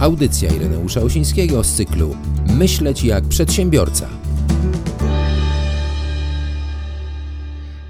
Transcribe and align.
Audycja 0.00 0.50
Ireneusza 0.54 1.00
Osińskiego 1.00 1.64
z 1.64 1.76
cyklu 1.76 2.16
Myśleć 2.58 3.04
jak 3.04 3.24
przedsiębiorca. 3.24 4.08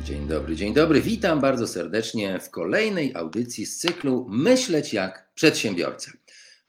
Dzień 0.04 0.28
dobry, 0.28 0.56
dzień 0.56 0.74
dobry. 0.74 1.02
Witam 1.02 1.40
bardzo 1.40 1.66
serdecznie 1.66 2.38
w 2.40 2.50
kolejnej 2.50 3.14
audycji 3.14 3.66
z 3.66 3.78
cyklu 3.78 4.26
Myśleć 4.28 4.92
jak 4.92 5.30
przedsiębiorca. 5.34 6.12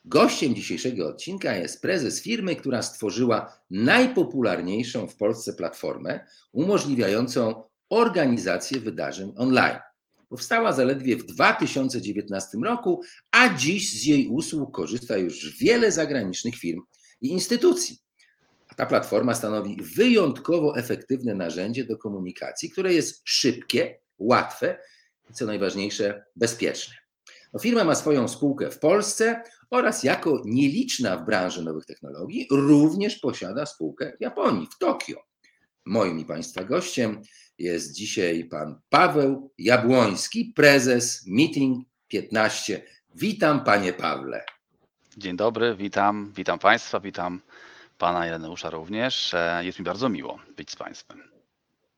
Gościem 0.06 0.56
dzisiejszego 0.56 1.08
odcinka 1.08 1.56
jest 1.56 1.82
prezes 1.82 2.22
firmy, 2.22 2.56
która 2.56 2.82
stworzyła 2.82 3.54
najpopularniejszą 3.72 5.08
w 5.08 5.16
Polsce 5.16 5.54
platformę 5.54 6.20
umożliwiającą 6.52 7.64
organizację 7.90 8.80
wydarzeń 8.80 9.34
online. 9.36 9.87
Powstała 10.30 10.74
zaledwie 10.74 11.18
w 11.18 11.26
2019 11.26 12.58
roku, 12.64 13.02
a 13.32 13.54
dziś 13.54 14.02
z 14.02 14.06
jej 14.06 14.28
usług 14.28 14.76
korzysta 14.76 15.18
już 15.18 15.58
wiele 15.60 15.92
zagranicznych 15.92 16.56
firm 16.56 16.82
i 17.22 17.28
instytucji. 17.28 17.98
Ta 18.76 18.86
platforma 18.86 19.36
stanowi 19.36 19.78
wyjątkowo 19.96 20.78
efektywne 20.78 21.36
narzędzie 21.36 21.86
do 21.86 21.98
komunikacji, 21.98 22.70
które 22.70 22.94
jest 22.94 23.22
szybkie, 23.26 24.00
łatwe 24.18 24.80
i 25.30 25.34
co 25.34 25.46
najważniejsze, 25.46 26.26
bezpieczne. 26.36 26.96
No, 27.54 27.60
firma 27.60 27.84
ma 27.84 27.96
swoją 27.96 28.28
spółkę 28.28 28.72
w 28.72 28.80
Polsce 28.80 29.44
oraz 29.70 30.04
jako 30.04 30.42
nieliczna 30.46 31.18
w 31.18 31.26
branży 31.26 31.64
nowych 31.64 31.86
technologii 31.86 32.48
również 32.52 33.20
posiada 33.20 33.66
spółkę 33.66 34.14
w 34.18 34.22
Japonii, 34.22 34.68
w 34.76 34.78
Tokio. 34.78 35.27
Moim 35.88 36.20
i 36.20 36.26
Państwa 36.26 36.64
gościem 36.64 37.22
jest 37.58 37.94
dzisiaj 37.94 38.46
pan 38.46 38.80
Paweł 38.90 39.54
Jabłoński, 39.58 40.54
prezes 40.56 41.24
Meeting 41.28 41.86
15. 42.08 42.84
Witam 43.16 43.64
panie 43.64 43.94
Pawle. 43.94 44.46
Dzień 45.18 45.38
dobry, 45.38 45.76
witam, 45.76 46.32
witam 46.36 46.60
państwa, 46.60 47.00
witam 47.00 47.42
pana 47.98 48.26
Janeusza 48.26 48.70
również. 48.70 49.34
E, 49.34 49.66
jest 49.66 49.80
mi 49.80 49.86
bardzo 49.86 50.10
miło 50.10 50.40
być 50.58 50.72
z 50.72 50.76
państwem. 50.76 51.37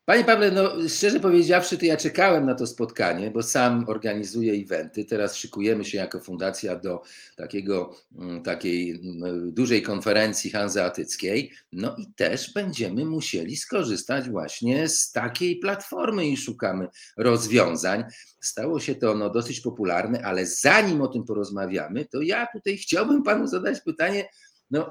Panie 0.09 0.23
Pawle, 0.23 0.52
no 0.52 0.69
szczerze 0.88 1.19
powiedziawszy, 1.19 1.77
to 1.77 1.85
ja 1.85 1.97
czekałem 1.97 2.45
na 2.45 2.55
to 2.55 2.67
spotkanie, 2.67 3.31
bo 3.31 3.43
sam 3.43 3.85
organizuję 3.88 4.53
eventy. 4.53 5.05
Teraz 5.05 5.35
szykujemy 5.35 5.85
się 5.85 5.97
jako 5.97 6.19
fundacja 6.19 6.75
do 6.75 7.01
takiego, 7.35 7.95
mm, 8.17 8.43
takiej 8.43 8.91
mm, 8.91 9.53
dużej 9.53 9.81
konferencji 9.81 10.51
hanzeatyckiej. 10.51 11.51
No 11.71 11.95
i 11.97 12.13
też 12.13 12.53
będziemy 12.53 13.05
musieli 13.05 13.57
skorzystać 13.57 14.29
właśnie 14.29 14.88
z 14.88 15.11
takiej 15.11 15.57
platformy 15.57 16.27
i 16.27 16.38
szukamy 16.38 16.88
rozwiązań. 17.17 18.03
Stało 18.39 18.79
się 18.79 18.95
to 18.95 19.16
no, 19.16 19.29
dosyć 19.29 19.61
popularne, 19.61 20.21
ale 20.25 20.45
zanim 20.45 21.01
o 21.01 21.07
tym 21.07 21.23
porozmawiamy, 21.23 22.05
to 22.05 22.21
ja 22.21 22.47
tutaj 22.53 22.77
chciałbym 22.77 23.23
panu 23.23 23.47
zadać 23.47 23.81
pytanie. 23.81 24.29
No, 24.71 24.89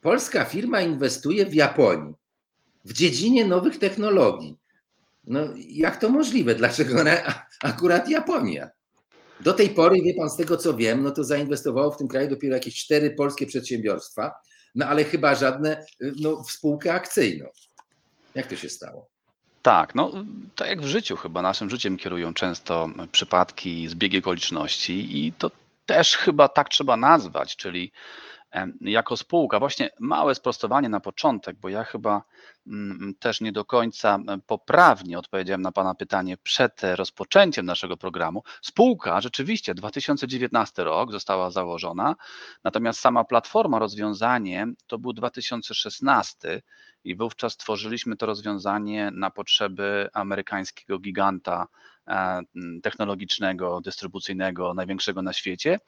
polska 0.00 0.44
firma 0.44 0.80
inwestuje 0.80 1.46
w 1.46 1.54
Japonii 1.54 2.25
w 2.86 2.92
dziedzinie 2.92 3.44
nowych 3.44 3.78
technologii. 3.78 4.56
No, 5.24 5.40
jak 5.56 5.96
to 5.96 6.08
możliwe? 6.08 6.54
Dlaczego 6.54 6.94
akurat 7.62 8.08
Japonia? 8.08 8.70
Do 9.40 9.52
tej 9.52 9.68
pory, 9.68 10.02
wie 10.02 10.14
pan, 10.14 10.30
z 10.30 10.36
tego 10.36 10.56
co 10.56 10.74
wiem, 10.74 11.02
no 11.02 11.10
to 11.10 11.24
zainwestowało 11.24 11.90
w 11.90 11.96
tym 11.96 12.08
kraju 12.08 12.30
dopiero 12.30 12.54
jakieś 12.54 12.84
cztery 12.84 13.10
polskie 13.10 13.46
przedsiębiorstwa, 13.46 14.34
no 14.74 14.86
ale 14.86 15.04
chyba 15.04 15.34
żadne 15.34 15.86
no, 16.20 16.42
w 16.42 16.50
spółkę 16.50 16.92
akcyjną. 16.92 17.46
Jak 18.34 18.46
to 18.46 18.56
się 18.56 18.68
stało? 18.68 19.08
Tak, 19.62 19.94
no 19.94 20.12
tak 20.56 20.68
jak 20.68 20.82
w 20.82 20.86
życiu 20.86 21.16
chyba 21.16 21.42
naszym 21.42 21.70
życiem 21.70 21.96
kierują 21.96 22.34
często 22.34 22.90
przypadki, 23.12 23.88
zbiegi 23.88 24.18
okoliczności 24.18 25.26
i 25.26 25.32
to 25.32 25.50
też 25.86 26.16
chyba 26.16 26.48
tak 26.48 26.68
trzeba 26.68 26.96
nazwać, 26.96 27.56
czyli 27.56 27.92
jako 28.80 29.16
spółka. 29.16 29.58
Właśnie 29.58 29.90
małe 30.00 30.34
sprostowanie 30.34 30.88
na 30.88 31.00
początek, 31.00 31.56
bo 31.56 31.68
ja 31.68 31.84
chyba 31.84 32.22
też 33.18 33.40
nie 33.40 33.52
do 33.52 33.64
końca 33.64 34.18
poprawnie 34.46 35.18
odpowiedziałem 35.18 35.62
na 35.62 35.72
Pana 35.72 35.94
pytanie 35.94 36.36
przed 36.36 36.80
rozpoczęciem 36.94 37.66
naszego 37.66 37.96
programu. 37.96 38.42
Spółka 38.62 39.20
rzeczywiście 39.20 39.74
2019 39.74 40.84
rok 40.84 41.12
została 41.12 41.50
założona, 41.50 42.16
natomiast 42.64 43.00
sama 43.00 43.24
platforma, 43.24 43.78
rozwiązanie 43.78 44.66
to 44.86 44.98
był 44.98 45.12
2016 45.12 46.62
i 47.04 47.16
wówczas 47.16 47.52
stworzyliśmy 47.52 48.16
to 48.16 48.26
rozwiązanie 48.26 49.10
na 49.14 49.30
potrzeby 49.30 50.08
amerykańskiego 50.12 50.98
giganta 50.98 51.66
E, 52.08 52.42
technologicznego, 52.82 53.80
dystrybucyjnego, 53.80 54.74
największego 54.74 55.22
na 55.22 55.32
świecie. 55.32 55.80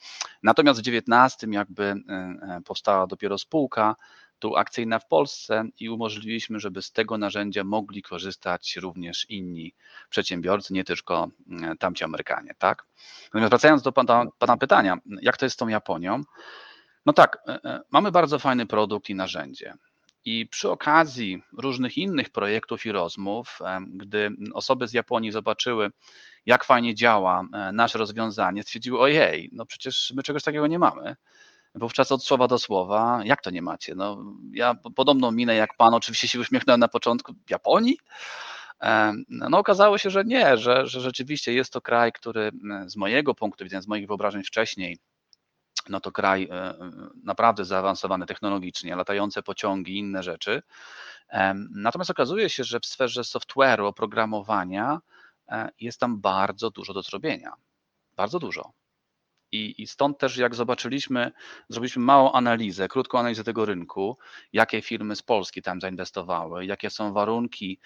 Natomiast 0.43 0.81
w 0.81 0.83
19 0.83 1.47
jakby 1.51 1.85
e, 1.85 1.95
e, 1.97 2.61
powstała 2.65 3.07
dopiero 3.07 3.39
spółka, 3.39 3.97
tu 4.39 4.57
akcyjna 4.57 4.99
w 4.99 5.07
Polsce 5.07 5.65
i 5.81 5.89
umożliwiliśmy, 5.89 6.61
żeby 6.61 6.83
z 6.83 6.93
tego 6.93 7.19
narzędzia 7.19 7.65
mogli 7.65 8.03
korzystać 8.03 8.77
również 8.77 9.27
inni 9.31 9.75
przedsiębiorcy, 10.11 10.75
nie 10.75 10.85
tylko 10.85 11.29
tamci 11.79 12.05
Amerykanie, 12.05 12.55
tak? 12.59 12.85
Natomiast 13.25 13.51
wracając 13.51 13.83
do 13.83 13.93
pana, 13.93 14.27
pana 14.39 14.57
pytania, 14.57 14.99
jak 15.23 15.37
to 15.37 15.47
jest 15.47 15.55
z 15.55 15.59
tą 15.59 15.69
Japonią? 15.69 16.23
No 17.07 17.13
tak, 17.13 17.39
mamy 17.91 18.13
bardzo 18.13 18.39
fajny 18.39 18.67
produkt 18.67 19.11
i 19.11 19.15
narzędzie. 19.15 19.75
I 20.25 20.47
przy 20.47 20.71
okazji 20.71 21.43
różnych 21.59 21.99
innych 21.99 22.31
projektów 22.31 22.87
i 22.87 22.93
rozmów, 22.93 23.59
gdy 23.89 24.31
osoby 24.55 24.89
z 24.89 24.93
Japonii 24.93 25.33
zobaczyły, 25.33 25.91
jak 26.47 26.65
fajnie 26.65 26.95
działa 26.95 27.45
e, 27.53 27.73
nasze 27.73 27.99
rozwiązanie, 27.99 28.63
stwierdziły, 28.63 29.01
ojej, 29.01 29.51
no 29.53 29.67
przecież 29.67 30.13
my 30.17 30.23
czegoś 30.23 30.43
takiego 30.43 30.67
nie 30.67 30.79
mamy. 30.79 31.17
Wówczas 31.75 32.13
od 32.13 32.25
słowa 32.25 32.49
do 32.49 32.59
słowa, 32.59 33.21
jak 33.25 33.43
to 33.43 33.51
nie 33.51 33.63
macie? 33.63 33.95
No, 33.95 34.25
ja 34.53 34.75
podobną 34.75 35.33
minę 35.33 35.55
jak 35.55 35.77
pan, 35.77 35.95
oczywiście 35.95 36.29
się 36.29 36.41
uśmiechnąłem 36.41 36.81
na 36.81 36.89
początku, 36.89 37.35
Japonii? 37.51 37.99
No 39.29 39.59
okazało 39.59 39.99
się, 39.99 40.11
że 40.11 40.25
nie, 40.25 40.57
że, 40.57 40.87
że 40.87 41.01
rzeczywiście 41.01 41.53
jest 41.53 41.73
to 41.73 41.81
kraj, 41.81 42.13
który 42.13 42.51
z 42.87 42.97
mojego 42.97 43.35
punktu 43.35 43.65
widzenia, 43.65 43.83
z 43.83 43.89
moich 43.89 44.07
wyobrażeń 44.07 44.43
wcześniej, 44.43 44.99
no 45.89 46.01
to 46.01 46.13
kraj 46.13 46.49
e, 46.51 46.55
e, 46.55 46.91
naprawdę 47.25 47.65
zaawansowany 47.65 48.27
technologicznie, 48.27 48.97
latające 48.97 49.43
pociągi 49.43 49.93
i 49.93 49.99
inne 49.99 50.23
rzeczy. 50.23 50.63
Natomiast 51.71 52.11
okazuje 52.11 52.51
się, 52.51 52.65
że 52.65 52.81
w 52.81 52.87
sferze 52.87 53.23
software'u, 53.23 53.87
oprogramowania 53.87 54.99
e, 55.49 55.69
jest 55.81 56.01
tam 56.01 56.21
bardzo 56.21 56.71
dużo 56.71 56.95
do 56.95 57.03
zrobienia. 57.03 57.53
Bardzo 58.17 58.39
dużo. 58.39 58.73
I, 59.53 59.83
I, 59.83 59.87
stąd 59.87 60.19
też, 60.19 60.37
jak 60.37 60.55
zobaczyliśmy, 60.55 61.33
zrobiliśmy 61.69 62.03
małą 62.03 62.33
analizę, 62.33 62.89
krótką 62.89 63.19
analizę 63.19 63.45
tego 63.45 63.65
rynku, 63.65 64.19
jakie 64.53 64.83
firmy 64.83 65.17
z 65.17 65.23
Polski 65.23 65.63
tam 65.63 65.81
zainwestowały, 65.81 66.67
jakie 66.67 66.91
są 66.91 67.13
warunki, 67.13 67.81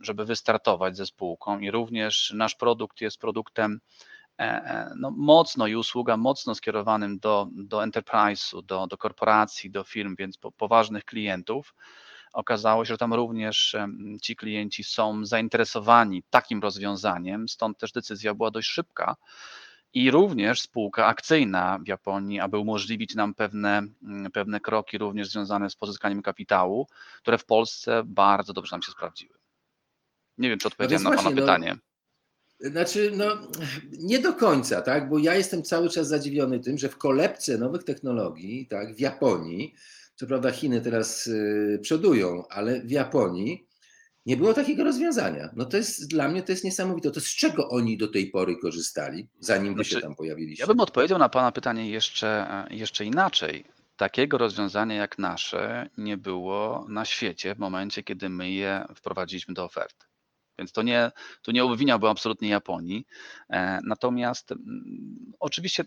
żeby 0.00 0.24
wystartować 0.24 0.96
ze 0.96 1.06
spółką, 1.06 1.58
i 1.58 1.70
również 1.70 2.32
nasz 2.36 2.54
produkt 2.54 3.00
jest 3.00 3.18
produktem 3.18 3.80
E, 4.38 4.44
e, 4.44 4.92
no, 4.96 5.10
mocno 5.10 5.66
i 5.66 5.76
usługa 5.76 6.16
mocno 6.16 6.54
skierowanym 6.54 7.18
do, 7.18 7.48
do 7.52 7.78
enterprise'u, 7.78 8.62
do, 8.62 8.86
do 8.86 8.98
korporacji, 8.98 9.70
do 9.70 9.84
firm, 9.84 10.16
więc 10.18 10.38
po, 10.38 10.52
poważnych 10.52 11.04
klientów. 11.04 11.74
Okazało 12.32 12.84
się, 12.84 12.94
że 12.94 12.98
tam 12.98 13.14
również 13.14 13.76
ci 14.22 14.36
klienci 14.36 14.84
są 14.84 15.24
zainteresowani 15.24 16.22
takim 16.30 16.62
rozwiązaniem, 16.62 17.48
stąd 17.48 17.78
też 17.78 17.92
decyzja 17.92 18.34
była 18.34 18.50
dość 18.50 18.68
szybka. 18.68 19.16
I 19.94 20.10
również 20.10 20.60
spółka 20.60 21.06
akcyjna 21.06 21.78
w 21.84 21.88
Japonii, 21.88 22.40
aby 22.40 22.58
umożliwić 22.58 23.14
nam 23.14 23.34
pewne, 23.34 23.82
mm, 24.02 24.32
pewne 24.32 24.60
kroki, 24.60 24.98
również 24.98 25.28
związane 25.28 25.70
z 25.70 25.76
pozyskaniem 25.76 26.22
kapitału, 26.22 26.86
które 27.22 27.38
w 27.38 27.44
Polsce 27.44 28.02
bardzo 28.04 28.52
dobrze 28.52 28.74
nam 28.76 28.82
się 28.82 28.92
sprawdziły. 28.92 29.34
Nie 30.38 30.48
wiem, 30.48 30.58
czy 30.58 30.68
odpowiedziałem 30.68 31.04
no 31.04 31.10
na 31.10 31.16
Pana 31.16 31.30
no, 31.30 31.36
pytanie. 31.36 31.76
Znaczy, 32.60 33.12
no 33.16 33.26
nie 33.92 34.18
do 34.18 34.32
końca, 34.32 34.82
tak? 34.82 35.08
Bo 35.08 35.18
ja 35.18 35.34
jestem 35.34 35.62
cały 35.62 35.90
czas 35.90 36.08
zadziwiony 36.08 36.60
tym, 36.60 36.78
że 36.78 36.88
w 36.88 36.98
kolebce 36.98 37.58
nowych 37.58 37.84
technologii, 37.84 38.66
tak, 38.66 38.94
w 38.94 39.00
Japonii, 39.00 39.74
co 40.14 40.26
prawda 40.26 40.50
Chiny 40.50 40.80
teraz 40.80 41.26
y, 41.26 41.78
przodują, 41.82 42.48
ale 42.48 42.80
w 42.80 42.90
Japonii 42.90 43.65
nie 44.26 44.36
było 44.36 44.54
takiego 44.54 44.84
rozwiązania. 44.84 45.50
No 45.56 45.64
to 45.64 45.76
jest 45.76 46.08
dla 46.10 46.28
mnie 46.28 46.42
to 46.42 46.52
jest 46.52 46.64
niesamowite. 46.64 47.10
To 47.10 47.20
z 47.20 47.36
czego 47.36 47.68
oni 47.68 47.96
do 47.96 48.08
tej 48.08 48.30
pory 48.30 48.56
korzystali, 48.56 49.28
zanim 49.40 49.74
wy 49.74 49.84
się 49.84 49.90
znaczy, 49.90 50.06
tam 50.06 50.14
pojawiliście? 50.14 50.62
Ja 50.62 50.66
bym 50.66 50.80
odpowiedział 50.80 51.18
na 51.18 51.28
Pana 51.28 51.52
pytanie 51.52 51.90
jeszcze, 51.90 52.46
jeszcze 52.70 53.04
inaczej. 53.04 53.64
Takiego 53.96 54.38
rozwiązania 54.38 54.94
jak 54.94 55.18
nasze 55.18 55.88
nie 55.98 56.16
było 56.16 56.86
na 56.88 57.04
świecie 57.04 57.54
w 57.54 57.58
momencie, 57.58 58.02
kiedy 58.02 58.28
my 58.28 58.50
je 58.50 58.84
wprowadziliśmy 58.94 59.54
do 59.54 59.64
oferty. 59.64 60.06
Więc 60.58 60.72
to 60.72 60.82
nie, 60.82 61.10
tu 61.42 61.52
nie 61.52 61.64
obwiniałbym 61.64 62.10
absolutnie 62.10 62.48
Japonii. 62.48 63.06
E, 63.50 63.78
natomiast 63.84 64.52
mm, 64.52 65.32
oczywiście 65.40 65.84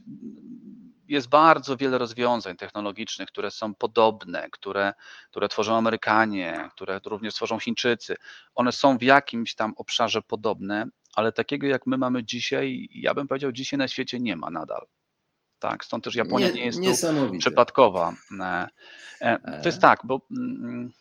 jest 1.09 1.29
bardzo 1.29 1.77
wiele 1.77 1.97
rozwiązań 1.97 2.57
technologicznych, 2.57 3.27
które 3.27 3.51
są 3.51 3.75
podobne, 3.75 4.49
które, 4.51 4.93
które 5.31 5.49
tworzą 5.49 5.77
Amerykanie, 5.77 6.69
które 6.71 6.99
również 7.05 7.33
tworzą 7.33 7.59
Chińczycy. 7.59 8.15
One 8.55 8.71
są 8.71 8.97
w 8.97 9.03
jakimś 9.03 9.55
tam 9.55 9.73
obszarze 9.77 10.21
podobne, 10.21 10.85
ale 11.15 11.31
takiego 11.31 11.67
jak 11.67 11.87
my 11.87 11.97
mamy 11.97 12.23
dzisiaj, 12.23 12.89
ja 12.91 13.13
bym 13.13 13.27
powiedział, 13.27 13.51
dzisiaj 13.51 13.77
na 13.77 13.87
świecie 13.87 14.19
nie 14.19 14.35
ma 14.35 14.49
nadal. 14.49 14.87
Tak? 15.59 15.85
Stąd 15.85 16.03
też 16.03 16.15
Japonia 16.15 16.47
nie, 16.47 16.69
Nie, 16.69 16.87
jest 16.89 17.01
tu 17.01 17.37
przypadkowa. 17.39 18.13
E, 18.39 18.67
e, 19.19 19.61
To 19.61 19.69
jest 19.69 19.81
tak, 19.81 19.99
bo 20.03 20.21
mm, 20.31 20.91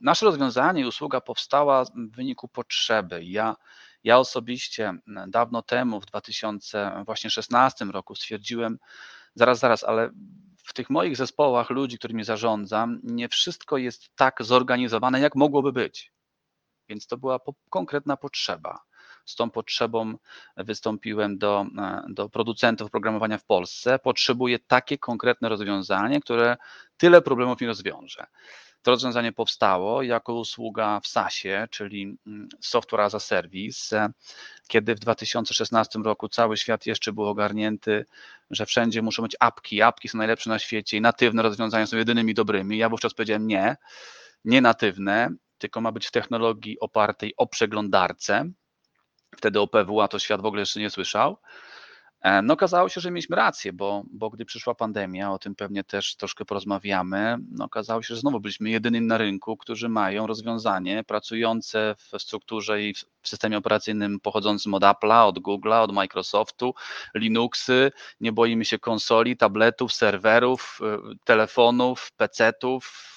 nasze 0.00 0.26
rozwiązanie 0.26 0.82
i 0.82 0.86
usługa 0.86 1.20
powstała 1.20 1.84
w 1.84 1.90
wyniku 2.16 2.48
potrzeby. 2.48 3.24
Ja, 3.24 3.56
ja 4.04 4.18
osobiście 4.18 4.92
dawno 5.26 5.62
temu, 5.62 6.00
w 6.00 6.06
2016 6.06 7.84
roku, 7.84 8.14
stwierdziłem, 8.14 8.78
zaraz, 9.34 9.58
zaraz, 9.58 9.84
ale 9.84 10.10
w 10.64 10.72
tych 10.72 10.90
moich 10.90 11.16
zespołach 11.16 11.70
ludzi, 11.70 11.98
którymi 11.98 12.24
zarządzam, 12.24 13.00
nie 13.02 13.28
wszystko 13.28 13.78
jest 13.78 14.16
tak 14.16 14.42
zorganizowane, 14.42 15.20
jak 15.20 15.34
mogłoby 15.34 15.72
być. 15.72 16.12
Więc 16.88 17.06
to 17.06 17.16
była 17.16 17.38
po, 17.38 17.54
konkretna 17.70 18.16
potrzeba. 18.16 18.80
Z 19.24 19.34
tą 19.34 19.50
potrzebą 19.50 20.14
wystąpiłem 20.56 21.38
do, 21.38 21.66
e, 21.78 22.02
do 22.08 22.28
producentów 22.28 22.86
oprogramowania 22.86 23.38
w 23.38 23.44
Polsce. 23.44 23.98
Potrzebuję 23.98 24.58
takie 24.58 24.98
konkretne 24.98 25.48
rozwiązanie, 25.48 26.20
które 26.20 26.56
tyle 26.96 27.22
problemów 27.22 27.60
mi 27.60 27.66
rozwiąże. 27.66 28.26
To 28.82 28.90
rozwiązanie 28.90 29.32
powstało 29.32 30.02
jako 30.02 30.34
usługa 30.34 31.00
w 31.00 31.06
SaaSie, 31.06 31.68
czyli 31.70 32.16
mm, 32.26 32.48
Software 32.60 33.00
as 33.00 33.14
a 33.14 33.20
Service, 33.20 34.12
kiedy 34.68 34.94
w 34.94 34.98
2016 34.98 35.98
roku 35.98 36.28
cały 36.28 36.56
świat 36.56 36.86
jeszcze 36.86 37.12
był 37.12 37.24
ogarnięty, 37.24 38.06
że 38.50 38.66
wszędzie 38.66 39.02
muszą 39.02 39.22
być 39.22 39.36
apki, 39.40 39.82
apki 39.82 40.08
są 40.08 40.18
najlepsze 40.18 40.50
na 40.50 40.58
świecie 40.58 40.96
i 40.96 41.00
natywne 41.00 41.42
rozwiązania 41.42 41.86
są 41.86 41.96
jedynymi 41.96 42.34
dobrymi. 42.34 42.78
Ja 42.78 42.88
wówczas 42.88 43.14
powiedziałem 43.14 43.46
nie, 43.46 43.76
nie 44.44 44.60
natywne, 44.60 45.30
tylko 45.58 45.80
ma 45.80 45.92
być 45.92 46.06
w 46.06 46.10
technologii 46.10 46.80
opartej 46.80 47.34
o 47.36 47.46
przeglądarce. 47.46 48.50
Wtedy 49.36 49.60
o 49.60 49.66
PWA 49.66 50.08
to 50.08 50.18
świat 50.18 50.40
w 50.40 50.44
ogóle 50.44 50.62
jeszcze 50.62 50.80
nie 50.80 50.90
słyszał. 50.90 51.38
E, 52.22 52.42
no 52.42 52.54
okazało 52.54 52.88
się, 52.88 53.00
że 53.00 53.10
mieliśmy 53.10 53.36
rację, 53.36 53.72
bo, 53.72 54.02
bo 54.12 54.30
gdy 54.30 54.44
przyszła 54.44 54.74
pandemia, 54.74 55.32
o 55.32 55.38
tym 55.38 55.54
pewnie 55.54 55.84
też 55.84 56.16
troszkę 56.16 56.44
porozmawiamy, 56.44 57.36
no 57.50 57.64
okazało 57.64 58.02
się, 58.02 58.14
że 58.14 58.20
znowu 58.20 58.40
byliśmy 58.40 58.70
jedynym 58.70 59.06
na 59.06 59.18
rynku, 59.18 59.56
którzy 59.56 59.88
mają 59.88 60.26
rozwiązanie 60.26 61.04
pracujące 61.04 61.94
w 61.98 62.22
strukturze 62.22 62.82
i 62.82 62.94
w 63.22 63.28
systemie 63.28 63.58
operacyjnym 63.58 64.20
pochodzącym 64.20 64.74
od 64.74 64.82
Apple'a, 64.82 65.26
od 65.26 65.38
Google'a, 65.38 65.82
od 65.82 65.92
Microsoftu, 65.92 66.74
Linuxy, 67.14 67.92
nie 68.20 68.32
boimy 68.32 68.64
się 68.64 68.78
konsoli, 68.78 69.36
tabletów, 69.36 69.92
serwerów, 69.92 70.78
e, 70.82 70.98
telefonów, 71.24 72.12
PC-ów, 72.16 73.10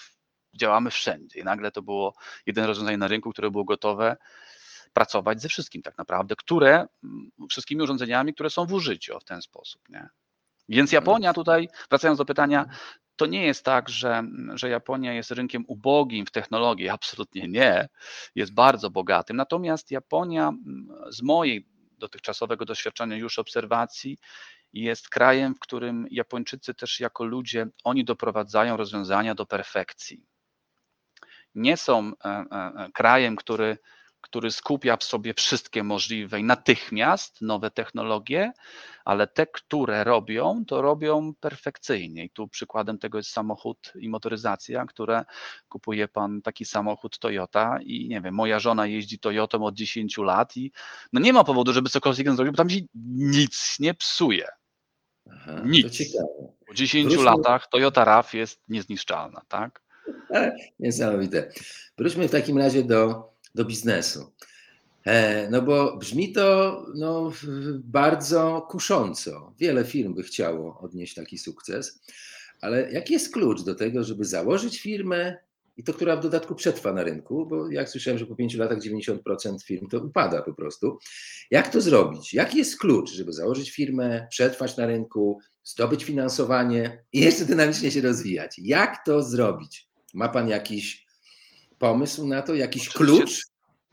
działamy 0.54 0.92
wszędzie 0.92 1.40
i 1.40 1.44
nagle 1.44 1.72
to 1.72 1.82
było 1.82 2.14
jedyne 2.46 2.68
rozwiązanie 2.68 2.98
na 2.98 3.08
rynku, 3.08 3.32
które 3.32 3.52
było 3.52 3.64
gotowe 3.64 4.18
pracować 4.94 5.42
ze 5.42 5.50
wszystkim 5.50 5.82
tak 5.82 5.98
naprawdę, 5.98 6.36
które, 6.36 6.88
mm, 7.04 7.32
wszystkimi 7.50 7.82
urządzeniami, 7.84 8.34
które 8.34 8.50
są 8.50 8.66
w 8.66 8.74
użyciu 8.74 9.20
w 9.20 9.24
ten 9.24 9.42
sposób. 9.42 9.90
Nie? 9.90 10.10
Więc 10.70 10.92
Japonia 10.92 11.34
tutaj, 11.34 11.70
wracając 11.90 12.18
do 12.18 12.26
pytania, 12.26 12.66
to 13.16 13.26
nie 13.26 13.46
jest 13.46 13.66
tak, 13.66 13.90
że, 13.90 14.24
że 14.54 14.70
Japonia 14.70 15.14
jest 15.14 15.32
rynkiem 15.32 15.64
ubogim 15.68 16.26
w 16.26 16.32
technologii, 16.32 16.90
absolutnie 17.00 17.48
nie, 17.48 17.90
jest 18.36 18.54
bardzo 18.54 18.90
bogatym. 18.90 19.38
Natomiast 19.38 19.92
Japonia 19.92 20.48
mm, 20.48 20.88
z 21.10 21.22
mojej 21.22 21.68
dotychczasowego 21.98 22.66
doświadczenia 22.66 23.18
już 23.18 23.40
obserwacji 23.40 24.18
jest 24.74 25.10
krajem, 25.10 25.56
w 25.56 25.60
którym 25.60 26.08
Japończycy 26.12 26.74
też 26.74 27.00
jako 27.00 27.24
ludzie, 27.24 27.68
oni 27.84 28.06
doprowadzają 28.06 28.78
rozwiązania 28.78 29.36
do 29.36 29.46
perfekcji. 29.46 30.26
Nie 31.56 31.78
są 31.78 32.12
e, 32.26 32.30
e, 32.30 32.46
e, 32.52 32.90
krajem, 32.94 33.36
który 33.36 33.78
który 34.24 34.52
skupia 34.52 34.98
w 34.98 35.04
sobie 35.04 35.34
wszystkie 35.34 35.84
możliwe 35.84 36.40
i 36.40 36.44
natychmiast 36.44 37.42
nowe 37.42 37.72
technologie, 37.72 38.52
ale 39.06 39.28
te, 39.28 39.48
które 39.48 40.04
robią, 40.04 40.64
to 40.68 40.82
robią 40.82 41.34
perfekcyjnie. 41.40 42.26
I 42.26 42.30
tu 42.30 42.48
przykładem 42.48 42.98
tego 42.98 43.18
jest 43.18 43.30
samochód 43.30 43.94
i 43.96 44.10
motoryzacja, 44.10 44.86
które 44.86 45.26
kupuje 45.70 46.08
pan 46.08 46.42
taki 46.42 46.66
samochód 46.66 47.20
Toyota 47.20 47.80
i 47.82 48.08
nie 48.08 48.22
wiem, 48.22 48.36
moja 48.36 48.60
żona 48.60 48.88
jeździ 48.88 49.20
Toyotą 49.20 49.66
od 49.66 49.76
10 49.76 50.18
lat 50.18 50.58
i 50.58 50.72
no 51.14 51.22
nie 51.22 51.34
ma 51.34 51.44
powodu, 51.44 51.74
żeby 51.74 51.90
cokolwiek 51.90 52.36
zrobił, 52.36 52.52
bo 52.52 52.58
tam 52.58 52.70
się 52.70 52.80
nic 53.16 53.80
nie 53.80 53.94
psuje. 53.94 54.48
Aha, 55.32 55.62
nic. 55.66 56.16
Po 56.68 56.74
10 56.74 57.06
Wróćmy... 57.06 57.26
latach 57.26 57.68
Toyota 57.68 58.06
RAV 58.06 58.34
jest 58.34 58.62
niezniszczalna, 58.68 59.42
tak? 59.48 59.84
Niesamowite. 60.80 61.52
Wróćmy 61.98 62.28
w 62.28 62.32
takim 62.32 62.58
razie 62.58 62.84
do 62.84 63.33
do 63.56 63.66
biznesu. 63.66 64.32
E, 65.06 65.50
no 65.50 65.62
bo 65.62 65.98
brzmi 65.98 66.34
to 66.34 66.86
no, 66.96 67.32
bardzo 67.78 68.68
kusząco. 68.70 69.54
Wiele 69.60 69.86
firm 69.86 70.14
by 70.14 70.24
chciało 70.24 70.80
odnieść 70.80 71.14
taki 71.14 71.38
sukces, 71.38 72.02
ale 72.62 72.92
jaki 72.92 73.14
jest 73.14 73.34
klucz 73.34 73.62
do 73.62 73.76
tego, 73.76 74.04
żeby 74.04 74.26
założyć 74.26 74.82
firmę 74.82 75.38
i 75.78 75.84
to, 75.84 75.94
która 75.94 76.16
w 76.16 76.22
dodatku 76.22 76.56
przetrwa 76.56 76.94
na 76.94 77.04
rynku, 77.04 77.46
bo 77.46 77.72
jak 77.72 77.90
słyszałem, 77.90 78.18
że 78.18 78.26
po 78.26 78.36
pięciu 78.36 78.60
latach 78.60 78.80
90% 78.80 79.64
firm 79.64 79.88
to 79.88 80.00
upada 80.00 80.42
po 80.42 80.54
prostu. 80.54 81.00
Jak 81.52 81.68
to 81.68 81.82
zrobić? 81.82 82.34
Jaki 82.34 82.58
jest 82.58 82.80
klucz, 82.80 83.12
żeby 83.12 83.34
założyć 83.34 83.72
firmę, 83.72 84.28
przetrwać 84.30 84.78
na 84.78 84.86
rynku, 84.86 85.40
zdobyć 85.64 86.04
finansowanie 86.04 87.04
i 87.14 87.20
jeszcze 87.20 87.46
dynamicznie 87.46 87.92
się 87.92 88.02
rozwijać? 88.02 88.60
Jak 88.60 89.06
to 89.06 89.24
zrobić? 89.24 89.88
Ma 90.14 90.30
Pan 90.30 90.50
jakiś 90.50 91.06
pomysł 91.84 92.28
na 92.28 92.42
to, 92.42 92.56
jakiś 92.56 92.90
klucz? 92.90 93.46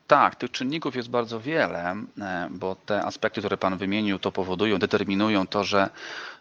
Tak, 0.07 0.37
tych 0.37 0.51
czynników 0.51 0.97
jest 0.97 1.11
bardzo 1.11 1.41
wiele, 1.41 1.97
e, 2.21 2.49
bo 2.51 2.77
te 2.87 3.03
aspekty, 3.03 3.41
które 3.41 3.57
Pan 3.57 3.79
wymienił, 3.79 4.19
to 4.19 4.33
powodują, 4.33 4.79
determinują 4.79 5.47
to, 5.47 5.65
że, 5.65 5.91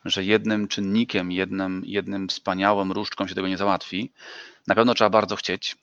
że 0.06 0.24
jednym 0.24 0.68
czynnikiem, 0.68 1.32
jednym, 1.32 1.82
jednym 1.86 2.28
wspaniałym 2.28 2.92
różdżką 2.92 3.28
się 3.28 3.36
tego 3.36 3.48
nie 3.48 3.58
załatwi. 3.58 4.12
Na 4.68 4.76
pewno 4.76 4.94
trzeba 4.94 5.10
bardzo 5.10 5.36
chcieć. 5.36 5.78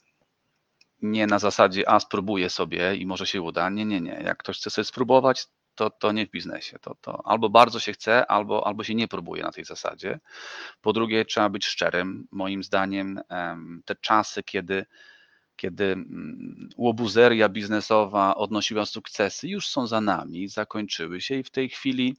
Nie 1.03 1.27
na 1.27 1.39
zasadzie, 1.39 1.89
a 1.89 2.01
spróbuję 2.01 2.51
sobie 2.51 2.97
i 2.97 3.07
może 3.07 3.27
się 3.27 3.43
uda. 3.43 3.71
Nie, 3.71 3.85
nie, 3.85 4.01
nie. 4.01 4.23
Jak 4.25 4.39
ktoś 4.39 4.59
chce 4.59 4.71
sobie 4.71 4.85
spróbować, 4.85 5.47
to, 5.75 5.91
to 5.91 6.13
nie 6.13 6.27
w 6.27 6.31
biznesie. 6.31 6.79
To, 6.79 6.95
to 7.01 7.23
albo 7.25 7.49
bardzo 7.49 7.81
się 7.81 7.93
chce, 7.93 8.27
albo, 8.27 8.67
albo 8.67 8.85
się 8.85 8.95
nie 8.95 9.09
próbuje 9.09 9.43
na 9.43 9.53
tej 9.53 9.65
zasadzie. 9.65 10.21
Po 10.83 10.93
drugie, 10.93 11.25
trzeba 11.25 11.49
być 11.49 11.67
szczerym. 11.67 12.29
Moim 12.31 12.63
zdaniem, 12.63 13.21
te 13.85 13.97
czasy, 13.97 14.43
kiedy 14.43 14.87
kiedy 15.56 15.85
mm, 15.85 16.69
łobuzeria 16.76 17.49
biznesowa 17.49 18.35
odnosiła 18.35 18.87
sukcesy, 18.87 19.49
już 19.49 19.69
są 19.69 19.87
za 19.87 20.00
nami, 20.00 20.49
zakończyły 20.49 21.20
się 21.20 21.35
i 21.35 21.43
w 21.43 21.50
tej 21.50 21.69
chwili 21.69 22.17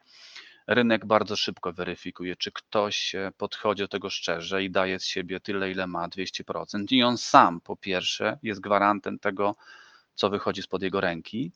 rynek 0.67 1.05
bardzo 1.05 1.35
szybko 1.35 1.73
weryfikuje, 1.73 2.35
czy 2.35 2.51
ktoś 2.51 3.15
podchodzi 3.37 3.83
do 3.83 3.87
tego 3.87 4.09
szczerze 4.09 4.63
i 4.63 4.71
daje 4.71 4.99
z 4.99 5.05
siebie 5.05 5.39
tyle, 5.39 5.71
ile 5.71 5.87
ma, 5.87 6.09
200%. 6.09 6.85
I 6.89 7.03
on 7.03 7.17
sam, 7.17 7.61
po 7.61 7.75
pierwsze, 7.75 8.37
jest 8.43 8.61
gwarantem 8.61 9.19
tego, 9.19 9.55
co 10.15 10.29
wychodzi 10.29 10.61
spod 10.61 10.81
jego 10.81 11.01
ręki. 11.01 11.51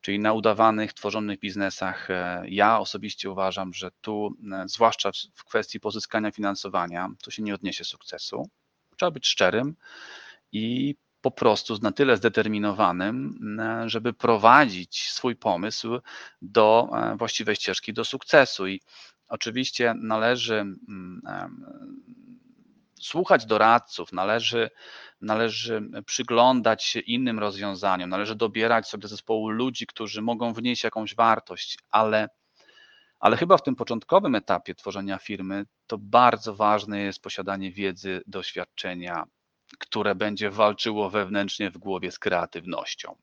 Czyli 0.00 0.18
na 0.18 0.32
udawanych, 0.32 0.92
tworzonych 0.92 1.38
biznesach, 1.38 2.10
e, 2.10 2.44
ja 2.48 2.78
osobiście 2.78 3.30
uważam, 3.30 3.74
że 3.74 3.90
tu, 4.00 4.36
e, 4.52 4.68
zwłaszcza 4.68 5.10
w 5.34 5.44
kwestii 5.44 5.80
pozyskania 5.80 6.30
finansowania, 6.30 7.08
to 7.22 7.30
się 7.30 7.42
nie 7.42 7.54
odniesie 7.54 7.84
sukcesu. 7.84 8.48
Trzeba 8.96 9.10
być 9.10 9.26
szczerym 9.26 9.76
i 10.52 10.94
po 11.24 11.30
prostu 11.30 11.78
na 11.82 11.92
tyle 11.92 12.16
zdeterminowanym, 12.16 13.38
e, 13.60 13.88
żeby 13.88 14.12
prowadzić 14.12 15.10
swój 15.10 15.36
pomysł 15.36 15.98
do 16.42 16.88
e, 16.92 17.16
właściwej 17.16 17.56
ścieżki 17.56 17.92
do 17.92 18.04
sukcesu. 18.04 18.66
I 18.66 18.80
oczywiście 19.28 19.94
należy 19.94 20.54
mm, 20.54 21.22
słuchać 23.00 23.46
doradców, 23.46 24.12
należy, 24.12 24.70
należy 25.20 25.90
przyglądać 26.06 26.84
się 26.84 27.00
innym 27.00 27.38
rozwiązaniom, 27.38 28.10
należy 28.10 28.34
dobierać 28.34 28.88
sobie 28.88 29.08
zespołu 29.08 29.48
ludzi, 29.48 29.86
którzy 29.86 30.22
mogą 30.22 30.52
wnieść 30.52 30.84
jakąś 30.84 31.14
wartość, 31.14 31.78
ale, 31.90 32.28
ale 33.20 33.36
chyba 33.36 33.56
w 33.56 33.62
tym 33.62 33.76
początkowym 33.76 34.34
etapie 34.34 34.74
tworzenia 34.74 35.18
firmy 35.18 35.66
to 35.86 35.98
bardzo 35.98 36.54
ważne 36.54 37.00
jest 37.00 37.22
posiadanie 37.22 37.72
wiedzy, 37.72 38.22
doświadczenia, 38.26 39.24
które 39.78 40.14
będzie 40.14 40.50
walczyło 40.50 41.10
wewnętrznie 41.10 41.70
w 41.70 41.78
głowie 41.78 42.10
z 42.10 42.18
kreatywnością. 42.18 43.16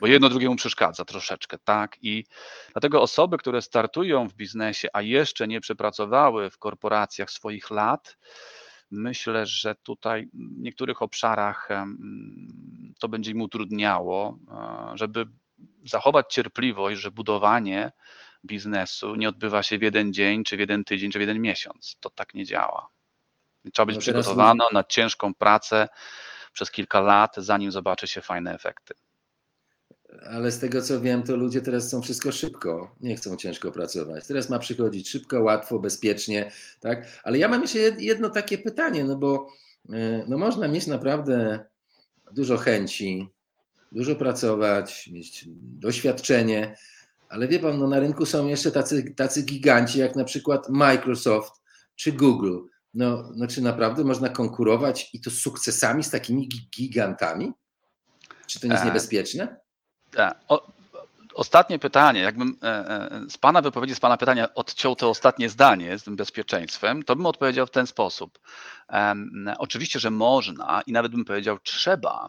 Bo 0.00 0.06
jedno 0.06 0.28
drugiemu 0.28 0.56
przeszkadza 0.56 1.04
troszeczkę, 1.04 1.58
tak? 1.58 1.96
I 2.02 2.24
dlatego 2.72 3.02
osoby, 3.02 3.38
które 3.38 3.62
startują 3.62 4.28
w 4.28 4.34
biznesie, 4.34 4.88
a 4.92 5.02
jeszcze 5.02 5.48
nie 5.48 5.60
przepracowały 5.60 6.50
w 6.50 6.58
korporacjach 6.58 7.30
swoich 7.30 7.70
lat, 7.70 8.16
myślę, 8.90 9.46
że 9.46 9.74
tutaj 9.74 10.26
w 10.26 10.60
niektórych 10.60 11.02
obszarach 11.02 11.68
to 13.00 13.08
będzie 13.08 13.30
im 13.30 13.40
utrudniało, 13.40 14.38
e, 14.50 14.98
żeby 14.98 15.26
zachować 15.84 16.34
cierpliwość, 16.34 17.00
że 17.00 17.10
budowanie 17.10 17.92
biznesu 18.44 19.14
nie 19.14 19.28
odbywa 19.28 19.62
się 19.62 19.78
w 19.78 19.82
jeden 19.82 20.12
dzień, 20.12 20.44
czy 20.44 20.56
w 20.56 20.60
jeden 20.60 20.84
tydzień, 20.84 21.10
czy 21.10 21.18
w 21.18 21.20
jeden 21.20 21.40
miesiąc. 21.40 21.96
To 22.00 22.10
tak 22.10 22.34
nie 22.34 22.44
działa. 22.44 22.88
Trzeba 23.72 23.86
być 23.86 23.96
no 23.96 24.00
przygotowaną 24.00 24.64
na 24.72 24.84
ciężką 24.84 25.34
pracę 25.34 25.88
przez 26.52 26.70
kilka 26.70 27.00
lat, 27.00 27.34
zanim 27.36 27.72
zobaczy 27.72 28.06
się 28.06 28.20
fajne 28.20 28.54
efekty. 28.54 28.94
ale 30.30 30.52
z 30.52 30.58
tego 30.58 30.82
co 30.82 31.00
wiem, 31.00 31.22
to 31.22 31.36
ludzie 31.36 31.60
teraz 31.60 31.86
chcą 31.86 32.02
wszystko 32.02 32.32
szybko, 32.32 32.94
nie 33.00 33.16
chcą 33.16 33.36
ciężko 33.36 33.72
pracować. 33.72 34.26
Teraz 34.26 34.50
ma 34.50 34.58
przychodzić 34.58 35.10
szybko, 35.10 35.42
łatwo, 35.42 35.78
bezpiecznie, 35.78 36.52
tak? 36.80 37.06
Ale 37.22 37.38
ja 37.38 37.48
mam 37.48 37.62
jeszcze 37.62 37.78
jedno 37.78 38.30
takie 38.30 38.58
pytanie, 38.58 39.04
no 39.04 39.16
bo 39.16 39.48
e, 39.92 40.24
no 40.28 40.38
można 40.38 40.68
mieć 40.68 40.86
naprawdę 40.86 41.64
dużo 42.32 42.56
chęci, 42.56 43.28
dużo 43.92 44.16
pracować, 44.16 45.08
mieć 45.12 45.44
doświadczenie, 45.54 46.76
ale 47.28 47.48
wie 47.48 47.58
pan, 47.58 47.78
no 47.78 47.88
na 47.88 48.00
rynku 48.00 48.26
są 48.26 48.46
jeszcze 48.46 48.70
tacy, 48.70 49.14
tacy 49.14 49.42
giganci 49.42 49.98
jak 49.98 50.16
na 50.16 50.24
przykład 50.24 50.68
Microsoft 50.68 51.62
czy 51.96 52.12
Google. 52.12 52.58
No, 52.96 53.30
no 53.34 53.46
czy 53.46 53.62
naprawdę 53.62 54.04
można 54.04 54.28
konkurować 54.28 55.10
i 55.12 55.20
to 55.20 55.30
z 55.30 55.38
sukcesami 55.38 56.04
z 56.04 56.10
takimi 56.10 56.48
gigantami? 56.76 57.52
Czy 58.46 58.60
to 58.60 58.66
nie 58.66 58.72
jest 58.72 58.84
e, 58.84 58.86
niebezpieczne? 58.86 59.56
E, 60.16 60.34
o, 60.48 60.72
ostatnie 61.34 61.78
pytanie, 61.78 62.20
jakbym 62.20 62.56
e, 62.62 62.66
e, 62.66 63.20
z 63.30 63.38
Pana 63.38 63.62
wypowiedzi, 63.62 63.94
z 63.94 64.00
Pana 64.00 64.16
pytania 64.16 64.54
odciął 64.54 64.96
to 64.96 65.10
ostatnie 65.10 65.48
zdanie 65.48 65.98
z 65.98 66.04
tym 66.04 66.16
bezpieczeństwem, 66.16 67.02
to 67.02 67.16
bym 67.16 67.26
odpowiedział 67.26 67.66
w 67.66 67.70
ten 67.70 67.86
sposób. 67.86 68.38
Oczywiście, 69.58 69.98
że 69.98 70.10
można 70.10 70.82
i 70.86 70.92
nawet 70.92 71.12
bym 71.12 71.24
powiedział 71.24 71.58
trzeba, 71.58 72.28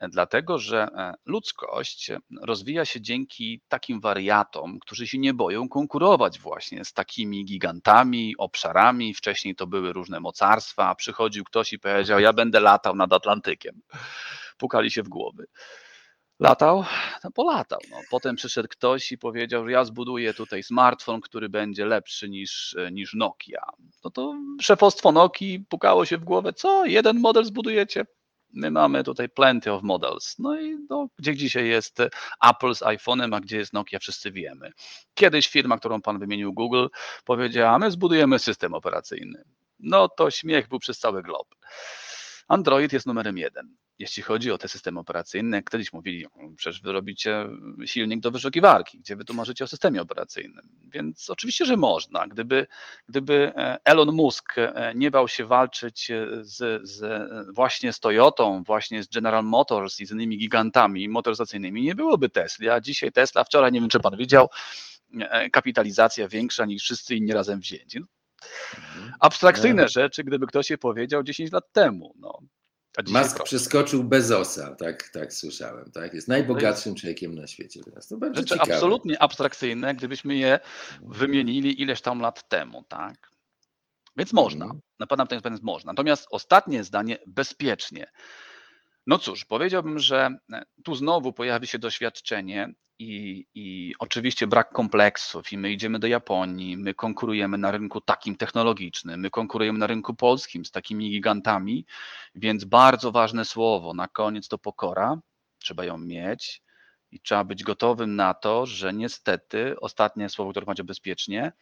dlatego 0.00 0.58
że 0.58 0.88
ludzkość 1.26 2.10
rozwija 2.42 2.84
się 2.84 3.00
dzięki 3.00 3.60
takim 3.68 4.00
wariatom, 4.00 4.78
którzy 4.80 5.06
się 5.06 5.18
nie 5.18 5.34
boją 5.34 5.68
konkurować 5.68 6.38
właśnie 6.38 6.84
z 6.84 6.92
takimi 6.92 7.44
gigantami, 7.44 8.34
obszarami. 8.38 9.14
Wcześniej 9.14 9.54
to 9.54 9.66
były 9.66 9.92
różne 9.92 10.20
mocarstwa, 10.20 10.94
przychodził 10.94 11.44
ktoś 11.44 11.72
i 11.72 11.78
powiedział: 11.78 12.20
Ja 12.20 12.32
będę 12.32 12.60
latał 12.60 12.96
nad 12.96 13.12
Atlantykiem. 13.12 13.80
Pukali 14.58 14.90
się 14.90 15.02
w 15.02 15.08
głowy. 15.08 15.46
Latał? 16.40 16.84
No 17.24 17.30
polatał. 17.30 17.80
No. 17.90 17.96
Potem 18.10 18.36
przyszedł 18.36 18.68
ktoś 18.68 19.12
i 19.12 19.18
powiedział, 19.18 19.64
że 19.64 19.72
ja 19.72 19.84
zbuduję 19.84 20.34
tutaj 20.34 20.62
smartfon, 20.62 21.20
który 21.20 21.48
będzie 21.48 21.86
lepszy 21.86 22.28
niż, 22.28 22.76
niż 22.92 23.14
Nokia. 23.14 23.62
No 24.04 24.10
to 24.10 24.34
szefostwo 24.60 25.12
Nokii 25.12 25.60
pukało 25.68 26.04
się 26.04 26.18
w 26.18 26.24
głowę, 26.24 26.52
co? 26.52 26.84
Jeden 26.84 27.20
model 27.20 27.44
zbudujecie? 27.44 28.06
My 28.52 28.70
mamy 28.70 29.04
tutaj 29.04 29.28
plenty 29.28 29.72
of 29.72 29.82
models. 29.82 30.38
No 30.38 30.60
i 30.60 30.76
no, 30.90 31.08
gdzie 31.18 31.36
dzisiaj 31.36 31.68
jest 31.68 31.98
Apple 32.44 32.74
z 32.74 32.80
iPhone'em, 32.80 33.36
a 33.36 33.40
gdzie 33.40 33.56
jest 33.56 33.72
Nokia, 33.72 33.98
wszyscy 33.98 34.32
wiemy. 34.32 34.72
Kiedyś 35.14 35.48
firma, 35.48 35.78
którą 35.78 36.02
pan 36.02 36.18
wymienił, 36.18 36.52
Google, 36.52 36.86
powiedziała, 37.24 37.78
my 37.78 37.90
zbudujemy 37.90 38.38
system 38.38 38.74
operacyjny. 38.74 39.44
No 39.80 40.08
to 40.08 40.30
śmiech 40.30 40.68
był 40.68 40.78
przez 40.78 40.98
cały 40.98 41.22
glob. 41.22 41.54
Android 42.48 42.92
jest 42.92 43.06
numerem 43.06 43.38
jeden 43.38 43.76
jeśli 43.98 44.22
chodzi 44.22 44.52
o 44.52 44.58
te 44.58 44.68
systemy 44.68 45.00
operacyjne, 45.00 45.62
kiedyś 45.62 45.92
mówili, 45.92 46.26
przecież 46.56 46.82
wy 46.82 46.92
robicie 46.92 47.46
silnik 47.84 48.20
do 48.20 48.30
wyszukiwarki, 48.30 48.98
gdzie 48.98 49.16
wy 49.16 49.24
tu 49.24 49.34
marzycie 49.34 49.64
o 49.64 49.66
systemie 49.66 50.02
operacyjnym. 50.02 50.68
Więc 50.84 51.30
oczywiście, 51.30 51.64
że 51.64 51.76
można. 51.76 52.26
Gdyby, 52.26 52.66
gdyby 53.08 53.52
e, 53.56 53.78
Elon 53.84 54.12
Musk 54.12 54.58
e, 54.58 54.92
nie 54.94 55.10
bał 55.10 55.28
się 55.28 55.44
walczyć 55.44 56.10
e, 56.10 56.26
z, 56.40 56.88
z 56.88 57.26
właśnie 57.54 57.92
z 57.92 58.00
Toyotą, 58.00 58.62
właśnie 58.62 59.02
z 59.02 59.08
General 59.08 59.44
Motors 59.44 60.00
i 60.00 60.06
z 60.06 60.10
innymi 60.10 60.38
gigantami 60.38 61.08
motoryzacyjnymi, 61.08 61.82
nie 61.82 61.94
byłoby 61.94 62.28
Tesla. 62.28 62.74
A 62.74 62.80
dzisiaj 62.80 63.12
Tesla, 63.12 63.44
wczoraj, 63.44 63.72
nie 63.72 63.80
wiem 63.80 63.88
czy 63.88 64.00
pan 64.00 64.16
widział, 64.16 64.48
kapitalizacja 65.52 66.28
większa 66.28 66.64
niż 66.64 66.82
wszyscy 66.82 67.16
inni 67.16 67.32
razem 67.32 67.60
wzięci. 67.60 68.02
Mhm. 68.78 69.12
Abstrakcyjne 69.20 69.88
rzeczy, 69.88 70.24
gdyby 70.24 70.46
ktoś 70.46 70.70
je 70.70 70.78
powiedział 70.78 71.22
10 71.22 71.52
lat 71.52 71.72
temu. 71.72 72.14
No, 72.18 72.38
Musk 73.06 73.42
przeskoczył 73.42 74.04
Bezosa, 74.04 74.74
tak, 74.74 75.08
tak 75.08 75.32
słyszałem. 75.32 75.90
Tak? 75.92 76.14
Jest 76.14 76.28
najbogatszym 76.28 76.94
człowiekiem 76.94 77.34
na 77.34 77.46
świecie 77.46 77.80
teraz. 77.84 78.08
To 78.08 78.16
Rzeczy 78.34 78.44
ciekawe. 78.44 78.74
absolutnie 78.74 79.22
abstrakcyjne, 79.22 79.94
gdybyśmy 79.94 80.36
je 80.36 80.60
wymienili 81.02 81.82
ileś 81.82 82.00
tam 82.00 82.20
lat 82.20 82.48
temu, 82.48 82.84
tak? 82.88 83.30
Więc 84.16 84.32
można. 84.32 84.64
Mm. 84.64 84.80
Na 84.98 85.06
pewno 85.06 85.26
ten 85.26 85.58
można. 85.62 85.92
Natomiast 85.92 86.26
ostatnie 86.30 86.84
zdanie 86.84 87.18
bezpiecznie. 87.26 88.10
No 89.06 89.18
cóż, 89.18 89.44
powiedziałbym, 89.44 89.98
że 89.98 90.30
tu 90.84 90.94
znowu 90.94 91.32
pojawi 91.32 91.66
się 91.66 91.78
doświadczenie 91.78 92.74
i, 92.98 93.46
I 93.54 93.94
oczywiście 93.98 94.46
brak 94.46 94.72
kompleksów, 94.72 95.52
i 95.52 95.58
my 95.58 95.72
idziemy 95.72 95.98
do 95.98 96.06
Japonii, 96.06 96.76
my 96.76 96.94
konkurujemy 96.94 97.58
na 97.58 97.70
rynku 97.70 98.00
takim 98.00 98.36
technologicznym, 98.36 99.20
my 99.20 99.30
konkurujemy 99.30 99.78
na 99.78 99.86
rynku 99.86 100.14
polskim 100.14 100.64
z 100.64 100.70
takimi 100.70 101.10
gigantami, 101.10 101.86
więc 102.34 102.64
bardzo 102.64 103.12
ważne 103.12 103.44
słowo 103.44 103.94
na 103.94 104.08
koniec 104.08 104.48
to 104.48 104.58
pokora, 104.58 105.18
trzeba 105.58 105.84
ją 105.84 105.98
mieć 105.98 106.62
i 107.10 107.20
trzeba 107.20 107.44
być 107.44 107.64
gotowym 107.64 108.16
na 108.16 108.34
to, 108.34 108.66
że 108.66 108.92
niestety 108.92 109.80
ostatnie 109.80 110.28
słowo, 110.28 110.50
które 110.50 110.66
macie 110.66 110.84
bezpiecznie, 110.84 111.52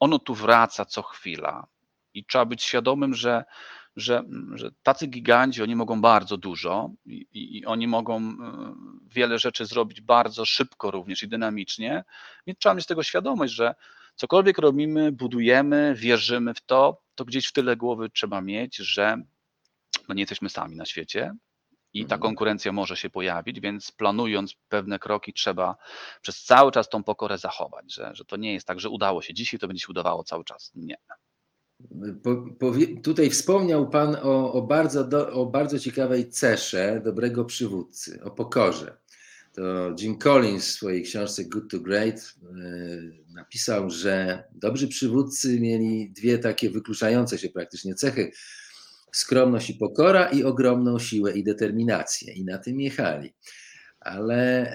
ono 0.00 0.18
tu 0.18 0.34
wraca 0.34 0.84
co 0.84 1.02
chwila. 1.02 1.66
I 2.14 2.24
trzeba 2.24 2.44
być 2.44 2.62
świadomym, 2.62 3.14
że 3.14 3.44
że, 3.96 4.22
że 4.54 4.70
tacy 4.82 5.06
giganci, 5.06 5.62
oni 5.62 5.76
mogą 5.76 6.00
bardzo 6.00 6.36
dużo 6.36 6.90
i, 7.06 7.26
i, 7.32 7.66
oni 7.66 7.88
mogą 7.88 8.20
e, 8.20 8.34
wiele 9.02 9.38
rzeczy 9.38 9.66
zrobić 9.66 10.00
bardzo 10.00 10.44
szybko 10.44 10.90
również 10.90 11.22
i 11.22 11.28
dynamicznie, 11.28 12.04
więc 12.46 12.58
trzeba 12.58 12.74
mieć 12.74 12.86
tego 12.86 13.02
świadomość, 13.02 13.52
że 13.52 13.74
cokolwiek 14.14 14.58
robimy, 14.58 15.12
budujemy, 15.12 15.94
wierzymy 15.96 16.54
w 16.54 16.60
to, 16.60 17.02
to 17.14 17.24
gdzieś 17.24 17.46
w 17.46 17.52
tyle 17.52 17.76
głowy 17.76 18.10
trzeba 18.10 18.40
mieć, 18.40 18.76
że 18.76 19.22
no 20.08 20.14
nie 20.14 20.22
jesteśmy 20.22 20.48
sami 20.48 20.76
na 20.76 20.86
świecie, 20.86 21.34
i 21.92 22.06
ta 22.06 22.14
mhm. 22.14 22.20
konkurencja 22.20 22.72
może 22.72 22.96
się 22.96 23.10
pojawić, 23.10 23.60
więc 23.60 23.90
planując 23.90 24.54
pewne 24.68 24.98
kroki, 24.98 25.32
trzeba 25.32 25.76
przez 26.22 26.44
cały 26.44 26.72
czas 26.72 26.88
tą 26.88 27.02
pokorę 27.02 27.38
zachować, 27.38 27.94
że, 27.94 28.10
że 28.14 28.24
to 28.24 28.36
nie 28.36 28.52
jest 28.52 28.66
tak, 28.66 28.80
że 28.80 28.90
udało 28.90 29.22
się 29.22 29.34
dzisiaj, 29.34 29.60
to 29.60 29.68
będzie 29.68 29.80
się 29.80 29.88
udawało 29.88 30.24
cały 30.24 30.44
czas. 30.44 30.72
Nie. 30.74 30.96
Po, 32.22 32.36
po, 32.58 32.72
tutaj 33.02 33.30
wspomniał 33.30 33.90
Pan 33.90 34.16
o, 34.22 34.52
o, 34.52 34.62
bardzo 34.62 35.04
do, 35.04 35.32
o 35.32 35.46
bardzo 35.46 35.78
ciekawej 35.78 36.30
cesze 36.30 37.00
dobrego 37.04 37.44
przywódcy, 37.44 38.22
o 38.22 38.30
pokorze. 38.30 38.96
To 39.52 39.94
Jim 40.00 40.18
Collins 40.18 40.68
w 40.68 40.72
swojej 40.72 41.02
książce 41.02 41.44
Good 41.44 41.70
to 41.70 41.80
Great 41.80 42.34
yy, 42.42 43.24
napisał, 43.34 43.90
że 43.90 44.44
dobrzy 44.52 44.88
przywódcy 44.88 45.60
mieli 45.60 46.10
dwie 46.10 46.38
takie 46.38 46.70
wykluczające 46.70 47.38
się 47.38 47.48
praktycznie 47.48 47.94
cechy: 47.94 48.30
skromność 49.12 49.70
i 49.70 49.74
pokora, 49.74 50.28
i 50.28 50.44
ogromną 50.44 50.98
siłę 50.98 51.32
i 51.32 51.44
determinację. 51.44 52.32
I 52.32 52.44
na 52.44 52.58
tym 52.58 52.80
jechali. 52.80 53.34
Ale 54.00 54.72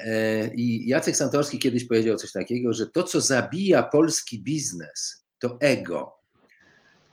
yy, 0.48 0.55
i 0.55 0.88
Jacek 0.88 1.15
Santorski 1.15 1.60
kiedyś 1.60 1.86
powiedział 1.86 2.17
coś 2.17 2.31
takiego, 2.31 2.74
że 2.74 2.88
to, 2.88 3.03
co 3.03 3.22
zabija 3.22 3.84
polski 3.84 4.43
biznes, 4.43 5.25
to 5.39 5.58
ego 5.60 6.21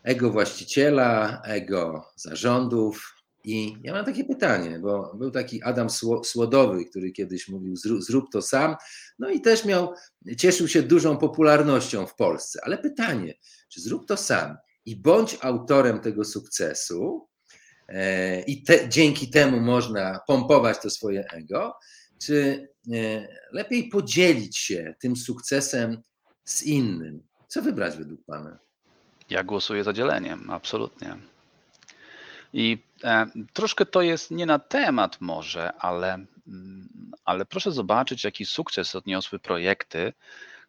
ego 0.08 0.30
właściciela, 0.30 1.42
ego 1.44 2.04
zarządów. 2.16 3.14
I 3.44 3.76
ja 3.82 3.92
mam 3.92 4.04
takie 4.04 4.24
pytanie, 4.24 4.78
bo 4.78 5.14
był 5.14 5.30
taki 5.30 5.62
Adam 5.62 5.88
Słodowy, 6.24 6.84
który 6.84 7.12
kiedyś 7.12 7.48
mówił: 7.48 7.76
zrób 7.76 8.32
to 8.32 8.42
sam. 8.42 8.76
No 9.18 9.30
i 9.30 9.40
też 9.40 9.64
miał, 9.64 9.94
cieszył 10.38 10.68
się 10.68 10.82
dużą 10.82 11.16
popularnością 11.16 12.06
w 12.06 12.14
Polsce. 12.14 12.60
Ale 12.62 12.78
pytanie, 12.78 13.34
czy 13.68 13.80
zrób 13.80 14.08
to 14.08 14.16
sam 14.16 14.56
i 14.84 14.96
bądź 14.96 15.38
autorem 15.40 16.00
tego 16.00 16.24
sukcesu, 16.24 17.28
e, 17.88 18.40
i 18.40 18.62
te, 18.62 18.88
dzięki 18.88 19.30
temu 19.30 19.60
można 19.60 20.20
pompować 20.26 20.78
to 20.78 20.90
swoje 20.90 21.24
ego, 21.30 21.74
czy 22.22 22.68
e, 22.92 23.28
lepiej 23.52 23.88
podzielić 23.88 24.58
się 24.58 24.94
tym 25.00 25.16
sukcesem 25.16 26.02
z 26.44 26.62
innym? 26.62 27.22
Co 27.48 27.62
wybrać 27.62 27.96
według 27.96 28.24
Pana? 28.24 28.58
Ja 29.30 29.44
głosuję 29.44 29.84
za 29.84 29.92
dzieleniem, 29.92 30.50
absolutnie. 30.50 31.16
I 32.52 32.78
e, 33.04 33.26
troszkę 33.52 33.86
to 33.86 34.02
jest 34.02 34.30
nie 34.30 34.46
na 34.46 34.58
temat 34.58 35.20
może, 35.20 35.72
ale, 35.72 36.14
mm, 36.46 36.88
ale 37.24 37.46
proszę 37.46 37.72
zobaczyć, 37.72 38.24
jaki 38.24 38.46
sukces 38.46 38.94
odniosły 38.94 39.38
projekty, 39.38 40.12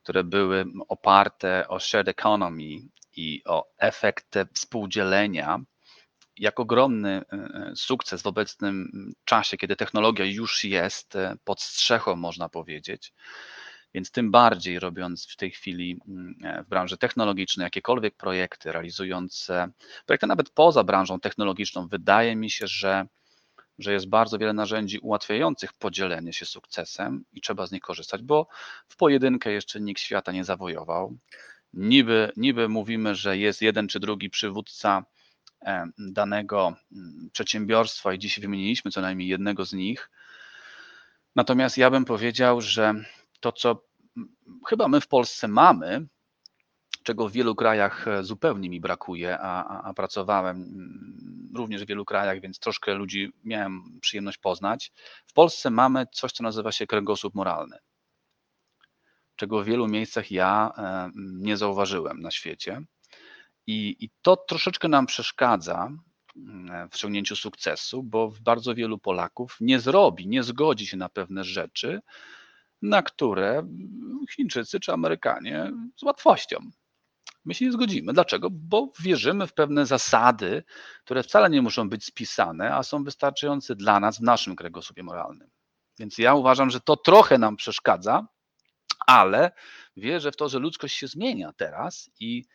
które 0.03 0.23
były 0.23 0.65
oparte 0.87 1.67
o 1.67 1.79
shared 1.79 2.07
economy 2.07 2.79
i 3.15 3.41
o 3.45 3.65
efekt 3.77 4.35
współdzielenia, 4.53 5.59
jak 6.37 6.59
ogromny 6.59 7.09
e, 7.09 7.33
e, 7.33 7.71
sukces 7.75 8.21
w 8.21 8.27
obecnym 8.27 8.91
czasie, 9.25 9.57
kiedy 9.57 9.75
technologia 9.75 10.25
już 10.25 10.63
jest 10.63 11.13
pod 11.43 11.61
strzechą, 11.61 12.15
można 12.15 12.49
powiedzieć. 12.49 13.13
Więc 13.93 14.11
tym 14.11 14.31
bardziej 14.31 14.79
robiąc 14.79 15.27
w 15.27 15.35
tej 15.35 15.51
chwili 15.51 15.99
mm, 16.07 16.35
e, 16.43 16.63
w 16.63 16.67
branży 16.67 16.97
technologicznej 16.97 17.63
jakiekolwiek 17.63 18.15
projekty, 18.15 18.71
realizując 18.71 19.47
projekty 20.05 20.27
nawet 20.27 20.49
poza 20.49 20.83
branżą 20.83 21.19
technologiczną, 21.19 21.87
wydaje 21.87 22.35
mi 22.35 22.49
się, 22.49 22.67
że, 22.67 23.07
że 23.79 23.93
jest 23.93 24.09
bardzo 24.09 24.37
wiele 24.37 24.53
narzędzi 24.53 24.99
ułatwiających 24.99 25.73
podzielenie 25.73 26.33
się 26.33 26.45
sukcesem 26.45 27.25
i 27.33 27.41
trzeba 27.41 27.67
z 27.67 27.71
nich 27.71 27.81
korzystać, 27.81 28.21
bo 28.21 28.47
w 28.87 28.97
pojedynkę 28.97 29.51
jeszcze 29.51 29.81
nikt 29.81 30.01
świata 30.01 30.31
nie 30.31 30.43
zawojował. 30.43 31.17
Niby, 31.73 32.31
niby 32.37 32.69
mówimy, 32.69 33.15
że 33.15 33.37
jest 33.37 33.61
jeden 33.61 33.87
czy 33.87 33.99
drugi 33.99 34.29
przywódca 34.29 35.05
e, 35.61 35.89
danego 35.97 36.73
mm, 36.91 37.29
przedsiębiorstwa 37.33 38.13
i 38.13 38.19
dzisiaj 38.19 38.41
wymieniliśmy 38.41 38.91
co 38.91 39.01
najmniej 39.01 39.27
jednego 39.27 39.65
z 39.65 39.73
nich, 39.73 40.09
Natomiast 41.35 41.77
ja 41.77 41.89
bym 41.89 42.05
powiedział, 42.05 42.61
że 42.61 42.93
to, 43.39 43.51
co 43.51 43.85
chyba 44.67 44.87
my 44.87 45.01
w 45.01 45.07
Polsce 45.07 45.47
mamy, 45.47 46.07
czego 47.03 47.29
w 47.29 47.31
wielu 47.31 47.55
krajach 47.55 48.07
e, 48.07 48.23
zupełnie 48.23 48.69
mi 48.69 48.79
brakuje, 48.79 49.39
a, 49.39 49.65
a, 49.65 49.83
a, 49.83 49.93
pracowałem 49.93 50.57
mm, 50.57 51.51
również 51.55 51.83
w 51.83 51.87
wielu 51.87 52.05
krajach, 52.05 52.41
więc 52.41 52.59
troszkę 52.59 52.93
ludzi 52.93 53.31
miałem 53.43 53.99
przyjemność 54.01 54.37
poznać. 54.37 54.91
W 55.27 55.33
Polsce 55.33 55.69
mamy 55.69 56.05
coś, 56.11 56.31
co 56.31 56.43
nazywa 56.43 56.71
się 56.71 56.87
kręgosłup 56.87 57.35
moralny, 57.35 57.77
czego 59.35 59.63
w 59.63 59.65
wielu 59.65 59.87
miejscach 59.87 60.31
ja 60.31 60.71
e, 60.77 61.09
nie 61.15 61.57
zauważyłem 61.57 62.21
na 62.21 62.31
świecie. 62.31 62.81
I, 63.67 63.95
i 63.99 64.09
to 64.21 64.35
troszeczkę 64.35 64.87
nam 64.87 65.05
przeszkadza 65.05 65.89
mm, 66.35 66.89
w 66.89 66.95
osiągnięciu 66.95 67.35
sukcesu, 67.35 68.03
bo 68.03 68.33
bardzo 68.41 68.75
wielu 68.75 68.97
Polaków 68.97 69.57
nie 69.61 69.79
zrobi, 69.79 70.27
nie 70.27 70.43
zgodzi 70.43 70.87
się 70.87 70.97
na 70.97 71.09
pewne 71.09 71.43
rzeczy, 71.43 72.01
na 72.81 73.01
które 73.01 73.67
Chińczycy 74.35 74.79
czy 74.79 74.93
Amerykanie 74.93 75.71
z 75.95 76.03
łatwością. 76.03 76.57
My 77.45 77.53
się 77.53 77.65
nie 77.65 77.71
zgodzimy. 77.71 78.13
Dlaczego? 78.13 78.49
Bo 78.51 78.91
wierzymy 78.99 79.47
w 79.47 79.53
pewne 79.53 79.85
zasady, 79.85 80.63
które 81.05 81.23
wcale 81.23 81.49
nie 81.49 81.61
muszą 81.61 81.89
być 81.89 82.05
spisane, 82.05 82.75
a 82.75 82.83
są 82.83 83.03
wystarczające 83.03 83.75
dla 83.75 83.99
nas 83.99 84.17
w 84.17 84.21
naszym 84.21 84.55
kręgosłupie 84.55 85.03
moralnym. 85.03 85.49
Więc 85.99 86.17
ja 86.17 86.33
uważam, 86.33 86.69
że 86.69 86.79
to 86.79 86.97
trochę 86.97 87.37
nam 87.37 87.55
przeszkadza, 87.55 88.27
ale 89.07 89.51
wierzę 89.97 90.31
w 90.31 90.35
to, 90.35 90.49
że 90.49 90.59
ludzkość 90.59 90.95
się 90.95 91.07
zmienia 91.07 91.53
teraz 91.57 92.09
i, 92.19 92.45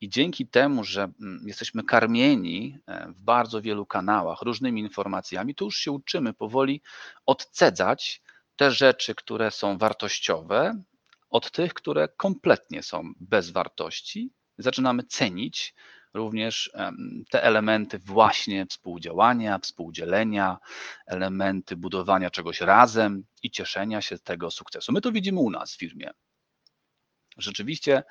i 0.00 0.08
dzięki 0.08 0.46
temu, 0.46 0.84
że 0.84 1.02
mm, 1.02 1.44
jesteśmy 1.46 1.84
karmieni 1.84 2.78
e, 2.86 3.12
w 3.12 3.22
bardzo 3.22 3.62
wielu 3.62 3.86
kanałach 3.86 4.42
różnymi 4.42 4.80
informacjami, 4.80 5.54
to 5.54 5.64
już 5.64 5.76
się 5.76 5.92
uczymy 5.92 6.32
powoli 6.32 6.82
odcedzać 7.26 8.22
te 8.60 8.70
rzeczy, 8.70 9.14
które 9.14 9.50
są 9.50 9.78
wartościowe, 9.78 10.82
od 11.30 11.50
tych, 11.50 11.74
które 11.74 12.08
kompletnie 12.08 12.82
są 12.82 13.12
bez 13.20 13.50
wartości. 13.50 14.32
Zaczynamy 14.58 15.02
cenić 15.02 15.74
również 16.14 16.72
te 17.30 17.42
elementy 17.42 17.98
właśnie 17.98 18.66
współdziałania, 18.66 19.58
współdzielenia, 19.58 20.58
elementy 21.06 21.76
budowania 21.76 22.30
czegoś 22.30 22.60
razem 22.60 23.24
i 23.42 23.50
cieszenia 23.50 24.02
się 24.02 24.18
tego 24.18 24.50
sukcesu. 24.50 24.92
My 24.92 25.00
to 25.00 25.12
widzimy 25.12 25.40
u 25.40 25.50
nas 25.50 25.74
w 25.74 25.78
firmie. 25.78 26.10
Rzeczywiście, 27.36 28.02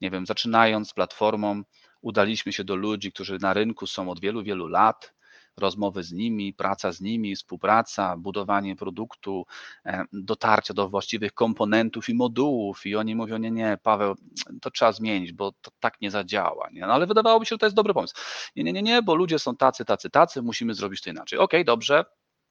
nie 0.00 0.10
wiem, 0.10 0.26
zaczynając 0.26 0.90
z 0.90 0.94
platformą, 0.94 1.62
udaliśmy 2.00 2.52
się 2.52 2.64
do 2.64 2.76
ludzi, 2.76 3.12
którzy 3.12 3.38
na 3.40 3.52
rynku 3.54 3.86
są 3.86 4.10
od 4.10 4.20
wielu, 4.20 4.42
wielu 4.42 4.68
lat, 4.68 5.15
rozmowy 5.60 6.02
z 6.02 6.12
nimi, 6.12 6.54
praca 6.54 6.92
z 6.92 7.00
nimi, 7.00 7.36
współpraca, 7.36 8.16
budowanie 8.16 8.76
produktu, 8.76 9.46
e, 9.86 10.04
dotarcie 10.12 10.74
do 10.74 10.88
właściwych 10.88 11.32
komponentów 11.32 12.08
i 12.08 12.14
modułów 12.14 12.86
i 12.86 12.96
oni 12.96 13.14
mówią, 13.14 13.38
nie, 13.38 13.50
nie, 13.50 13.78
Paweł, 13.82 14.14
to 14.60 14.70
trzeba 14.70 14.92
zmienić, 14.92 15.32
bo 15.32 15.52
to 15.52 15.70
tak 15.80 16.00
nie 16.00 16.10
zadziała, 16.10 16.68
nie? 16.72 16.80
No, 16.80 16.86
ale 16.86 17.06
wydawałoby 17.06 17.46
się, 17.46 17.54
że 17.54 17.58
to 17.58 17.66
jest 17.66 17.76
dobry 17.76 17.94
pomysł. 17.94 18.14
Nie, 18.56 18.64
nie, 18.64 18.72
nie, 18.72 18.82
nie, 18.82 19.02
bo 19.02 19.14
ludzie 19.14 19.38
są 19.38 19.56
tacy, 19.56 19.84
tacy, 19.84 20.10
tacy, 20.10 20.42
musimy 20.42 20.74
zrobić 20.74 21.02
to 21.02 21.10
inaczej. 21.10 21.38
Okej, 21.38 21.60
okay, 21.60 21.64
dobrze, 21.64 22.04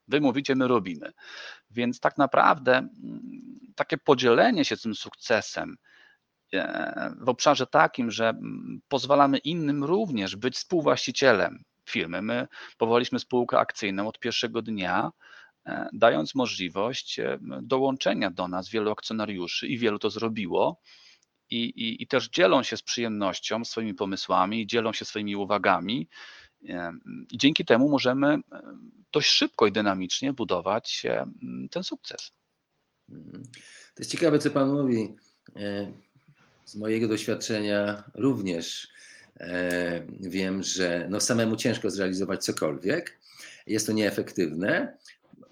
Wy 0.07 0.21
mówicie, 0.21 0.55
my 0.55 0.67
robimy. 0.67 1.11
Więc 1.71 1.99
tak 1.99 2.17
naprawdę 2.17 2.77
mm, 2.77 3.59
takie 3.75 3.97
podzielenie 3.97 4.65
się 4.65 4.77
tym 4.77 4.95
sukcesem 4.95 5.75
e, 6.53 7.13
w 7.19 7.29
obszarze 7.29 7.67
takim, 7.67 8.11
że 8.11 8.29
mm, 8.29 8.79
pozwalamy 8.87 9.37
innym 9.37 9.83
również 9.83 10.35
być 10.35 10.55
współwłaścicielem 10.55 11.63
firmy. 11.89 12.21
My 12.21 12.47
powołaliśmy 12.77 13.19
spółkę 13.19 13.59
akcyjną 13.59 14.07
od 14.07 14.19
pierwszego 14.19 14.61
dnia, 14.61 15.11
e, 15.65 15.89
dając 15.93 16.35
możliwość 16.35 17.19
e, 17.19 17.39
dołączenia 17.61 18.31
do 18.31 18.47
nas 18.47 18.69
wielu 18.69 18.91
akcjonariuszy 18.91 19.67
i 19.67 19.77
wielu 19.77 19.99
to 19.99 20.09
zrobiło. 20.09 20.81
I, 21.49 21.63
i, 21.63 22.03
i 22.03 22.07
też 22.07 22.29
dzielą 22.29 22.63
się 22.63 22.77
z 22.77 22.81
przyjemnością 22.81 23.65
swoimi 23.65 23.93
pomysłami, 23.93 24.67
dzielą 24.67 24.93
się 24.93 25.05
swoimi 25.05 25.35
uwagami. 25.35 26.09
E, 26.69 26.93
I 27.31 27.37
dzięki 27.37 27.65
temu 27.65 27.89
możemy 27.89 28.37
dość 29.11 29.29
szybko 29.29 29.67
i 29.67 29.71
dynamicznie 29.71 30.33
budować 30.33 31.03
ten 31.71 31.83
sukces. 31.83 32.31
Mhm. 33.09 33.43
To 33.95 34.01
jest 34.01 34.11
ciekawe, 34.11 34.39
co 34.39 34.51
Pan 34.51 34.71
mówi. 34.71 35.15
Z 36.65 36.75
mojego 36.75 37.07
doświadczenia 37.07 38.03
również 38.13 38.87
wiem, 40.19 40.63
że 40.63 41.07
no 41.09 41.19
samemu 41.19 41.55
ciężko 41.55 41.89
zrealizować 41.89 42.43
cokolwiek. 42.43 43.19
Jest 43.67 43.87
to 43.87 43.93
nieefektywne. 43.93 44.97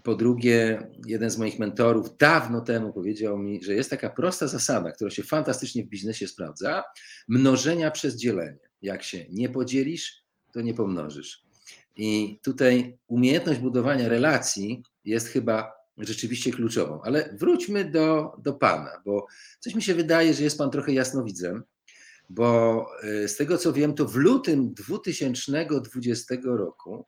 Po 0.03 0.15
drugie, 0.15 0.87
jeden 1.05 1.29
z 1.29 1.37
moich 1.37 1.59
mentorów 1.59 2.17
dawno 2.17 2.61
temu 2.61 2.93
powiedział 2.93 3.37
mi, 3.37 3.63
że 3.63 3.73
jest 3.73 3.89
taka 3.89 4.09
prosta 4.09 4.47
zasada, 4.47 4.91
która 4.91 5.09
się 5.09 5.23
fantastycznie 5.23 5.83
w 5.83 5.87
biznesie 5.87 6.27
sprawdza: 6.27 6.83
mnożenia 7.27 7.91
przez 7.91 8.15
dzielenie. 8.15 8.69
Jak 8.81 9.03
się 9.03 9.25
nie 9.29 9.49
podzielisz, 9.49 10.23
to 10.51 10.61
nie 10.61 10.73
pomnożysz. 10.73 11.43
I 11.95 12.39
tutaj 12.43 12.97
umiejętność 13.07 13.59
budowania 13.59 14.09
relacji 14.09 14.83
jest 15.05 15.27
chyba 15.27 15.71
rzeczywiście 15.97 16.51
kluczową. 16.51 17.01
Ale 17.03 17.35
wróćmy 17.39 17.85
do, 17.85 18.35
do 18.37 18.53
Pana, 18.53 19.01
bo 19.05 19.27
coś 19.59 19.75
mi 19.75 19.81
się 19.81 19.95
wydaje, 19.95 20.33
że 20.33 20.43
jest 20.43 20.57
Pan 20.57 20.71
trochę 20.71 20.93
jasnowidzem 20.93 21.63
bo 22.29 22.85
e, 23.03 23.27
z 23.27 23.37
tego 23.37 23.57
co 23.57 23.73
wiem, 23.73 23.93
to 23.93 24.05
w 24.05 24.15
lutym 24.15 24.73
2020 24.73 26.35
roku 26.43 27.05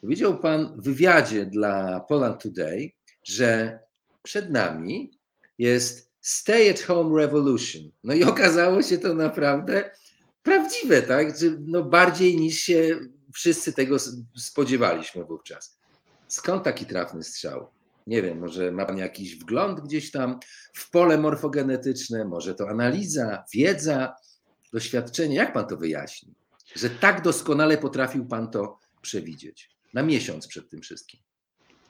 powiedział 0.00 0.38
Pan 0.38 0.80
w 0.80 0.84
wywiadzie 0.84 1.46
dla 1.46 2.00
Poland 2.00 2.42
Today, 2.42 2.92
że 3.24 3.78
przed 4.22 4.50
nami 4.50 5.18
jest 5.58 6.12
Stay 6.20 6.70
at 6.70 6.80
Home 6.80 7.22
Revolution. 7.22 7.82
No 8.04 8.14
i 8.14 8.24
okazało 8.34 8.82
się 8.82 8.98
to 8.98 9.14
naprawdę 9.14 9.90
prawdziwe, 10.42 11.02
tak? 11.02 11.34
No 11.60 11.82
bardziej 11.82 12.36
niż 12.36 12.58
się 12.58 13.00
wszyscy 13.34 13.72
tego 13.72 13.96
spodziewaliśmy 14.36 15.24
wówczas. 15.24 15.78
Skąd 16.28 16.64
taki 16.64 16.86
trafny 16.86 17.24
strzał? 17.24 17.66
Nie 18.06 18.22
wiem, 18.22 18.38
może 18.38 18.72
ma 18.72 18.86
Pan 18.86 18.98
jakiś 18.98 19.36
wgląd 19.36 19.80
gdzieś 19.80 20.10
tam 20.10 20.40
w 20.74 20.90
pole 20.90 21.18
morfogenetyczne, 21.18 22.24
może 22.24 22.54
to 22.54 22.68
analiza, 22.68 23.44
wiedza, 23.54 24.14
doświadczenie, 24.72 25.36
jak 25.36 25.52
pan 25.52 25.66
to 25.66 25.76
wyjaśni, 25.76 26.34
że 26.76 26.90
tak 26.90 27.22
doskonale 27.22 27.78
potrafił 27.78 28.26
pan 28.26 28.50
to 28.50 28.78
przewidzieć 29.02 29.70
na 29.94 30.02
miesiąc 30.02 30.46
przed 30.46 30.70
tym 30.70 30.80
wszystkim? 30.80 31.20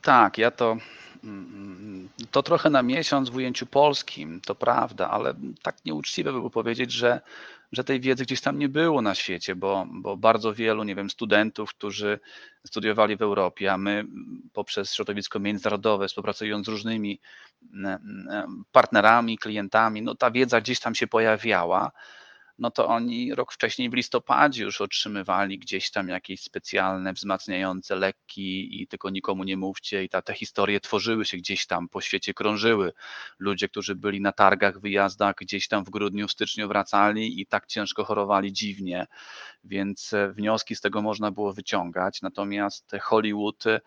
Tak, 0.03 0.39
ja 0.39 0.51
to, 0.51 0.77
mm, 1.25 2.09
to 2.31 2.43
trochę 2.43 2.71
na 2.71 2.83
miesiąc 2.83 3.31
w 3.31 3.37
ujęciu 3.37 3.67
polskim, 3.67 4.41
to 4.41 4.55
prawda, 4.55 5.11
ale 5.11 5.35
tak 5.63 5.85
nieuczciwe 5.85 6.33
by 6.33 6.39
było 6.39 6.51
powiedzieć, 6.51 6.93
że, 6.93 7.21
że 7.73 7.85
tej 7.85 8.01
wiedzy 8.01 8.25
gdzieś 8.25 8.41
tam 8.41 8.59
nie 8.59 8.69
było 8.69 9.03
na 9.03 9.15
świecie, 9.15 9.57
bo, 9.57 9.87
bo 9.91 10.17
bardzo 10.17 10.55
wielu, 10.55 10.85
nie 10.85 10.95
wiem, 10.95 11.11
studentów, 11.11 11.71
którzy 11.71 12.21
studiowali 12.67 13.17
w 13.17 13.23
Europie, 13.23 13.73
a 13.73 13.79
my 13.79 14.05
poprzez 14.53 14.95
środowisko 14.95 15.39
międzynarodowe, 15.39 16.09
współpracując 16.09 16.67
z 16.67 16.69
różnymi 16.69 17.21
mm, 17.73 18.27
mm, 18.31 18.65
partnerami, 18.73 19.39
klientami, 19.39 20.03
no 20.03 20.15
ta 20.15 20.31
wiedza 20.31 20.61
gdzieś 20.61 20.81
tam 20.81 20.95
się 20.95 21.07
pojawiała 21.07 21.93
no 22.59 22.71
to 22.71 22.89
oni 22.89 23.35
rok 23.35 23.53
wcześniej 23.53 23.91
w 23.91 23.95
listopadzie 23.95 24.65
już 24.65 24.81
otrzymywali 24.81 25.59
gdzieś 25.59 25.91
tam 25.91 26.09
jakieś 26.09 26.43
specjalne, 26.43 27.13
wzmacniające 27.13 27.97
leki 27.97 28.83
i 28.83 28.87
tylko 28.87 29.11
nikomu 29.11 29.45
nie 29.45 29.57
mówcie. 29.57 30.05
I 30.05 30.09
ta, 30.09 30.23
te 30.23 30.35
historie 30.35 30.81
tworzyły 30.81 31.25
się 31.25 31.37
gdzieś 31.37 31.67
tam 31.67 31.89
po 31.89 32.01
świecie, 32.01 32.35
krążyły. 32.35 32.93
Ludzie, 33.39 33.69
którzy 33.69 33.95
byli 33.95 34.21
na 34.21 34.33
targach, 34.33 34.81
wyjazdach, 34.81 35.35
gdzieś 35.41 35.69
tam 35.69 35.85
w 35.85 35.91
grudniu, 35.91 36.29
w 36.29 36.33
styczniu 36.33 36.69
wracali 36.69 37.41
i 37.41 37.47
tak 37.47 37.67
ciężko 37.67 38.05
chorowali 38.05 38.53
dziwnie, 38.53 39.07
więc 39.65 40.13
e, 40.13 40.33
wnioski 40.33 40.77
z 40.77 40.81
tego 40.81 41.03
można 41.03 41.31
było 41.31 41.53
wyciągać, 41.53 42.23
natomiast 42.23 42.93
Hollywood 43.01 43.67
e, 43.67 43.81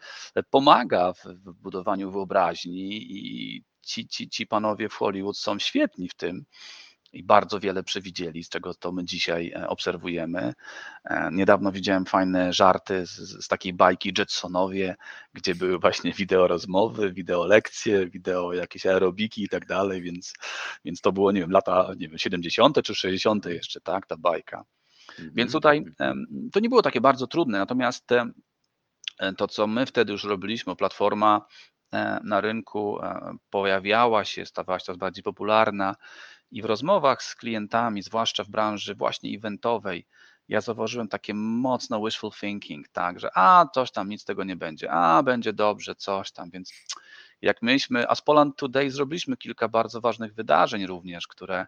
pomaga 0.49 1.13
w, 1.13 1.23
w 1.23 1.53
budowaniu 1.53 2.11
wyobraźni 2.11 3.11
i 3.11 3.63
ci, 3.81 4.07
ci, 4.07 4.29
ci 4.29 4.47
panowie 4.47 4.89
w 4.89 4.93
Hollywood 4.93 5.37
są 5.37 5.59
świetni 5.59 6.09
w 6.09 6.13
tym 6.13 6.45
i 7.15 7.23
bardzo 7.23 7.59
wiele 7.59 7.83
przewidzieli, 7.83 8.43
z 8.43 8.49
czego 8.49 8.73
to 8.73 8.91
my 8.91 9.05
dzisiaj 9.05 9.51
e, 9.55 9.67
obserwujemy. 9.67 10.53
E, 11.05 11.29
niedawno 11.31 11.71
widziałem 11.71 12.05
fajne 12.05 12.53
żarty 12.53 13.05
z, 13.05 13.17
z 13.45 13.47
takiej 13.47 13.73
bajki 13.73 14.13
Jetsonowie, 14.17 14.95
gdzie 15.33 15.55
były 15.55 15.79
właśnie 15.79 16.13
wideo 16.19 16.47
rozmowy, 16.47 17.13
wideo 17.13 17.45
lekcje, 17.45 18.09
wideo 18.09 18.53
jakieś 18.53 18.85
aerobiki 18.85 19.43
i 19.43 19.49
tak 19.49 19.65
dalej, 19.65 20.01
więc, 20.01 20.33
więc 20.85 21.01
to 21.01 21.11
było, 21.11 21.31
nie 21.31 21.41
wiem, 21.41 21.51
lata 21.51 21.91
nie 21.97 22.09
wiem, 22.09 22.17
70. 22.17 22.81
czy 22.83 22.95
60. 22.95 23.45
jeszcze, 23.45 23.81
tak, 23.81 24.07
ta 24.07 24.17
bajka. 24.17 24.65
Więc 25.19 25.29
mhm, 25.29 25.49
tutaj 25.49 25.77
mhm. 25.77 26.49
to 26.53 26.59
nie 26.59 26.69
było 26.69 26.81
takie 26.81 27.01
bardzo 27.01 27.27
trudne, 27.27 27.57
natomiast 27.57 28.11
e, 28.11 28.25
to, 29.37 29.47
co 29.47 29.67
my 29.67 29.85
wtedy 29.85 30.11
już 30.11 30.23
robiliśmy, 30.23 30.75
platforma 30.75 31.45
na 32.23 32.41
rynku 32.41 32.99
pojawiała 33.49 34.25
się, 34.25 34.45
stawała 34.45 34.79
się 34.79 34.85
coraz 34.85 34.99
bardziej 34.99 35.23
popularna 35.23 35.95
i 36.51 36.61
w 36.61 36.65
rozmowach 36.65 37.23
z 37.23 37.35
klientami, 37.35 38.01
zwłaszcza 38.01 38.43
w 38.43 38.49
branży 38.49 38.95
właśnie 38.95 39.37
eventowej, 39.37 40.05
ja 40.47 40.61
zauważyłem 40.61 41.07
takie 41.07 41.33
mocno 41.33 42.05
wishful 42.05 42.31
thinking, 42.31 42.87
tak, 42.87 43.19
że 43.19 43.29
a 43.35 43.65
coś 43.73 43.91
tam, 43.91 44.09
nic 44.09 44.25
tego 44.25 44.43
nie 44.43 44.55
będzie, 44.55 44.91
a 44.91 45.23
będzie 45.23 45.53
dobrze, 45.53 45.95
coś 45.95 46.31
tam, 46.31 46.49
więc 46.49 46.73
Jak 47.41 47.61
mieliśmy, 47.61 48.09
a 48.09 48.15
z 48.15 48.21
Poland 48.21 48.57
Today 48.57 48.91
zrobiliśmy 48.91 49.37
kilka 49.37 49.67
bardzo 49.67 50.01
ważnych 50.01 50.33
wydarzeń 50.33 50.85
również, 50.85 51.27
które 51.27 51.65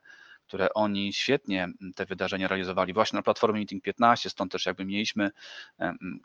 które 0.47 0.73
oni 0.73 1.13
świetnie 1.13 1.63
mm, 1.63 1.93
te 1.95 2.05
wydarzenia 2.05 2.47
realizowali 2.47 2.93
właśnie 2.93 3.17
na 3.17 3.23
platformie 3.23 3.59
Meeting 3.59 3.83
15, 3.83 4.29
stąd 4.29 4.51
też 4.51 4.65
jakby 4.65 4.85
mieliśmy 4.85 5.31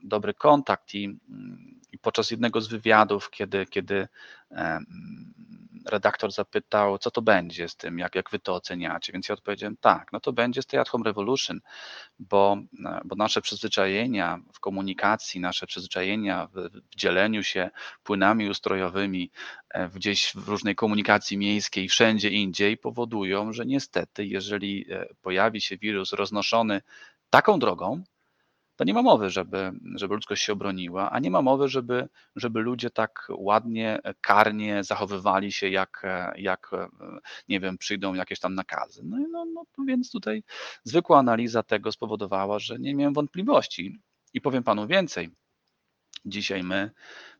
dobry 0.02 0.34
kontakt 0.34 0.94
i, 0.94 1.04
mm, 1.04 1.80
i 1.92 1.98
podczas 1.98 2.30
jednego 2.30 2.60
z 2.60 2.68
wywiadów, 2.68 3.30
kiedy, 3.30 3.66
kiedy 3.66 4.08
redaktor 5.86 6.32
zapytał, 6.32 6.98
co 6.98 7.10
to 7.10 7.22
będzie 7.22 7.68
z 7.68 7.76
tym, 7.76 7.98
jak, 7.98 8.14
jak 8.14 8.30
wy 8.30 8.38
to 8.38 8.54
oceniacie, 8.54 9.12
więc 9.12 9.28
ja 9.28 9.32
odpowiedziałem 9.32 9.76
tak, 9.76 10.12
no 10.12 10.20
to 10.20 10.32
będzie 10.32 10.62
Stay 10.62 10.80
at 10.80 10.88
Home 10.88 11.04
Revolution, 11.04 11.60
bo, 12.18 12.56
e, 12.84 13.00
bo 13.04 13.16
nasze 13.16 13.40
przyzwyczajenia 13.42 14.38
w 14.52 14.60
komunikacji, 14.60 15.40
nasze 15.40 15.66
przyzwyczajenia 15.66 16.46
w, 16.46 16.68
w 16.90 16.96
dzieleniu 16.96 17.42
się 17.42 17.70
płynami 18.02 18.50
ustrojowymi 18.50 19.30
e, 19.70 19.88
gdzieś 19.88 20.32
w 20.34 20.48
różnej 20.48 20.74
komunikacji 20.74 21.38
miejskiej, 21.38 21.88
wszędzie 21.88 22.30
indziej 22.30 22.76
powodują, 22.76 23.52
że 23.52 23.66
niestety, 23.66 24.26
jeżeli 24.26 24.86
e, 24.92 25.06
pojawi 25.22 25.60
się 25.60 25.76
wirus 25.76 26.12
roznoszony 26.12 26.82
taką 27.30 27.58
drogą, 27.58 28.02
to 28.76 28.84
nie 28.84 28.94
ma 28.94 29.02
mowy, 29.02 29.30
żeby, 29.30 29.72
żeby 29.94 30.14
ludzkość 30.14 30.42
się 30.44 30.52
obroniła, 30.52 31.10
a 31.10 31.18
nie 31.18 31.30
ma 31.30 31.42
mowy, 31.42 31.68
żeby, 31.68 32.08
żeby 32.36 32.60
ludzie 32.60 32.90
tak 32.90 33.28
ładnie, 33.38 33.98
karnie 34.20 34.84
zachowywali 34.84 35.52
się, 35.52 35.68
jak, 35.68 36.02
jak 36.36 36.70
nie 37.48 37.60
wiem, 37.60 37.78
przyjdą 37.78 38.14
jakieś 38.14 38.40
tam 38.40 38.54
nakazy. 38.54 39.02
No, 39.04 39.16
no, 39.30 39.44
no 39.78 39.84
więc 39.86 40.10
tutaj 40.10 40.42
zwykła 40.84 41.18
analiza 41.18 41.62
tego 41.62 41.92
spowodowała, 41.92 42.58
że 42.58 42.78
nie 42.78 42.94
miałem 42.94 43.14
wątpliwości. 43.14 44.00
I 44.34 44.40
powiem 44.40 44.62
panu 44.62 44.86
więcej. 44.86 45.30
Dzisiaj 46.24 46.62
my 46.62 46.90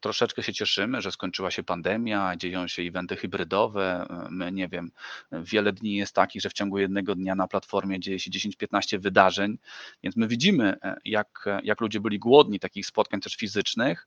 troszeczkę 0.01 0.42
się 0.42 0.53
cieszymy, 0.53 1.01
że 1.01 1.12
skończyła 1.12 1.51
się 1.51 1.62
pandemia, 1.62 2.37
dzieją 2.37 2.68
się 2.68 2.83
eventy 2.83 3.16
hybrydowe. 3.16 4.07
My 4.31 4.53
nie 4.53 4.68
wiem, 4.68 4.90
wiele 5.33 5.73
dni 5.73 5.97
jest 5.97 6.14
takich, 6.14 6.42
że 6.42 6.51
w 6.51 6.53
ciągu 6.53 6.79
jednego 6.79 7.14
dnia 7.14 7.35
na 7.35 7.49
platformie 7.49 8.01
dzieje 8.01 8.18
się 8.18 8.31
10-15 8.31 8.99
wydarzeń, 9.01 9.59
więc 10.03 10.16
my 10.16 10.29
widzimy, 10.29 10.77
jak, 11.05 11.45
jak 11.62 11.81
ludzie 11.81 12.01
byli 12.01 12.18
głodni 12.18 12.61
takich 12.61 12.87
spotkań 12.87 13.21
też 13.21 13.37
fizycznych. 13.37 14.07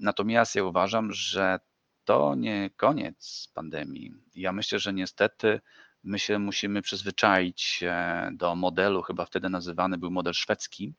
Natomiast 0.00 0.54
ja 0.54 0.64
uważam, 0.64 1.12
że 1.12 1.58
to 2.04 2.34
nie 2.34 2.70
koniec 2.76 3.48
pandemii. 3.54 4.12
Ja 4.34 4.52
myślę, 4.52 4.78
że 4.78 4.92
niestety 4.92 5.60
my 6.04 6.18
się 6.18 6.38
musimy 6.38 6.82
przyzwyczaić 6.82 7.84
do 8.32 8.56
modelu, 8.56 9.02
chyba 9.02 9.24
wtedy 9.24 9.48
nazywany 9.48 9.98
był 9.98 10.10
model 10.10 10.34
szwedzki, 10.34 10.94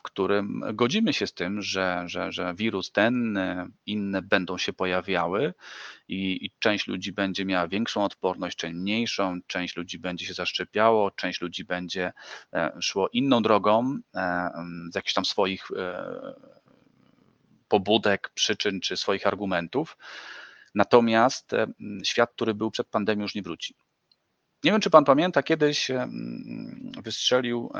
w 0.00 0.02
którym 0.02 0.62
godzimy 0.74 1.12
się 1.12 1.26
z 1.26 1.34
tym, 1.34 1.62
że, 1.62 2.02
że, 2.06 2.32
że 2.32 2.54
wirus 2.54 2.92
ten, 2.92 3.38
inne 3.86 4.22
będą 4.22 4.58
się 4.58 4.72
pojawiały 4.72 5.54
i, 6.08 6.46
i, 6.46 6.50
część 6.58 6.86
ludzi 6.86 7.12
będzie 7.12 7.44
miała 7.44 7.68
większą 7.68 8.04
odporność, 8.04 8.56
część 8.56 8.74
mniejszą, 8.74 9.40
część 9.46 9.76
ludzi 9.76 9.98
będzie 9.98 10.26
się 10.26 10.34
zaszczepiało, 10.34 11.10
część 11.10 11.40
ludzi 11.40 11.64
będzie 11.64 12.12
e, 12.52 12.72
szło 12.80 13.08
inną 13.12 13.42
drogą 13.42 13.98
e, 14.14 14.50
z 14.92 14.94
jakichś 14.94 15.14
tam 15.14 15.24
swoich 15.24 15.70
e, 15.76 16.34
pobudek, 17.68 18.30
przyczyn 18.34 18.80
czy 18.80 18.96
swoich 18.96 19.26
argumentów. 19.26 19.96
Natomiast 20.74 21.50
świat, 22.04 22.32
który 22.32 22.54
był 22.54 22.70
przed 22.70 22.88
pandemią, 22.88 23.22
już 23.22 23.34
nie 23.34 23.42
wróci. 23.42 23.74
Nie 24.64 24.72
wiem, 24.72 24.80
czy 24.80 24.90
pan 24.90 25.04
pamięta, 25.04 25.42
kiedyś 25.42 25.90
wystrzelił 27.02 27.72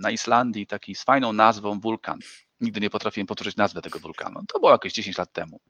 na 0.00 0.10
Islandii 0.10 0.66
taki 0.66 0.94
z 0.94 1.04
fajną 1.04 1.32
nazwą 1.32 1.80
wulkan. 1.80 2.18
Nigdy 2.60 2.80
nie 2.80 2.90
potrafiłem 2.90 3.26
powtórzyć 3.26 3.56
nazwę 3.56 3.82
tego 3.82 3.98
wulkanu. 3.98 4.40
To 4.48 4.58
było 4.58 4.72
jakieś 4.72 4.92
10 4.92 5.18
lat 5.18 5.32
temu. 5.32 5.60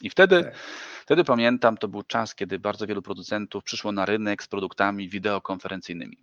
I 0.00 0.10
wtedy, 0.10 0.44
tak. 0.44 0.56
wtedy 1.02 1.24
pamiętam, 1.24 1.76
to 1.76 1.88
był 1.88 2.02
czas, 2.02 2.34
kiedy 2.34 2.58
bardzo 2.58 2.86
wielu 2.86 3.02
producentów 3.02 3.64
przyszło 3.64 3.92
na 3.92 4.06
rynek 4.06 4.42
z 4.42 4.48
produktami 4.48 5.08
wideokonferencyjnymi. 5.08 6.16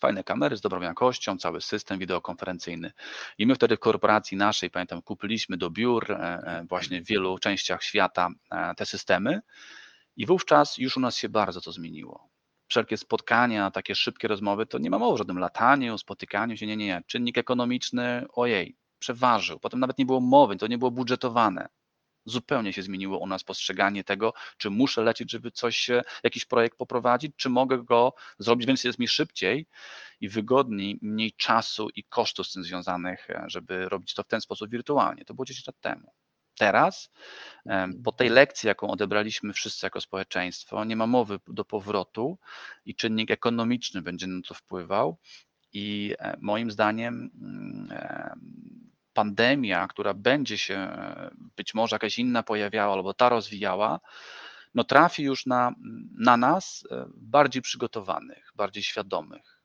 Fajne 0.00 0.24
kamery 0.24 0.56
z 0.56 0.60
dobrą 0.60 0.80
jakością, 0.80 1.38
cały 1.38 1.60
system 1.60 1.98
wideokonferencyjny. 1.98 2.92
I 3.38 3.46
my 3.46 3.54
wtedy 3.54 3.76
w 3.76 3.80
korporacji 3.80 4.36
naszej, 4.36 4.70
pamiętam, 4.70 5.02
kupiliśmy 5.02 5.56
do 5.56 5.70
biur 5.70 6.12
e, 6.12 6.16
e, 6.16 6.64
właśnie 6.68 7.02
w 7.02 7.06
wielu 7.06 7.38
częściach 7.38 7.82
świata 7.82 8.28
e, 8.50 8.74
te 8.74 8.86
systemy. 8.86 9.40
I 10.18 10.26
wówczas 10.26 10.78
już 10.78 10.96
u 10.96 11.00
nas 11.00 11.16
się 11.16 11.28
bardzo 11.28 11.60
to 11.60 11.72
zmieniło. 11.72 12.28
Wszelkie 12.68 12.96
spotkania, 12.96 13.70
takie 13.70 13.94
szybkie 13.94 14.28
rozmowy, 14.28 14.66
to 14.66 14.78
nie 14.78 14.90
ma 14.90 14.98
mowy 14.98 15.14
o 15.14 15.16
żadnym 15.16 15.38
lataniu, 15.38 15.98
spotykaniu 15.98 16.56
się, 16.56 16.66
nie, 16.66 16.76
nie, 16.76 16.86
nie. 16.86 17.02
Czynnik 17.06 17.38
ekonomiczny, 17.38 18.26
ojej, 18.32 18.76
przeważył. 18.98 19.60
Potem 19.60 19.80
nawet 19.80 19.98
nie 19.98 20.06
było 20.06 20.20
mowy, 20.20 20.56
to 20.56 20.66
nie 20.66 20.78
było 20.78 20.90
budżetowane. 20.90 21.68
Zupełnie 22.24 22.72
się 22.72 22.82
zmieniło 22.82 23.18
u 23.18 23.26
nas 23.26 23.44
postrzeganie 23.44 24.04
tego, 24.04 24.32
czy 24.56 24.70
muszę 24.70 25.02
lecieć, 25.02 25.30
żeby 25.30 25.50
coś, 25.50 25.90
jakiś 26.22 26.44
projekt 26.44 26.78
poprowadzić, 26.78 27.32
czy 27.36 27.48
mogę 27.48 27.84
go 27.84 28.14
zrobić, 28.38 28.66
więc 28.66 28.84
jest 28.84 28.98
mi 28.98 29.08
szybciej 29.08 29.66
i 30.20 30.28
wygodniej, 30.28 30.98
mniej 31.02 31.32
czasu 31.32 31.88
i 31.94 32.04
kosztów 32.04 32.46
z 32.46 32.52
tym 32.52 32.64
związanych, 32.64 33.28
żeby 33.46 33.88
robić 33.88 34.14
to 34.14 34.22
w 34.22 34.28
ten 34.28 34.40
sposób 34.40 34.70
wirtualnie. 34.70 35.24
To 35.24 35.34
było 35.34 35.44
10 35.44 35.66
lat 35.66 35.80
temu 35.80 36.12
teraz, 36.58 37.10
po 38.04 38.12
tej 38.12 38.28
lekcji, 38.28 38.66
jaką 38.66 38.90
odebraliśmy 38.90 39.52
wszyscy 39.52 39.86
jako 39.86 40.00
społeczeństwo, 40.00 40.84
nie 40.84 40.96
ma 40.96 41.06
mowy 41.06 41.40
do 41.48 41.64
powrotu 41.64 42.38
i 42.84 42.94
czynnik 42.94 43.30
ekonomiczny 43.30 44.02
będzie 44.02 44.26
na 44.26 44.42
to 44.48 44.54
wpływał. 44.54 45.18
I 45.72 46.14
e, 46.18 46.36
moim 46.40 46.70
zdaniem 46.70 47.30
mm, 47.40 47.88
pandemia, 49.12 49.88
która 49.88 50.14
będzie 50.14 50.58
się 50.58 50.74
e, 50.74 51.30
być 51.56 51.74
może 51.74 51.94
jakaś 51.94 52.18
inna 52.18 52.42
pojawiała 52.42 52.92
albo 52.92 53.14
ta 53.14 53.28
rozwijała, 53.28 54.00
no 54.74 54.84
trafi 54.84 55.22
już 55.22 55.46
na, 55.46 55.74
na 56.18 56.36
nas 56.36 56.84
e, 56.90 57.06
bardziej 57.14 57.62
przygotowanych, 57.62 58.52
bardziej 58.54 58.82
świadomych 58.82 59.62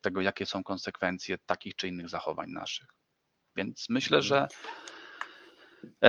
tego, 0.00 0.20
jakie 0.20 0.46
są 0.46 0.64
konsekwencje 0.64 1.38
takich 1.38 1.76
czy 1.76 1.88
innych 1.88 2.08
zachowań 2.08 2.50
naszych. 2.50 2.88
Więc 3.56 3.86
myślę, 3.88 4.22
że 4.22 4.48
E, 4.48 5.01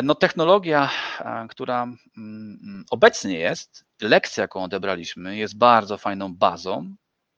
no, 0.04 0.16
technologia, 0.16 0.90
e, 1.20 1.48
która 1.50 1.84
mm, 1.84 2.00
mm, 2.18 2.86
obecnie 2.92 3.40
jest, 3.40 3.86
lekcja, 4.02 4.42
jaką 4.42 4.64
odebraliśmy, 4.64 5.38
jest 5.38 5.58
bardzo 5.58 5.98
fajną 5.98 6.36
bazą, 6.36 6.96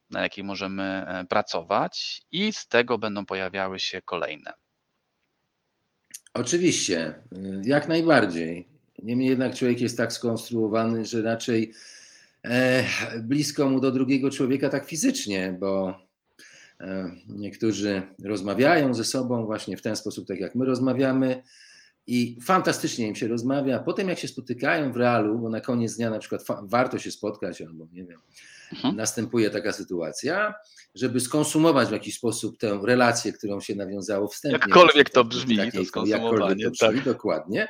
na 0.10 0.22
jakiej 0.22 0.44
możemy 0.44 0.84
e, 0.84 1.26
pracować, 1.30 2.22
i 2.32 2.54
z 2.54 2.68
tego 2.68 2.98
będą 2.98 3.26
pojawiały 3.26 3.80
się 3.80 4.02
kolejne. 4.02 4.54
Oczywiście, 6.34 7.16
jak 7.64 7.88
najbardziej. 7.88 8.68
Niemniej 9.04 9.30
jednak 9.30 9.56
człowiek 9.56 9.82
jest 9.82 9.98
tak 9.98 10.14
skonstruowany, 10.14 11.06
że 11.06 11.22
raczej 11.22 11.74
blisko 13.22 13.70
mu 13.70 13.80
do 13.80 13.92
drugiego 13.92 14.30
człowieka 14.30 14.70
tak 14.70 14.86
fizycznie, 14.86 15.58
bo 15.60 16.00
niektórzy 17.28 18.02
rozmawiają 18.24 18.94
ze 18.94 19.04
sobą 19.04 19.46
właśnie 19.46 19.78
w 19.78 19.82
ten 19.82 19.96
sposób, 19.96 20.28
tak 20.28 20.40
jak 20.40 20.56
my 20.56 20.66
rozmawiamy, 20.66 21.44
i 22.08 22.38
fantastycznie 22.42 23.08
im 23.08 23.16
się 23.16 23.28
rozmawia. 23.28 23.80
Potem 23.80 24.10
jak 24.10 24.20
się 24.20 24.28
spotykają 24.28 24.92
w 24.92 24.98
realu, 24.98 25.40
bo 25.40 25.50
na 25.50 25.62
koniec 25.62 25.96
dnia 25.96 26.10
na 26.10 26.20
przykład 26.20 26.42
warto 26.64 27.00
się 27.00 27.12
spotkać, 27.12 27.62
albo 27.62 27.88
nie 27.92 28.06
wiem, 28.06 28.20
mhm. 28.74 28.96
następuje 28.96 29.50
taka 29.50 29.74
sytuacja, 29.74 30.54
żeby 30.96 31.20
skonsumować 31.20 31.90
w 31.90 31.92
jakiś 31.92 32.16
sposób 32.16 32.58
tę 32.58 32.80
relację, 32.84 33.34
którą 33.34 33.62
się 33.62 33.76
nawiązało 33.76 34.28
wstępnie. 34.28 34.60
Jakkolwiek 34.60 35.10
to 35.10 35.24
brzmi, 35.24 35.58
takiej, 35.58 35.82
to 35.82 35.86
skonsumowanie. 35.86 36.66
To 36.66 36.72
brzmi, 36.72 36.80
tak. 36.80 37.04
Dokładnie. 37.04 37.68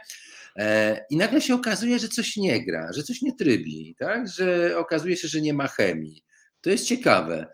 E, 0.56 1.06
I 1.10 1.18
nagle 1.18 1.42
się 1.42 1.56
okazuje, 1.56 2.00
że 2.00 2.08
coś 2.08 2.38
nie 2.38 2.66
gra, 2.66 2.94
że 2.94 3.04
coś 3.04 3.22
nie 3.22 3.36
trybi, 3.36 3.96
tak? 4.00 4.28
że 4.28 4.78
okazuje 4.78 5.18
się, 5.18 5.28
że 5.28 5.42
nie 5.42 5.54
ma 5.54 5.68
chemii. 5.68 6.24
To 6.62 6.70
jest 6.70 6.86
ciekawe. 6.86 7.48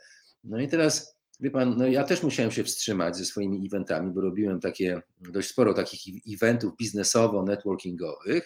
No 0.43 0.59
i 0.59 0.67
teraz 0.67 1.20
Wie 1.41 1.51
pan, 1.51 1.77
no 1.77 1.87
ja 1.87 2.03
też 2.03 2.23
musiałem 2.23 2.51
się 2.51 2.63
wstrzymać 2.63 3.17
ze 3.17 3.25
swoimi 3.25 3.65
eventami, 3.67 4.11
bo 4.11 4.21
robiłem 4.21 4.59
takie 4.59 5.01
dość 5.19 5.49
sporo 5.49 5.73
takich 5.73 6.15
eventów 6.33 6.73
biznesowo-networkingowych. 6.81 8.41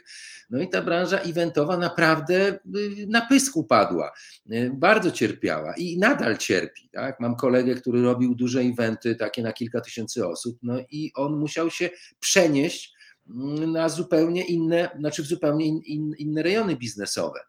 No 0.49 0.61
i 0.61 0.69
ta 0.69 0.81
branża 0.81 1.17
eventowa 1.17 1.77
naprawdę 1.77 2.59
y, 2.75 3.07
na 3.07 3.25
pysk 3.25 3.57
upadła. 3.57 4.11
Y, 4.51 4.71
bardzo 4.73 5.11
cierpiała 5.11 5.73
i 5.77 5.97
nadal 5.97 6.37
cierpi. 6.37 6.89
Tak? 6.91 7.19
Mam 7.19 7.35
kolegę, 7.35 7.75
który 7.75 8.01
robił 8.01 8.35
duże 8.35 8.59
eventy, 8.59 9.15
takie 9.15 9.43
na 9.43 9.53
kilka 9.53 9.81
tysięcy 9.81 10.27
osób, 10.27 10.57
no 10.63 10.79
i 10.91 11.11
on 11.15 11.37
musiał 11.37 11.71
się 11.71 11.89
przenieść 12.19 12.93
mm, 13.29 13.71
na 13.71 13.89
zupełnie 13.89 14.45
inne, 14.45 14.89
znaczy 14.99 15.23
w 15.23 15.25
zupełnie 15.25 15.65
in, 15.65 15.81
in, 15.85 16.15
inne 16.17 16.43
rejony 16.43 16.75
biznesowe. 16.75 17.39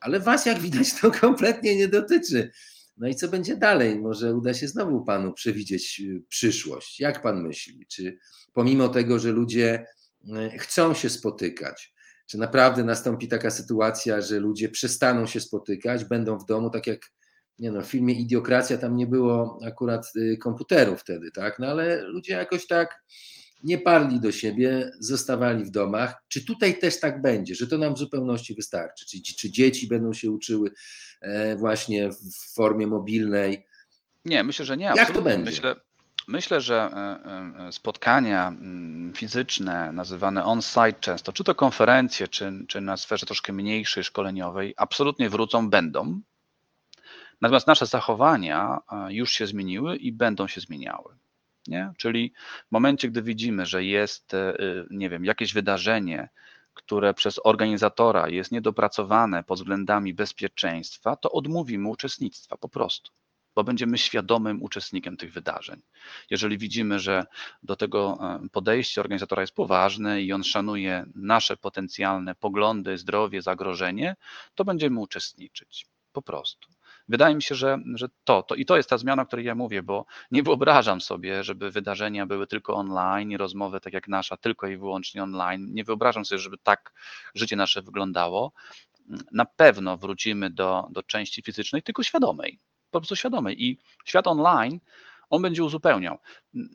Ale 0.00 0.20
was, 0.20 0.46
jak 0.46 0.58
widać, 0.58 1.00
to 1.00 1.10
kompletnie 1.10 1.76
nie 1.76 1.88
dotyczy. 1.88 2.50
No 2.98 3.08
i 3.08 3.14
co 3.14 3.28
będzie 3.28 3.56
dalej? 3.56 4.00
Może 4.00 4.34
uda 4.34 4.54
się 4.54 4.68
znowu 4.68 5.04
panu 5.04 5.32
przewidzieć 5.32 6.00
y, 6.00 6.22
przyszłość. 6.28 7.00
Jak 7.00 7.22
pan 7.22 7.42
myśli? 7.42 7.86
Czy 7.88 8.18
pomimo 8.52 8.88
tego, 8.88 9.18
że 9.18 9.32
ludzie 9.32 9.86
y, 10.54 10.58
chcą 10.58 10.94
się 10.94 11.10
spotykać, 11.10 11.94
czy 12.26 12.38
naprawdę 12.38 12.84
nastąpi 12.84 13.28
taka 13.28 13.50
sytuacja, 13.50 14.20
że 14.20 14.38
ludzie 14.38 14.68
przestaną 14.68 15.26
się 15.26 15.40
spotykać, 15.40 16.04
będą 16.04 16.38
w 16.38 16.46
domu, 16.46 16.70
tak 16.70 16.86
jak 16.86 17.00
nie 17.58 17.70
no, 17.72 17.82
w 17.82 17.86
filmie 17.86 18.14
Idiokracja 18.14 18.78
tam 18.78 18.96
nie 18.96 19.06
było 19.06 19.58
akurat 19.66 20.06
y, 20.16 20.36
komputerów 20.36 21.00
wtedy, 21.00 21.30
tak? 21.30 21.58
No 21.58 21.66
ale 21.66 22.02
ludzie 22.02 22.32
jakoś 22.32 22.66
tak 22.66 23.02
nie 23.62 23.78
parli 23.78 24.20
do 24.20 24.32
siebie, 24.32 24.90
zostawali 25.00 25.64
w 25.64 25.70
domach. 25.70 26.14
Czy 26.28 26.44
tutaj 26.44 26.78
też 26.78 27.00
tak 27.00 27.22
będzie, 27.22 27.54
że 27.54 27.66
to 27.66 27.78
nam 27.78 27.94
w 27.94 27.98
zupełności 27.98 28.54
wystarczy? 28.54 29.06
Czy, 29.06 29.34
czy 29.36 29.50
dzieci 29.50 29.88
będą 29.88 30.12
się 30.12 30.30
uczyły 30.30 30.70
e, 31.20 31.56
właśnie 31.56 32.10
w 32.10 32.54
formie 32.54 32.86
mobilnej? 32.86 33.66
Nie, 34.24 34.44
myślę, 34.44 34.64
że 34.64 34.76
nie. 34.76 34.92
Jak 34.96 35.10
to 35.10 35.22
będzie? 35.22 35.50
Myślę, 35.50 35.76
myślę, 36.28 36.60
że 36.60 36.76
e, 36.76 37.66
e, 37.66 37.72
spotkania 37.72 38.48
mm, 38.48 39.12
fizyczne, 39.14 39.92
nazywane 39.92 40.44
on-site 40.44 41.00
często, 41.00 41.32
czy 41.32 41.44
to 41.44 41.54
konferencje, 41.54 42.28
czy, 42.28 42.52
czy 42.68 42.80
na 42.80 42.96
sferze 42.96 43.26
troszkę 43.26 43.52
mniejszej, 43.52 44.04
szkoleniowej, 44.04 44.74
absolutnie 44.76 45.30
wrócą, 45.30 45.70
będą. 45.70 46.20
Natomiast 47.40 47.66
nasze 47.66 47.86
zachowania 47.86 48.78
już 49.08 49.30
się 49.30 49.46
zmieniły 49.46 49.96
i 49.96 50.12
będą 50.12 50.48
się 50.48 50.60
zmieniały. 50.60 51.14
Nie? 51.68 51.92
Czyli 51.96 52.32
w 52.68 52.72
momencie, 52.72 53.08
gdy 53.08 53.22
widzimy, 53.22 53.66
że 53.66 53.84
jest, 53.84 54.34
e, 54.34 54.56
nie 54.90 55.10
wiem, 55.10 55.24
jakieś 55.24 55.52
wydarzenie, 55.54 56.28
które 56.74 57.14
przez 57.14 57.40
organizatora 57.44 58.28
jest 58.28 58.52
niedopracowane 58.52 59.44
pod 59.44 59.58
względami 59.58 60.14
bezpieczeństwa, 60.14 61.16
to 61.16 61.32
odmówimy 61.32 61.88
uczestnictwa 61.88 62.56
po 62.56 62.68
prostu, 62.68 63.12
bo 63.54 63.64
będziemy 63.64 63.98
świadomym 63.98 64.62
uczestnikiem 64.62 65.16
tych 65.16 65.32
wydarzeń. 65.32 65.82
Jeżeli 66.30 66.58
widzimy, 66.58 66.98
że 66.98 67.26
do 67.62 67.76
tego 67.76 68.18
e, 68.20 68.48
podejście 68.52 69.00
organizatora 69.00 69.42
jest 69.42 69.54
poważne 69.54 70.22
i 70.22 70.32
on 70.32 70.44
szanuje 70.44 71.06
nasze 71.14 71.56
potencjalne 71.56 72.34
poglądy, 72.34 72.98
zdrowie, 72.98 73.42
zagrożenie, 73.42 74.16
to 74.54 74.64
będziemy 74.64 75.00
uczestniczyć 75.00 75.86
po 76.12 76.22
prostu. 76.22 76.68
Wydaje 77.08 77.34
mi 77.34 77.42
się, 77.42 77.54
że, 77.54 77.78
że 77.94 78.08
to, 78.24 78.42
to 78.42 78.54
i 78.54 78.64
to 78.64 78.76
jest 78.76 78.90
ta 78.90 78.98
zmiana, 78.98 79.22
o 79.22 79.26
której 79.26 79.46
ja 79.46 79.54
mówię, 79.54 79.82
bo 79.82 80.06
nie 80.30 80.42
wyobrażam 80.42 81.00
sobie, 81.00 81.44
żeby 81.44 81.70
wydarzenia 81.70 82.26
były 82.26 82.46
tylko 82.46 82.74
online, 82.74 83.36
rozmowy 83.36 83.80
tak 83.80 83.92
jak 83.92 84.08
nasza, 84.08 84.36
tylko 84.36 84.66
i 84.66 84.76
wyłącznie 84.76 85.22
online. 85.22 85.74
Nie 85.74 85.84
wyobrażam 85.84 86.24
sobie, 86.24 86.38
żeby 86.38 86.58
tak 86.58 86.92
życie 87.34 87.56
nasze 87.56 87.82
wyglądało. 87.82 88.52
Na 89.32 89.44
pewno 89.44 89.96
wrócimy 89.96 90.50
do, 90.50 90.88
do 90.90 91.02
części 91.02 91.42
fizycznej, 91.42 91.82
tylko 91.82 92.02
świadomej, 92.02 92.58
po 92.90 93.00
prostu 93.00 93.16
świadomej. 93.16 93.64
I 93.64 93.78
świat 94.04 94.26
online 94.26 94.80
on 95.30 95.42
będzie 95.42 95.64
uzupełniał. 95.64 96.18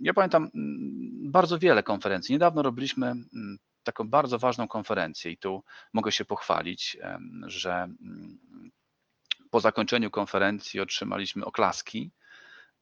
Ja 0.02 0.13
pamiętam 0.13 0.43
mm, 0.43 1.32
bardzo 1.32 1.60
wiele 1.60 1.84
konferencji. 1.84 2.34
Niedawno 2.34 2.62
robiliśmy 2.62 3.08
mm, 3.08 3.58
taką 3.84 4.10
bardzo 4.10 4.39
ważną 4.39 4.67
konferencję 4.67 5.32
i 5.32 5.38
tu 5.38 5.63
mogę 5.93 6.12
się 6.12 6.26
pochwalić, 6.26 6.98
że 7.48 7.74
mm, 7.74 8.39
po 9.53 9.59
zakończeniu 9.59 10.11
konferencji 10.11 10.79
otrzymaliśmy 10.79 11.45
oklaski 11.45 12.11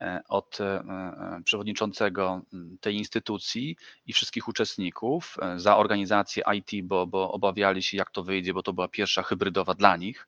e, 0.02 0.22
od 0.28 0.62
e, 0.62 0.66
e, 0.66 1.42
przewodniczącego 1.46 2.42
tej 2.82 2.96
instytucji 2.96 3.78
i 4.06 4.14
wszystkich 4.14 4.48
uczestników 4.48 5.38
za 5.56 5.78
organizację 5.78 6.44
IT, 6.56 6.88
bo, 6.88 7.08
bo 7.08 7.32
obawiali 7.32 7.84
się, 7.84 7.98
jak 7.98 8.12
to 8.12 8.24
wyjdzie, 8.24 8.54
bo 8.54 8.64
to 8.64 8.74
była 8.74 8.88
pierwsza 8.88 9.24
hybrydowa 9.24 9.74
dla 9.74 9.98
nich. 9.98 10.28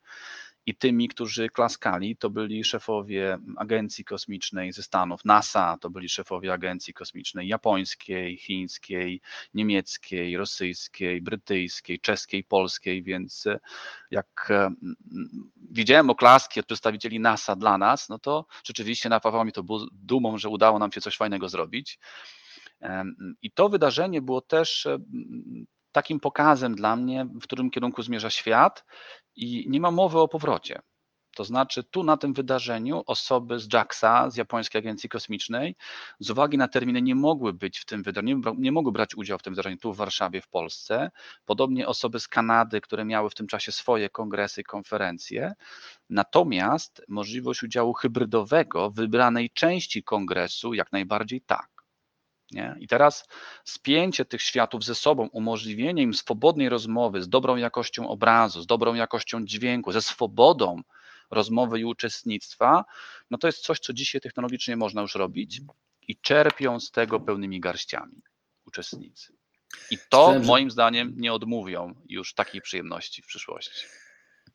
I 0.65 0.76
tymi, 0.76 1.08
którzy 1.08 1.49
klaskali, 1.49 2.17
to 2.17 2.30
byli 2.30 2.63
szefowie 2.63 3.38
agencji 3.58 4.06
kosmicznej 4.06 4.73
ze 4.73 4.84
Stanów, 4.84 5.26
NASA, 5.26 5.78
to 5.82 5.89
byli 5.89 6.10
szefowie 6.10 6.54
agencji 6.54 6.93
kosmicznej 6.93 7.47
japońskiej, 7.47 8.38
chińskiej, 8.38 9.21
niemieckiej, 9.54 10.38
rosyjskiej, 10.38 11.21
brytyjskiej, 11.21 11.99
czeskiej, 11.99 12.43
polskiej, 12.43 13.04
więc 13.04 13.47
e, 13.47 13.60
jak 14.12 14.47
e, 14.49 14.71
widziałem 15.71 16.10
oklaski 16.10 16.60
od 16.60 16.65
przedstawicieli 16.65 17.19
NASA 17.19 17.56
dla 17.56 17.78
nas, 17.78 18.10
no 18.10 18.19
to 18.19 18.45
rzeczywiście 18.63 19.10
napawało 19.10 19.45
mi 19.45 19.52
to 19.52 19.63
dumą, 19.91 20.38
że 20.38 20.49
udało 20.49 20.80
nam 20.80 20.91
się 20.91 21.02
coś 21.02 21.17
fajnego 21.17 21.49
zrobić. 21.49 21.99
I 23.41 23.52
to 23.52 23.69
wydarzenie 23.69 24.21
było 24.21 24.41
też 24.41 24.86
e, 24.86 24.97
takim 25.91 26.19
pokazem 26.19 26.76
dla 26.76 26.95
mnie, 26.95 27.26
w 27.26 27.43
którym 27.43 27.69
kierunku 27.69 28.04
zmierza 28.04 28.30
świat 28.30 28.86
i 29.36 29.65
nie 29.69 29.80
ma 29.80 29.91
mowy 29.91 30.19
o 30.19 30.28
powrocie. 30.28 30.82
To 31.36 31.43
znaczy, 31.43 31.84
tu 31.84 32.04
na 32.04 32.17
tym 32.17 32.34
wydarzeniu 32.34 33.04
osoby 33.06 33.60
z 33.60 33.74
JAXA, 33.74 34.30
z 34.30 34.36
Japońskiej 34.36 34.80
Agencji 34.80 35.10
Kosmicznej, 35.10 35.76
z 36.19 36.30
uwagi 36.30 36.58
na 36.58 36.67
terminy 36.67 37.02
nie 37.02 37.15
mogły 37.15 37.54
być 37.54 37.80
w 37.80 37.86
tym 37.86 38.04
wydarzeniu, 38.04 38.41
nie, 38.58 38.72
mogły 38.72 38.91
brać 38.91 39.15
udziału 39.15 39.39
w 39.39 39.43
tym 39.43 39.54
wydarzeniu 39.54 39.78
tu 39.78 39.93
w 39.93 39.98
Warszawie, 39.98 40.41
w 40.41 40.48
Polsce. 40.48 41.12
Podobnie 41.46 41.88
osoby 41.88 42.19
z 42.19 42.28
Kanady, 42.28 42.82
które 42.82 43.06
miały 43.06 43.30
w 43.30 43.36
tym 43.36 43.48
czasie 43.48 43.72
swoje 43.72 44.10
kongresy 44.10 44.62
i 44.62 44.63
konferencje. 44.63 45.54
Natomiast 46.10 47.02
możliwość 47.08 47.63
udziału 47.63 47.93
hybrydowego 47.93 48.89
w 48.89 48.96
wybranej 48.96 49.50
części 49.50 50.04
kongresu 50.04 50.74
jak 50.74 50.91
najbardziej 50.91 51.41
tak. 51.41 51.73
Nie? 52.54 52.76
I 52.80 52.88
teraz 52.88 53.28
spięcie 53.63 54.26
tych 54.26 54.42
światów 54.42 54.84
ze 54.84 54.96
sobą, 54.96 55.28
umożliwienie 55.28 56.04
im 56.04 56.13
swobodnej 56.13 56.70
rozmowy 56.70 57.22
z 57.22 57.30
dobrą 57.30 57.56
jakością 57.56 58.08
obrazu, 58.08 58.62
z 58.62 58.68
dobrą 58.68 58.94
jakością 58.94 59.46
dźwięku, 59.46 59.92
ze 59.92 60.02
swobodą 60.02 60.82
rozmowy 61.32 61.80
i 61.80 61.86
uczestnictwa, 61.86 62.86
no 63.32 63.38
to 63.38 63.48
jest 63.48 63.60
coś, 63.60 63.80
co 63.80 63.94
dzisiaj 63.94 64.22
technologicznie 64.22 64.78
można 64.78 65.02
już 65.02 65.16
robić 65.16 65.62
i 66.08 66.16
czerpią 66.16 66.80
z 66.80 66.92
tego 66.92 67.20
pełnymi 67.20 67.60
garściami 67.60 68.22
uczestnicy. 68.66 69.34
I 69.92 69.98
to 69.98 70.26
Słyszałem, 70.26 70.46
moim 70.46 70.70
że... 70.70 70.74
zdaniem 70.74 71.13
nie 71.18 71.34
odmówią 71.34 71.96
już 72.10 72.34
takiej 72.34 72.62
przyjemności 72.62 73.22
w 73.22 73.26
przyszłości. 73.26 73.86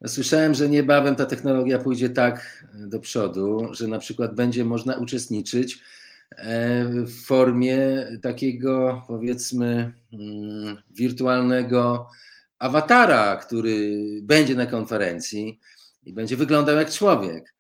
Słyszałem, 0.07 0.55
że 0.55 0.69
niebawem 0.69 1.17
ta 1.17 1.27
technologia 1.27 1.79
pójdzie 1.79 2.11
tak 2.11 2.67
do 2.75 3.01
przodu, 3.01 3.75
że 3.75 3.87
na 3.87 3.99
przykład 3.99 4.35
będzie 4.35 4.65
można 4.65 4.97
uczestniczyć 4.97 5.79
w 6.95 7.25
formie 7.27 8.07
takiego 8.23 9.03
powiedzmy 9.07 9.93
mm, 10.13 10.77
wirtualnego 10.91 12.09
awatara, 12.59 13.37
który 13.37 14.05
będzie 14.23 14.55
na 14.55 14.67
konferencji 14.67 15.61
i 16.03 16.13
będzie 16.13 16.37
wyglądał 16.37 16.77
jak 16.77 16.91
człowiek 16.91 17.55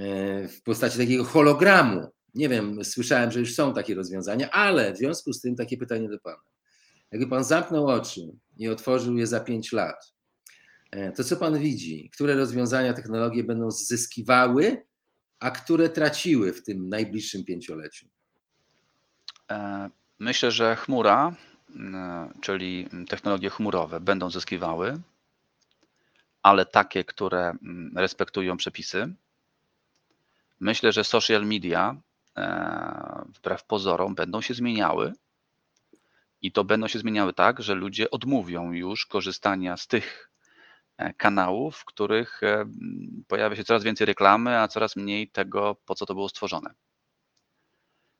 e, 0.00 0.48
w 0.48 0.62
postaci 0.62 0.98
takiego 0.98 1.24
hologramu. 1.24 2.08
Nie 2.34 2.48
wiem, 2.48 2.84
słyszałem, 2.84 3.30
że 3.30 3.40
już 3.40 3.54
są 3.54 3.74
takie 3.74 3.94
rozwiązania, 3.94 4.50
ale 4.50 4.94
w 4.94 4.98
związku 4.98 5.32
z 5.32 5.40
tym 5.40 5.56
takie 5.56 5.76
pytanie 5.76 6.08
do 6.08 6.18
Pana. 6.18 6.42
Jakby 7.12 7.26
Pan 7.26 7.44
zamknął 7.44 7.86
oczy 7.86 8.20
i 8.56 8.68
otworzył 8.68 9.16
je 9.16 9.26
za 9.26 9.40
pięć 9.40 9.72
lat, 9.72 10.12
e, 10.90 11.12
to 11.12 11.24
co 11.24 11.36
Pan 11.36 11.58
widzi? 11.58 12.10
Które 12.12 12.34
rozwiązania, 12.34 12.92
technologie 12.92 13.44
będą 13.44 13.70
zyskiwały 13.70 14.84
a 15.42 15.50
które 15.50 15.88
traciły 15.88 16.52
w 16.52 16.62
tym 16.62 16.88
najbliższym 16.88 17.44
pięcioleciu? 17.44 18.06
E, 19.50 19.90
myślę, 20.18 20.50
że 20.50 20.76
chmura, 20.76 21.36
e, 21.76 22.32
czyli 22.40 22.88
technologie 23.08 23.50
chmurowe, 23.50 24.00
będą 24.00 24.30
zyskiwały, 24.30 25.00
ale 26.42 26.66
takie, 26.66 27.04
które 27.04 27.54
respektują 27.96 28.56
przepisy. 28.56 29.14
Myślę, 30.60 30.92
że 30.92 31.04
social 31.04 31.46
media, 31.46 31.96
e, 32.36 33.24
wbrew 33.34 33.64
pozorom, 33.64 34.14
będą 34.14 34.40
się 34.40 34.54
zmieniały. 34.54 35.12
I 36.42 36.52
to 36.52 36.64
będą 36.64 36.88
się 36.88 36.98
zmieniały 36.98 37.32
tak, 37.32 37.62
że 37.62 37.74
ludzie 37.74 38.10
odmówią 38.10 38.72
już 38.72 39.06
korzystania 39.06 39.76
z 39.76 39.86
tych 39.86 40.31
kanałów, 41.16 41.76
w 41.76 41.84
których 41.84 42.42
e, 42.42 42.64
pojawia 43.28 43.56
się 43.56 43.64
coraz 43.64 43.84
więcej 43.84 44.06
reklamy, 44.06 44.58
a 44.58 44.68
coraz 44.68 44.96
mniej 44.96 45.30
tego, 45.30 45.76
po 45.84 45.94
co 45.94 46.06
to 46.06 46.14
było 46.14 46.28
stworzone. 46.28 46.74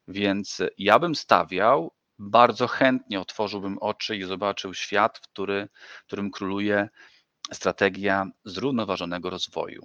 Więc 0.09 0.63
ja 0.79 0.99
bym 0.99 1.15
stawiał, 1.15 1.93
bardzo 2.19 2.67
chętnie 2.67 3.21
otworzyłbym 3.21 3.79
oczy 3.79 4.17
i 4.17 4.25
zobaczył 4.25 4.75
świat, 4.75 5.19
w 5.19 5.21
który, 5.21 5.69
którym 6.07 6.31
króluje 6.31 6.89
strategia 7.53 8.27
zrównoważonego 8.45 9.31
rozwoju. 9.31 9.83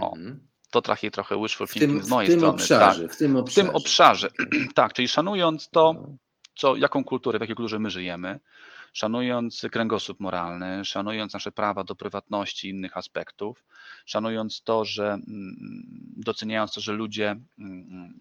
O, 0.00 0.16
mhm. 0.16 0.48
to 0.70 0.82
trochę, 0.82 1.10
trochę 1.10 1.42
wishful 1.42 1.68
thinking 1.68 2.04
z 2.04 2.08
mojej 2.08 2.28
w 2.28 2.32
tym 2.32 2.38
strony. 2.40 2.54
Obszarze, 2.54 3.02
tak, 3.02 3.12
w 3.12 3.18
tym 3.18 3.36
obszarze. 3.36 3.62
W 3.62 3.66
tym 3.66 3.76
obszarze. 3.76 4.30
tak, 4.74 4.92
czyli 4.92 5.08
szanując 5.08 5.70
to, 5.70 5.92
no. 5.92 6.16
co, 6.56 6.76
jaką 6.76 7.04
kulturę, 7.04 7.38
w 7.38 7.40
jakiej 7.40 7.56
kulturze 7.56 7.78
my 7.78 7.90
żyjemy, 7.90 8.40
szanując 8.94 9.66
kręgosłup 9.72 10.20
moralny, 10.20 10.84
szanując 10.84 11.34
nasze 11.34 11.52
prawa 11.52 11.84
do 11.84 11.94
prywatności 11.94 12.66
i 12.66 12.70
innych 12.70 12.96
aspektów, 12.96 13.64
szanując 14.06 14.62
to, 14.62 14.84
że 14.84 15.12
mm, 15.12 15.22
doceniając 16.16 16.72
to, 16.72 16.80
że 16.80 16.92
ludzie 16.92 17.36
mm, 17.58 18.14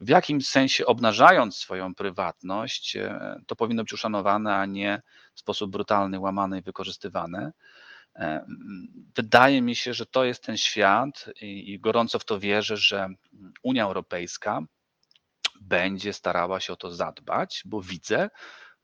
w 0.00 0.08
jakimś 0.08 0.48
sensie 0.48 0.86
obnażając 0.86 1.56
swoją 1.56 1.94
prywatność, 1.94 2.96
e, 2.96 3.40
to 3.46 3.56
powinno 3.56 3.82
być 3.82 3.92
uszanowane, 3.92 4.56
a 4.56 4.66
nie 4.66 5.02
w 5.34 5.40
sposób 5.40 5.70
brutalny, 5.70 6.20
łamane 6.20 6.58
i 6.58 6.62
wykorzystywane. 6.62 7.52
E, 8.16 8.46
wydaje 9.16 9.62
mi 9.62 9.76
się, 9.76 9.94
że 9.94 10.06
to 10.06 10.24
jest 10.24 10.44
ten 10.44 10.56
świat 10.56 11.30
i 11.40 11.80
gorąco 11.80 12.18
w 12.18 12.24
to 12.24 12.40
wierzę, 12.40 12.76
że 12.76 13.08
Unia 13.62 13.84
Europejska 13.84 14.60
będzie 15.60 16.12
starała 16.12 16.60
się 16.60 16.72
o 16.72 16.76
to 16.76 16.92
zadbać, 16.94 17.62
bo 17.64 17.82
widzę, 17.82 18.30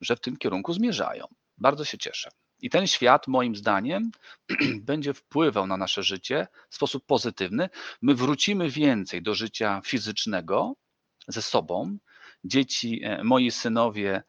że 0.00 0.16
w 0.16 0.20
tym 0.20 0.36
kierunku 0.36 0.72
zmierzają. 0.72 1.26
Bardzo 1.58 1.84
się 1.84 1.98
cieszę. 1.98 2.30
I 2.60 2.70
ten 2.70 2.86
świat, 2.86 3.28
moim 3.28 3.56
zdaniem, 3.56 4.10
będzie 4.90 5.14
wpływał 5.14 5.66
na 5.66 5.76
nasze 5.76 6.02
życie 6.02 6.46
w 6.70 6.74
sposób 6.74 7.06
pozytywny. 7.06 7.68
My 8.02 8.14
wrócimy 8.14 8.70
więcej 8.70 9.22
do 9.22 9.34
życia 9.34 9.80
fizycznego 9.84 10.74
ze 11.28 11.42
sobą 11.42 11.98
dzieci, 12.44 13.02
moi 13.22 13.50
synowie 13.50 14.22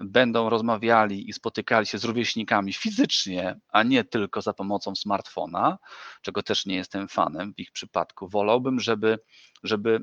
będą 0.00 0.50
rozmawiali 0.50 1.28
i 1.28 1.32
spotykali 1.32 1.86
się 1.86 1.98
z 1.98 2.04
rówieśnikami 2.04 2.72
fizycznie, 2.72 3.60
a 3.68 3.82
nie 3.82 4.04
tylko 4.04 4.42
za 4.42 4.52
pomocą 4.52 4.94
smartfona, 4.94 5.78
czego 6.22 6.42
też 6.42 6.66
nie 6.66 6.74
jestem 6.74 7.08
fanem 7.08 7.54
w 7.54 7.58
ich 7.58 7.72
przypadku. 7.72 8.28
Wolałbym, 8.28 8.80
żeby, 8.80 9.18
żeby 9.62 10.00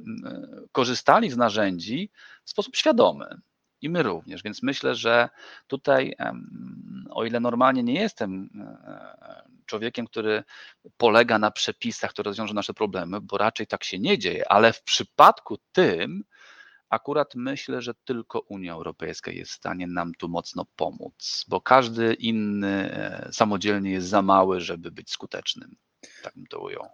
korzystali 0.71 1.29
z 1.29 1.37
narzędzi 1.37 2.11
w 2.43 2.49
sposób 2.49 2.75
świadomy 2.75 3.41
i 3.81 3.89
my 3.89 4.03
również. 4.03 4.43
Więc 4.43 4.63
myślę, 4.63 4.95
że 4.95 5.29
tutaj, 5.67 6.15
o 7.09 7.25
ile 7.25 7.39
normalnie 7.39 7.83
nie 7.83 8.01
jestem 8.01 8.49
e, 8.83 9.43
człowiekiem, 9.65 10.07
który 10.07 10.43
polega 10.97 11.39
na 11.39 11.51
przepisach, 11.51 12.11
które 12.11 12.29
rozwiążą 12.29 12.53
nasze 12.53 12.73
problemy, 12.73 13.21
bo 13.21 13.37
raczej 13.37 13.67
tak 13.67 13.83
się 13.83 13.99
nie 13.99 14.17
dzieje, 14.17 14.51
ale 14.51 14.73
w 14.73 14.83
przypadku 14.83 15.57
tym, 15.71 16.23
akurat 16.89 17.35
myślę, 17.35 17.81
że 17.81 17.93
tylko 18.05 18.39
Unia 18.39 18.73
Europejska 18.73 19.31
jest 19.31 19.51
w 19.51 19.55
stanie 19.55 19.87
nam 19.87 20.11
tu 20.13 20.29
mocno 20.29 20.65
pomóc, 20.75 21.45
bo 21.47 21.61
każdy 21.61 22.13
inny 22.13 22.91
e, 22.93 23.29
samodzielnie 23.31 23.91
jest 23.91 24.07
za 24.07 24.21
mały, 24.21 24.61
żeby 24.61 24.91
być 24.91 25.11
skutecznym. 25.11 25.75
Tak 26.23 26.33
bym 26.35 26.47
to 26.47 26.59
ujął. 26.59 26.87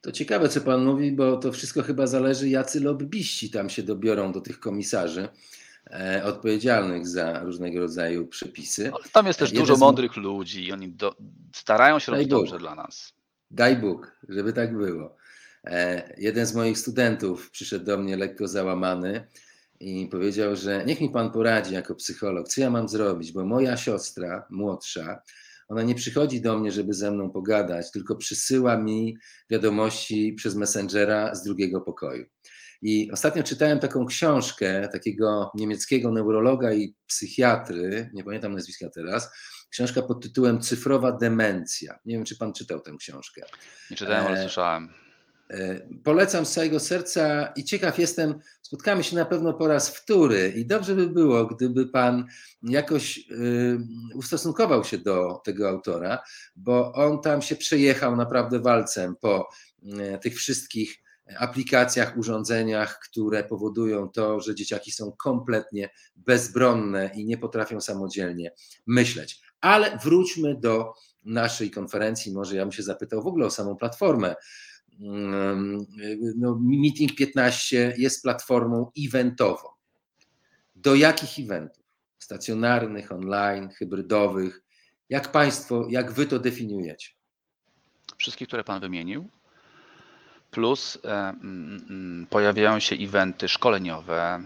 To 0.00 0.12
ciekawe, 0.12 0.48
co 0.48 0.60
Pan 0.60 0.84
mówi, 0.84 1.12
bo 1.12 1.36
to 1.36 1.52
wszystko 1.52 1.82
chyba 1.82 2.06
zależy, 2.06 2.48
jacy 2.48 2.80
lobbyści 2.80 3.50
tam 3.50 3.70
się 3.70 3.82
dobiorą 3.82 4.32
do 4.32 4.40
tych 4.40 4.60
komisarzy. 4.60 5.28
E, 5.90 6.24
odpowiedzialnych 6.24 7.08
za 7.08 7.40
różnego 7.40 7.80
rodzaju 7.80 8.26
przepisy. 8.26 8.90
Ale 8.94 9.04
tam 9.12 9.26
jest 9.26 9.38
też 9.38 9.52
Jeden 9.52 9.66
dużo 9.66 9.76
mądrych 9.76 10.16
ludzi 10.16 10.66
i 10.66 10.72
oni 10.72 10.88
do, 10.88 11.16
starają 11.54 11.98
się 11.98 12.12
Daj 12.12 12.20
robić 12.20 12.30
Bóg. 12.30 12.40
dobrze 12.40 12.58
dla 12.58 12.74
nas. 12.74 13.12
Daj 13.50 13.76
Bóg, 13.76 14.12
żeby 14.28 14.52
tak 14.52 14.76
było. 14.76 15.16
E, 15.64 16.14
jeden 16.18 16.46
z 16.46 16.54
moich 16.54 16.78
studentów 16.78 17.50
przyszedł 17.50 17.84
do 17.84 17.98
mnie 17.98 18.16
lekko 18.16 18.48
załamany 18.48 19.26
i 19.80 20.08
powiedział, 20.10 20.56
że 20.56 20.84
niech 20.86 21.00
mi 21.00 21.10
pan 21.10 21.30
poradzi 21.30 21.74
jako 21.74 21.94
psycholog, 21.94 22.48
co 22.48 22.60
ja 22.60 22.70
mam 22.70 22.88
zrobić, 22.88 23.32
bo 23.32 23.44
moja 23.44 23.76
siostra 23.76 24.46
młodsza, 24.50 25.22
ona 25.68 25.82
nie 25.82 25.94
przychodzi 25.94 26.40
do 26.40 26.58
mnie, 26.58 26.72
żeby 26.72 26.94
ze 26.94 27.10
mną 27.10 27.30
pogadać, 27.30 27.90
tylko 27.90 28.16
przysyła 28.16 28.76
mi 28.76 29.16
wiadomości 29.50 30.32
przez 30.32 30.54
Messengera 30.54 31.34
z 31.34 31.42
drugiego 31.42 31.80
pokoju. 31.80 32.26
I 32.82 33.10
ostatnio 33.12 33.42
czytałem 33.42 33.78
taką 33.78 34.06
książkę 34.06 34.88
takiego 34.92 35.50
niemieckiego 35.54 36.12
neurologa 36.12 36.72
i 36.72 36.94
psychiatry, 37.06 38.10
nie 38.14 38.24
pamiętam 38.24 38.52
nazwiska 38.52 38.90
teraz, 38.90 39.30
książka 39.70 40.02
pod 40.02 40.22
tytułem 40.22 40.60
Cyfrowa 40.60 41.12
demencja. 41.12 41.98
Nie 42.04 42.14
wiem, 42.14 42.24
czy 42.24 42.36
pan 42.36 42.52
czytał 42.52 42.80
tę 42.80 42.92
książkę. 42.98 43.42
Nie 43.90 43.96
czytałem, 43.96 44.26
ale 44.26 44.38
e, 44.38 44.42
słyszałem. 44.42 44.88
E, 45.50 45.80
polecam 46.04 46.46
z 46.46 46.52
całego 46.52 46.80
serca 46.80 47.46
i 47.56 47.64
ciekaw 47.64 47.98
jestem, 47.98 48.40
spotkamy 48.62 49.04
się 49.04 49.16
na 49.16 49.24
pewno 49.24 49.54
po 49.54 49.68
raz 49.68 49.96
wtóry 49.96 50.52
i 50.56 50.66
dobrze 50.66 50.94
by 50.94 51.06
było, 51.06 51.46
gdyby 51.46 51.86
Pan 51.86 52.26
jakoś 52.62 53.18
y, 53.18 53.78
ustosunkował 54.14 54.84
się 54.84 54.98
do 54.98 55.40
tego 55.44 55.68
autora, 55.68 56.22
bo 56.56 56.92
on 56.92 57.20
tam 57.20 57.42
się 57.42 57.56
przejechał 57.56 58.16
naprawdę 58.16 58.60
walcem 58.60 59.16
po 59.20 59.48
y, 59.82 60.18
tych 60.18 60.36
wszystkich 60.36 61.05
aplikacjach, 61.38 62.16
urządzeniach, 62.16 62.98
które 62.98 63.44
powodują 63.44 64.08
to, 64.08 64.40
że 64.40 64.54
dzieciaki 64.54 64.92
są 64.92 65.12
kompletnie 65.12 65.90
bezbronne 66.16 67.10
i 67.14 67.24
nie 67.24 67.38
potrafią 67.38 67.80
samodzielnie 67.80 68.52
myśleć. 68.86 69.40
Ale 69.60 69.98
wróćmy 69.98 70.60
do 70.60 70.92
naszej 71.24 71.70
konferencji. 71.70 72.32
Może 72.32 72.56
ja 72.56 72.62
bym 72.62 72.72
się 72.72 72.82
zapytał 72.82 73.22
w 73.22 73.26
ogóle 73.26 73.46
o 73.46 73.50
samą 73.50 73.76
platformę. 73.76 74.34
No, 76.36 76.58
Meeting 76.62 77.14
15 77.14 77.94
jest 77.98 78.22
platformą 78.22 78.90
eventową. 79.06 79.68
Do 80.74 80.94
jakich 80.94 81.44
eventów? 81.44 81.84
Stacjonarnych, 82.18 83.12
online, 83.12 83.68
hybrydowych? 83.68 84.62
Jak 85.08 85.32
Państwo, 85.32 85.86
jak 85.90 86.12
Wy 86.12 86.26
to 86.26 86.38
definiujecie? 86.38 87.08
Wszystkie, 88.16 88.46
które 88.46 88.64
Pan 88.64 88.80
wymienił. 88.80 89.28
Plus 90.56 90.98
e, 91.04 91.08
mm, 91.08 91.86
mm, 91.90 92.26
pojawiają 92.26 92.80
się 92.80 92.96
eventy 92.96 93.48
szkoleniowe, 93.48 94.42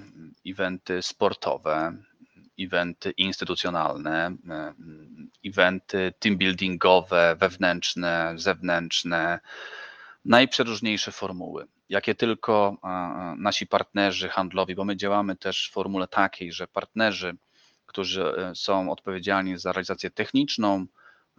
eventy 0.46 1.02
sportowe, 1.02 1.92
eventy 2.60 3.10
instytucjonalne, 3.10 4.16
e, 4.26 4.52
mm, 4.52 5.30
eventy 5.46 6.12
teambuildingowe, 6.18 7.36
wewnętrzne, 7.38 8.32
zewnętrzne, 8.36 9.40
najprzeróżniejsze 10.24 11.12
formuły, 11.12 11.66
jakie 11.88 12.14
tylko 12.14 12.76
e, 12.84 12.88
nasi 13.38 13.66
partnerzy 13.66 14.28
handlowi, 14.28 14.74
bo 14.74 14.84
my 14.84 14.96
działamy 14.96 15.36
też 15.36 15.68
w 15.68 15.72
formule 15.72 16.08
takiej, 16.08 16.52
że 16.52 16.66
partnerzy, 16.66 17.36
którzy 17.86 18.34
są 18.54 18.92
odpowiedzialni 18.92 19.58
za 19.58 19.72
realizację 19.72 20.10
techniczną, 20.10 20.86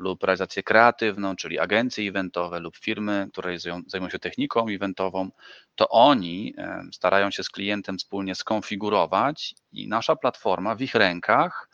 lub 0.01 0.23
realizację 0.23 0.63
kreatywną, 0.63 1.35
czyli 1.35 1.59
agencje 1.59 2.09
eventowe 2.09 2.59
lub 2.59 2.77
firmy, 2.77 3.27
które 3.31 3.59
zajmują 3.87 4.09
się 4.09 4.19
techniką 4.19 4.67
eventową, 4.67 5.29
to 5.75 5.89
oni 5.89 6.55
starają 6.93 7.31
się 7.31 7.43
z 7.43 7.49
klientem 7.49 7.97
wspólnie 7.97 8.35
skonfigurować 8.35 9.55
i 9.71 9.87
nasza 9.87 10.15
platforma 10.15 10.75
w 10.75 10.81
ich 10.81 10.95
rękach 10.95 11.69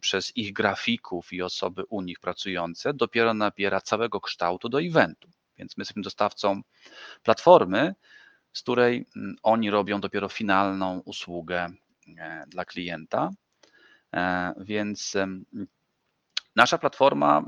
przez 0.00 0.36
ich 0.36 0.52
grafików 0.52 1.32
i 1.32 1.42
osoby 1.42 1.84
u 1.88 2.02
nich 2.02 2.20
pracujące 2.20 2.94
dopiero 2.94 3.34
nabiera 3.34 3.80
całego 3.80 4.20
kształtu 4.20 4.68
do 4.68 4.82
eventu. 4.82 5.28
Więc 5.58 5.76
my 5.76 5.80
jesteśmy 5.80 6.02
dostawcą 6.02 6.60
platformy, 7.22 7.94
z 8.52 8.62
której 8.62 9.06
mm, 9.16 9.36
oni 9.42 9.70
robią 9.70 10.00
dopiero 10.00 10.28
finalną 10.28 11.02
usługę 11.04 11.68
e, 12.18 12.44
dla 12.48 12.64
klienta. 12.64 13.30
E, 14.14 14.54
więc 14.60 15.16
Nasza 16.56 16.78
platforma 16.78 17.44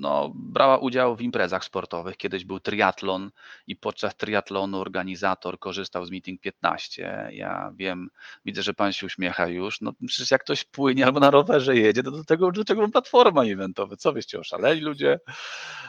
no, 0.00 0.32
brała 0.34 0.78
udział 0.78 1.16
w 1.16 1.20
imprezach 1.20 1.64
sportowych. 1.64 2.16
Kiedyś 2.16 2.44
był 2.44 2.60
triatlon 2.60 3.30
i 3.66 3.76
podczas 3.76 4.16
triatlonu 4.16 4.80
organizator 4.80 5.58
korzystał 5.58 6.06
z 6.06 6.10
Meeting 6.10 6.40
15. 6.40 7.28
Ja 7.32 7.72
wiem, 7.74 8.08
widzę, 8.44 8.62
że 8.62 8.74
pan 8.74 8.92
się 8.92 9.06
uśmiecha 9.06 9.46
już. 9.46 9.80
No 9.80 9.92
przecież 10.06 10.30
jak 10.30 10.44
ktoś 10.44 10.64
płynie 10.64 11.06
albo 11.06 11.20
na 11.20 11.30
rowerze 11.30 11.76
jedzie, 11.76 12.02
to 12.02 12.10
do 12.10 12.24
tego, 12.24 12.52
do 12.52 12.64
czego 12.64 12.88
platforma 12.88 13.44
eventowa? 13.44 13.96
Co 13.96 14.12
wyście 14.12 14.38
oszaleli 14.38 14.80
ludzie? 14.80 15.20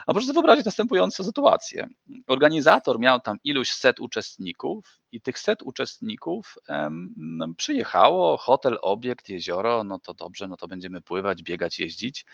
A 0.08 0.14
proszę 0.14 0.28
sobie 0.28 0.34
wyobrazić 0.34 0.66
następującą 0.66 1.24
sytuację. 1.24 1.88
Organizator 2.28 3.00
miał 3.00 3.20
tam 3.20 3.38
iluś 3.44 3.72
set 3.72 4.00
uczestników 4.00 5.00
i 5.12 5.22
tych 5.22 5.40
set 5.40 5.62
uczestników 5.62 6.56
no, 7.18 7.54
przyjechało, 7.58 8.38
hotel, 8.38 8.78
obiekt, 8.82 9.30
jezioro, 9.30 9.84
no 9.84 10.00
to 10.00 10.14
dobrze, 10.14 10.48
no 10.48 10.58
to 10.58 10.68
będziemy 10.68 11.02
pływać, 11.02 11.44
biegać, 11.44 11.80
jeździć. 11.80 12.26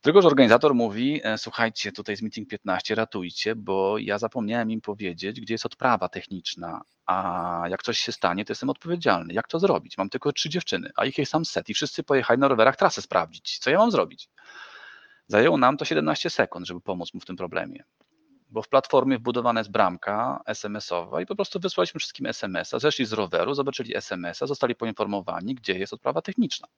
Tylko, 0.00 0.22
że 0.22 0.28
organizator 0.28 0.74
mówi, 0.74 1.20
e, 1.24 1.38
słuchajcie, 1.38 1.92
tutaj 1.92 2.12
jest 2.12 2.22
meeting 2.22 2.48
15, 2.48 2.94
ratujcie, 2.94 3.56
bo 3.56 3.98
ja 3.98 4.18
zapomniałem 4.18 4.70
im 4.70 4.80
powiedzieć, 4.80 5.40
gdzie 5.40 5.54
jest 5.54 5.66
odprawa 5.66 6.08
techniczna, 6.08 6.82
a 7.06 7.64
jak 7.70 7.82
coś 7.82 7.98
się 7.98 8.12
stanie, 8.12 8.44
to 8.44 8.50
jestem 8.50 8.70
odpowiedzialny. 8.70 9.34
Jak 9.34 9.48
to 9.48 9.58
zrobić? 9.58 9.98
Mam 9.98 10.08
tylko 10.08 10.32
trzy 10.32 10.48
dziewczyny, 10.48 10.90
a 10.96 11.04
ich 11.04 11.18
jest 11.18 11.32
sam 11.32 11.44
set 11.44 11.68
i 11.68 11.74
wszyscy 11.74 12.02
pojechali 12.02 12.40
na 12.40 12.48
rowerach 12.48 12.76
trasę 12.76 13.02
sprawdzić. 13.02 13.58
Co 13.58 13.70
ja 13.70 13.78
mam 13.78 13.90
zrobić? 13.90 14.30
Zajęło 15.26 15.56
nam 15.56 15.76
to 15.76 15.84
17 15.84 16.30
sekund, 16.30 16.66
żeby 16.66 16.80
pomóc 16.80 17.14
mu 17.14 17.20
w 17.20 17.26
tym 17.26 17.36
problemie 17.36 17.84
bo 18.50 18.62
w 18.62 18.68
platformie 18.68 19.18
wbudowana 19.18 19.60
jest 19.60 19.70
bramka 19.70 20.42
SMS-owa 20.46 21.20
i 21.22 21.26
po 21.26 21.36
prostu 21.36 21.60
wysłaliśmy 21.60 21.98
wszystkim 21.98 22.26
SMS-a, 22.26 22.78
zeszli 22.78 23.04
z 23.04 23.12
roweru, 23.12 23.54
zobaczyli 23.54 23.96
SMS-a, 23.96 24.46
zostali 24.46 24.74
poinformowani, 24.74 25.54
gdzie 25.54 25.78
jest 25.78 25.92
odprawa 25.92 26.22
techniczna. 26.22 26.68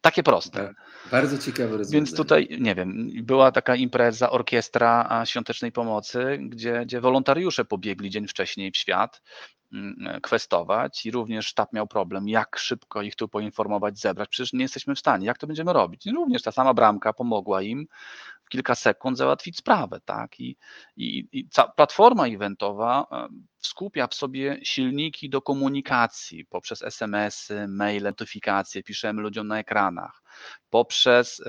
Takie 0.00 0.22
proste. 0.22 0.74
Bardzo 1.10 1.38
ciekawe 1.38 1.68
rozwiązanie. 1.68 1.92
Więc 1.92 2.16
tutaj, 2.16 2.48
nie 2.60 2.74
wiem, 2.74 3.10
była 3.22 3.52
taka 3.52 3.76
impreza, 3.76 4.30
orkiestra 4.30 5.22
świątecznej 5.24 5.72
pomocy, 5.72 6.38
gdzie, 6.40 6.82
gdzie 6.84 7.00
wolontariusze 7.00 7.64
pobiegli 7.64 8.10
dzień 8.10 8.28
wcześniej 8.28 8.70
w 8.70 8.76
świat 8.76 9.22
mm, 9.72 10.20
kwestować 10.20 11.06
i 11.06 11.10
również 11.10 11.46
sztab 11.46 11.72
miał 11.72 11.86
problem, 11.86 12.28
jak 12.28 12.58
szybko 12.58 13.02
ich 13.02 13.16
tu 13.16 13.28
poinformować, 13.28 13.98
zebrać. 13.98 14.28
Przecież 14.28 14.52
nie 14.52 14.62
jesteśmy 14.62 14.94
w 14.94 14.98
stanie, 14.98 15.26
jak 15.26 15.38
to 15.38 15.46
będziemy 15.46 15.72
robić? 15.72 16.06
I 16.06 16.10
również 16.10 16.42
ta 16.42 16.52
sama 16.52 16.74
bramka 16.74 17.12
pomogła 17.12 17.62
im 17.62 17.86
kilka 18.50 18.74
sekund 18.74 19.18
załatwić 19.18 19.56
sprawę, 19.56 20.00
tak? 20.04 20.40
I, 20.40 20.56
i, 20.96 21.28
i 21.32 21.48
platforma 21.76 22.26
eventowa 22.26 23.06
e, 23.12 23.28
skupia 23.60 24.06
w 24.06 24.14
sobie 24.14 24.60
silniki 24.62 25.30
do 25.30 25.42
komunikacji 25.42 26.44
poprzez 26.44 26.82
SMS-y, 26.82 27.68
maile, 27.68 28.02
notyfikacje, 28.02 28.82
piszemy 28.82 29.22
ludziom 29.22 29.48
na 29.48 29.58
ekranach, 29.58 30.22
poprzez 30.70 31.42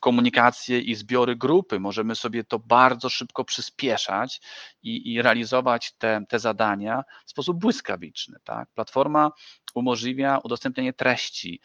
komunikację 0.00 0.78
i 0.78 0.94
zbiory 0.94 1.36
grupy 1.36 1.80
możemy 1.80 2.14
sobie 2.14 2.44
to 2.44 2.58
bardzo 2.58 3.08
szybko 3.08 3.44
przyspieszać 3.44 4.40
i, 4.82 5.14
i 5.14 5.22
realizować 5.22 5.92
te, 5.98 6.24
te 6.28 6.38
zadania 6.38 7.04
w 7.26 7.30
sposób 7.30 7.58
błyskawiczny. 7.58 8.38
Tak? 8.44 8.68
Platforma 8.74 9.30
umożliwia 9.74 10.38
udostępnianie 10.38 10.92
treści, 10.92 11.60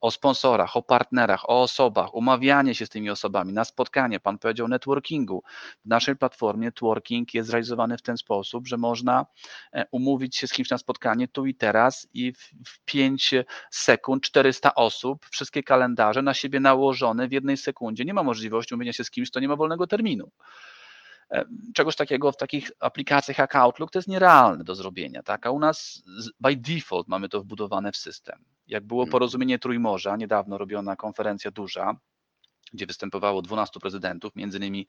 o 0.00 0.10
sponsorach, 0.10 0.76
o 0.76 0.82
partnerach, 0.82 1.50
o 1.50 1.62
osobach, 1.62 2.14
umawianie 2.14 2.74
się 2.74 2.86
z 2.86 2.88
tymi 2.88 3.10
osobami 3.10 3.52
na 3.52 3.64
spotkanie. 3.64 4.20
Pan 4.20 4.38
powiedział 4.38 4.68
networkingu. 4.68 5.42
W 5.84 5.88
naszej 5.88 6.16
platformie 6.16 6.66
networking 6.66 7.34
jest 7.34 7.50
realizowany 7.50 7.98
w 7.98 8.02
ten 8.02 8.16
sposób, 8.16 8.66
że 8.66 8.76
można 8.76 9.26
umówić 9.90 10.36
się 10.36 10.46
z 10.46 10.52
kimś 10.52 10.70
na 10.70 10.78
spotkanie 10.78 11.28
tu 11.28 11.46
i 11.46 11.54
teraz 11.54 12.08
i 12.14 12.32
w 12.66 12.80
5 12.84 13.34
sekund 13.70 14.22
400 14.22 14.74
osób, 14.74 15.26
wszystkie 15.30 15.62
kalendarze 15.62 16.22
na 16.22 16.34
siebie 16.34 16.60
nałożone 16.60 17.28
w 17.28 17.32
jednej 17.32 17.56
sekundzie. 17.56 18.04
Nie 18.04 18.14
ma 18.14 18.22
możliwości 18.22 18.74
umówienia 18.74 18.92
się 18.92 19.04
z 19.04 19.10
kimś, 19.10 19.30
kto 19.30 19.40
nie 19.40 19.48
ma 19.48 19.56
wolnego 19.56 19.86
terminu. 19.86 20.30
E, 21.32 21.44
czegoś 21.74 21.96
takiego 21.96 22.32
w 22.32 22.36
takich 22.36 22.70
aplikacjach 22.80 23.38
jak 23.38 23.56
Outlook 23.56 23.90
to 23.90 23.98
jest 23.98 24.08
nierealne 24.08 24.64
do 24.64 24.74
zrobienia, 24.74 25.22
tak? 25.22 25.46
A 25.46 25.50
u 25.50 25.58
nas 25.58 26.02
by 26.40 26.56
default 26.56 27.08
mamy 27.08 27.28
to 27.28 27.40
wbudowane 27.40 27.92
w 27.92 27.96
system. 27.96 28.44
Jak 28.66 28.86
było 28.86 29.02
mhm. 29.02 29.12
porozumienie 29.12 29.58
Trójmorza, 29.58 30.16
niedawno 30.16 30.58
robiona 30.58 30.96
konferencja 30.96 31.50
duża, 31.50 31.96
gdzie 32.72 32.86
występowało 32.86 33.42
12 33.42 33.80
prezydentów, 33.80 34.36
między 34.36 34.58
innymi 34.58 34.86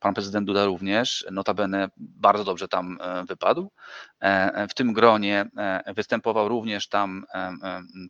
pan 0.00 0.14
prezydent 0.14 0.46
Duda 0.46 0.64
również, 0.64 1.26
notabene 1.30 1.88
bardzo 1.96 2.44
dobrze 2.44 2.68
tam 2.68 2.98
e, 3.00 3.24
wypadł. 3.24 3.70
E, 4.20 4.68
w 4.68 4.74
tym 4.74 4.92
gronie 4.92 5.50
występował 5.96 6.48
również 6.48 6.88
tam 6.88 7.24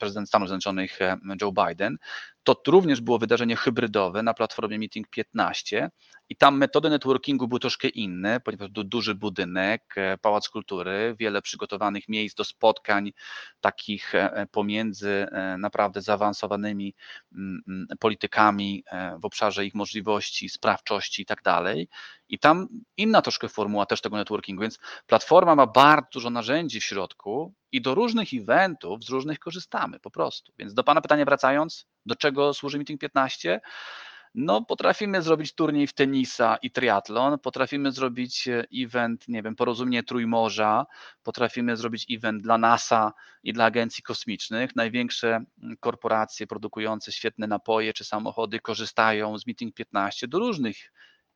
prezydent 0.01 0.29
Stanów 0.29 0.49
Zjednoczonych 0.49 0.99
Joe 1.41 1.53
Biden. 1.53 1.97
To 2.43 2.63
również 2.67 3.01
było 3.01 3.19
wydarzenie 3.19 3.57
hybrydowe 3.57 4.23
na 4.23 4.35
platformie 4.35 4.79
Meeting 4.79 5.09
15 5.09 5.91
i 6.29 6.37
tam 6.37 6.59
metody 6.59 6.91
networkingu 6.91 7.49
były 7.49 7.61
troszkę 7.61 7.89
inne, 7.89 8.41
ponieważ 8.41 8.69
był 8.69 8.85
duży 8.85 9.15
budynek, 9.15 9.95
e, 9.97 10.19
pałac 10.19 10.49
kultury, 10.49 11.15
wiele 11.19 11.43
przygotowanych 11.43 12.09
miejsc 12.09 12.37
do 12.37 12.45
spotkań 12.45 13.13
takich 13.61 14.15
e, 14.15 14.47
pomiędzy 14.51 15.27
e, 15.33 15.59
naprawdę 15.59 16.03
zaawansowanymi 16.03 16.95
mm, 17.35 17.63
mm, 17.69 17.87
politykami 18.01 18.85
w 19.21 19.25
obszarze 19.25 19.67
ich 19.67 19.75
możliwości, 19.75 20.49
sprawczości 20.49 21.23
i 21.23 21.27
tak 21.27 21.43
dalej. 21.43 21.89
I 22.29 22.39
tam 22.39 22.69
inna 22.97 23.23
troszkę 23.23 23.49
formuła 23.49 23.87
też 23.87 24.01
tego 24.01 24.17
networkingu, 24.17 24.63
więc 24.63 24.79
platforma 25.07 25.55
ma 25.55 25.67
bardzo 25.67 26.09
dużo 26.13 26.31
narzędzi 26.31 26.81
w 26.81 26.85
środku 26.85 27.55
i 27.73 27.83
do 27.83 27.95
różnych 27.95 28.29
eventów 28.35 29.05
z 29.05 29.09
różnych 29.09 29.39
korzystamy 29.39 30.01
po 30.01 30.11
prostu. 30.11 30.53
Więc 30.59 30.75
do 30.75 30.85
Pana 30.85 31.01
pytania 31.01 31.25
wracając, 31.25 31.87
do 32.07 32.17
czego 32.17 32.55
służy 32.55 32.79
Meeting 32.79 33.01
15? 33.01 33.61
No, 34.35 34.65
potrafimy 34.65 35.23
zrobić 35.23 35.55
turniej 35.55 35.87
w 35.87 35.93
tenisa 35.93 36.57
i 36.63 36.71
triatlon, 36.71 37.39
potrafimy 37.39 37.93
zrobić 37.93 38.49
e, 38.49 38.65
event, 38.75 39.29
nie 39.29 39.43
wiem, 39.43 39.57
porozumienie 39.57 40.03
Trójmorza, 40.03 40.87
potrafimy 41.23 41.77
zrobić 41.77 42.07
event 42.11 42.43
dla 42.43 42.59
NASA 42.59 43.13
i 43.43 43.53
dla 43.53 43.65
agencji 43.65 44.03
kosmicznych. 44.03 44.77
Największe 44.77 45.29
mm, 45.29 45.77
korporacje 45.81 46.47
produkujące 46.47 47.13
świetne 47.13 47.47
napoje 47.47 47.93
czy 47.93 48.05
samochody 48.05 48.61
korzystają 48.61 49.39
z 49.39 49.47
Meeting 49.47 49.75
15 49.75 50.29
do 50.29 50.39
różnych 50.39 50.77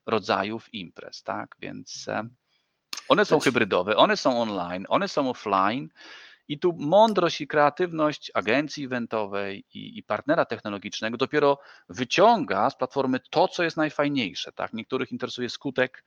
rodzajów 0.07 0.75
imprez, 0.75 1.23
tak? 1.23 1.57
Więc 1.59 2.09
e, 2.09 2.29
one 3.09 3.25
są 3.25 3.41
hybrydowe, 3.41 3.97
one 3.97 4.17
są 4.17 4.43
online, 4.43 4.87
one 4.89 5.09
są 5.09 5.31
offline 5.31 5.89
i 6.49 6.59
tu 6.59 6.73
mądrość 6.79 7.41
i 7.41 7.47
kreatywność 7.47 8.31
agencji 8.35 8.85
eventowej 8.85 9.65
i, 9.75 9.99
i, 9.99 10.03
partnera 10.03 10.45
technologicznego 10.45 11.17
dopiero 11.17 11.59
wyciąga 11.89 12.71
z 12.71 12.77
platformy 12.77 13.21
to, 13.31 13.49
co 13.49 13.63
jest 13.63 13.77
najfajniejsze. 13.77 14.53
Tak? 14.53 14.73
Niektórych 14.73 15.13
interesuje 15.13 15.51
skutek 15.51 16.05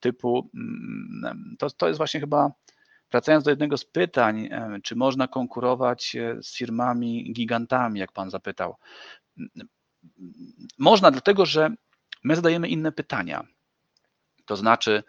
typu, 0.00 0.50
mm, 0.54 1.56
to, 1.58 1.70
to 1.70 1.88
jest 1.88 1.98
właśnie 1.98 2.20
chyba, 2.20 2.52
wracając 3.10 3.44
do 3.44 3.50
jednego 3.50 3.76
z 3.76 3.84
pytań, 3.84 4.48
czy 4.82 4.96
można 4.96 5.28
konkurować 5.28 6.16
e, 6.16 6.42
z 6.42 6.56
firmami 6.56 7.32
gigantami, 7.32 8.00
jak 8.00 8.12
Pan 8.12 8.30
zapytał. 8.30 8.76
Można, 10.78 11.10
dlatego 11.10 11.46
że 11.46 11.70
my 12.24 12.36
zadajemy 12.36 12.68
inne 12.68 12.92
pytania. 12.92 13.44
To 14.44 14.56
znaczy, 14.56 15.02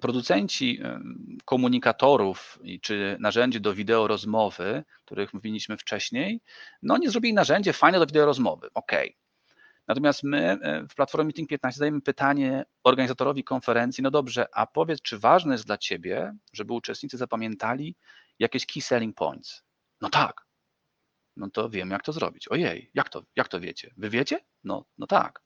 producenci 0.00 0.80
e, 0.82 1.00
komunikatorów 1.44 2.58
czy 2.82 3.16
narzędzi 3.20 3.60
do 3.60 3.74
wideo 3.74 4.06
rozmowy, 4.06 4.84
których 5.04 5.34
mówiliśmy 5.34 5.76
wcześniej, 5.76 6.40
no 6.82 6.98
nie 6.98 7.10
zrobili 7.10 7.34
narzędzie 7.34 7.72
fajne 7.72 7.98
do 7.98 8.06
wideo 8.06 8.26
rozmowy. 8.26 8.68
OK. 8.74 8.92
Natomiast 9.88 10.22
my 10.22 10.58
e, 10.62 10.86
w 10.88 10.94
Platformie 10.94 11.26
Meeting 11.26 11.48
15 11.48 11.78
zadajemy 11.78 12.00
pytanie 12.00 12.64
organizatorowi 12.84 13.44
konferencji, 13.44 14.02
no 14.02 14.10
dobrze, 14.10 14.46
a 14.52 14.66
powiedz, 14.66 15.02
czy 15.02 15.18
ważne 15.18 15.54
jest 15.54 15.66
dla 15.66 15.78
Ciebie, 15.78 16.34
żeby 16.52 16.72
uczestnicy 16.72 17.16
zapamiętali 17.16 17.96
jakieś 18.38 18.66
key 18.66 18.82
selling 18.82 19.16
points? 19.16 19.62
No 20.00 20.10
tak. 20.10 20.46
No 21.36 21.50
to 21.50 21.70
wiem, 21.70 21.90
jak 21.90 22.02
to 22.02 22.12
zrobić. 22.12 22.48
Ojej, 22.48 22.90
jak 22.94 23.08
to, 23.08 23.22
jak 23.36 23.48
to 23.48 23.60
wiecie? 23.60 23.94
Wy 23.96 24.10
wiecie? 24.10 24.40
No, 24.64 24.84
no 24.98 25.06
tak. 25.06 25.42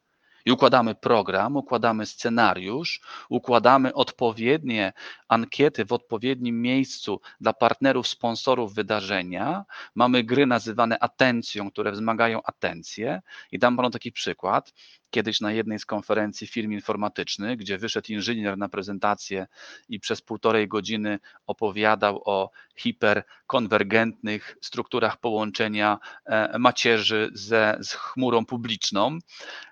I 0.47 0.53
układamy 0.53 0.95
program, 0.95 1.57
układamy 1.57 2.07
scenariusz, 2.07 3.01
układamy 3.29 3.95
odpowiednie 3.95 4.93
ankiety 5.29 5.85
w 5.85 5.93
odpowiednim 5.93 6.63
miejscu 6.63 7.21
dla 7.41 7.53
partnerów, 7.53 8.09
sponsorów 8.09 8.75
wydarzenia. 8.75 9.65
Mamy 9.95 10.25
gry 10.25 10.47
nazywane 10.47 10.99
atencją, 10.99 11.71
które 11.71 11.93
wzmagają 11.93 12.41
atencję. 12.43 13.23
I 13.53 13.59
dam 13.59 13.77
panu 13.77 13.91
taki 13.91 14.13
przykład 14.13 14.73
kiedyś 15.11 15.41
na 15.41 15.53
jednej 15.53 15.79
z 15.79 15.87
konferencji 15.87 16.47
firm 16.47 16.73
informatycznych, 16.73 17.59
gdzie 17.59 17.79
wyszedł 17.79 18.13
inżynier 18.13 18.59
na 18.59 18.69
prezentację 18.69 19.47
i 19.89 20.01
przez 20.01 20.23
półtorej 20.23 20.69
godziny 20.69 21.19
opowiadał 21.47 22.23
o 22.25 22.51
hiperkonwergentnych 22.77 24.57
strukturach 24.61 25.17
połączenia 25.17 25.99
e, 26.25 26.59
macierzy 26.59 27.31
ze, 27.33 27.79
z 27.81 27.93
chmurą 27.93 28.47
publiczną. 28.47 29.19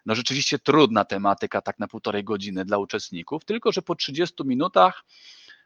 No 0.07 0.15
rzeczywiście 0.15 0.59
trudna 0.65 1.05
tematyka 1.05 1.61
tak 1.61 1.79
na 1.79 1.89
półtorej 1.89 2.25
godziny 2.25 2.65
dla 2.65 2.79
uczestników, 2.79 3.45
tylko 3.45 3.73
że 3.73 3.83
po 3.83 3.95
30 3.95 4.35
minutach 4.45 5.05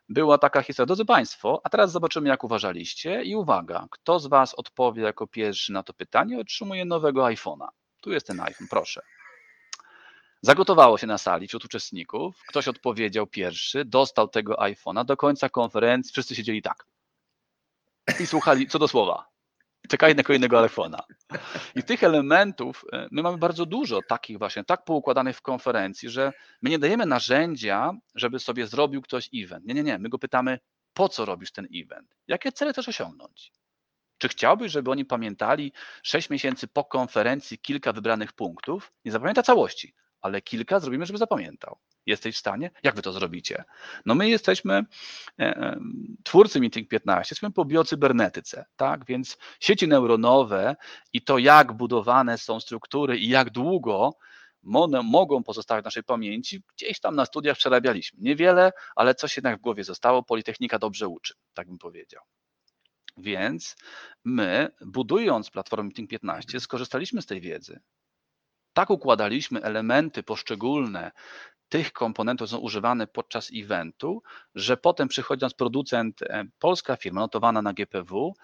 była 0.09 0.39
taka 0.39 0.63
historia. 0.63 0.87
Drodzy 0.87 1.05
Państwo, 1.05 1.61
a 1.65 1.71
teraz 1.71 1.93
zobaczymy, 1.93 2.29
jak 2.29 2.45
uważaliście. 2.45 3.23
I 3.23 3.37
uwaga, 3.37 3.87
kto 3.91 4.21
z 4.21 4.27
Was 4.27 4.55
odpowie 4.55 5.03
jako 5.03 5.27
pierwszy 5.27 5.73
na 5.73 5.83
to 5.83 5.93
pytanie, 5.93 6.39
otrzymuje 6.39 6.85
nowego 6.85 7.23
iPhone'a. 7.23 7.69
Tu 8.01 8.13
jest 8.13 8.27
ten 8.27 8.41
iPhone, 8.41 8.69
proszę. 8.71 9.03
Zagotowało 10.43 10.99
się 10.99 11.07
na 11.07 11.19
sali 11.19 11.49
wśród 11.49 11.65
uczestników. 11.65 12.43
Ktoś 12.49 12.69
odpowiedział 12.69 13.27
pierwszy, 13.27 13.85
dostał 13.85 14.29
tego 14.29 14.55
iPhone'a. 14.55 15.05
Do 15.05 15.17
końca 15.17 15.49
konferencji 15.49 16.13
wszyscy 16.13 16.35
siedzieli 16.35 16.63
tak. 16.63 16.87
I 18.21 18.27
słuchali 18.27 18.67
co 18.67 18.79
do 18.79 18.89
słowa. 18.89 19.28
Czekali 19.89 20.15
na 20.15 20.23
kolejnego 20.23 20.65
iPhone'a. 20.65 21.01
I 21.75 21.83
tych 21.83 22.03
elementów 22.03 22.85
e, 22.93 23.09
my 23.11 23.23
mamy 23.23 23.39
bardzo 23.39 23.67
dużo 23.67 24.01
takich 24.09 24.39
właśnie, 24.39 24.65
tak 24.65 24.85
poukładanych 24.85 25.37
w 25.37 25.43
konferencji, 25.43 26.09
że 26.09 26.33
my 26.63 26.71
nie 26.71 26.79
dajemy 26.79 27.07
narzędzia, 27.07 27.93
żeby 28.15 28.39
sobie 28.39 28.67
zrobił 28.67 29.03
ktoś 29.03 29.31
event. 29.35 29.65
Nie, 29.67 29.75
nie, 29.75 29.83
nie. 29.83 29.99
My 29.99 30.09
go 30.09 30.19
pytamy, 30.19 30.59
po 30.93 31.09
co 31.09 31.25
robisz 31.25 31.53
ten 31.53 31.69
event? 31.75 32.17
Jakie 32.29 32.53
cele 32.53 32.73
chcesz 32.73 32.89
osiągnąć? 32.89 33.53
Czy 34.19 34.29
chciałbyś, 34.29 34.73
żeby 34.73 34.91
oni 34.91 35.05
pamiętali 35.05 35.73
sześć 36.03 36.31
miesięcy 36.31 36.69
po 36.69 36.85
konferencji 36.85 37.59
kilka 37.59 37.93
wybranych 37.93 38.33
punktów? 38.33 38.93
Nie 39.05 39.13
zapamięta 39.13 39.43
całości, 39.43 39.95
ale 40.21 40.43
kilka 40.43 40.81
zrobimy, 40.81 41.07
żeby 41.07 41.19
zapamiętał. 41.19 41.79
Jesteś 42.09 42.37
w 42.37 42.39
stanie? 42.39 42.71
Jak 42.83 42.95
wy 42.95 43.03
to 43.03 43.13
zrobicie? 43.13 43.65
No 44.07 44.15
my 44.15 44.29
jesteśmy 44.29 44.75
e, 44.75 44.85
e, 45.39 45.81
twórcy 46.25 46.61
Meeting 46.61 46.89
15, 46.89 47.21
jesteśmy 47.21 47.51
po 47.51 47.65
biocybernetyce, 47.65 48.65
tak? 48.77 49.05
Więc 49.07 49.39
sieci 49.61 49.89
neuronowe 49.89 50.77
i 51.13 51.23
to, 51.23 51.39
jak 51.39 51.73
budowane 51.73 52.39
są 52.39 52.61
struktury 52.61 53.19
i 53.19 53.29
jak 53.29 53.51
długo 53.51 54.17
one 54.75 55.03
mogą 55.03 55.43
pozostawać 55.43 55.83
w 55.83 55.85
naszej 55.85 56.03
pamięci, 56.03 56.63
gdzieś 56.77 57.01
tam 57.01 57.15
na 57.17 57.25
studiach 57.25 57.57
przerabialiśmy. 57.57 58.19
Niewiele, 58.23 58.73
ale 58.97 59.15
coś 59.15 59.37
jednak 59.37 59.59
w 59.59 59.61
głowie 59.61 59.85
zostało. 59.85 60.23
Politechnika 60.23 60.79
dobrze 60.79 61.09
uczy, 61.09 61.35
tak 61.55 61.69
bym 61.69 61.79
powiedział. 61.79 62.23
Więc 63.17 63.77
my, 64.25 64.69
budując 64.81 65.51
platformę 65.51 65.85
Meeting 65.85 66.11
15, 66.11 66.61
skorzystaliśmy 66.61 67.23
z 67.23 67.27
tej 67.27 67.41
wiedzy 67.41 67.81
tak 68.79 68.91
układaliśmy 68.91 69.63
elementy 69.63 70.23
poszczególne 70.23 71.13
tych 71.69 71.93
komponentów 71.93 72.51
są 72.51 72.59
używane 72.59 73.07
podczas 73.07 73.51
eventu, 73.55 74.23
że 74.55 74.77
potem 74.77 75.09
przychodząc 75.09 75.55
producent, 75.55 76.23
e, 76.23 76.45
polska 76.59 76.97
firma 76.97 77.21
notowana 77.21 77.63
na 77.63 77.73
GPW, 77.73 78.35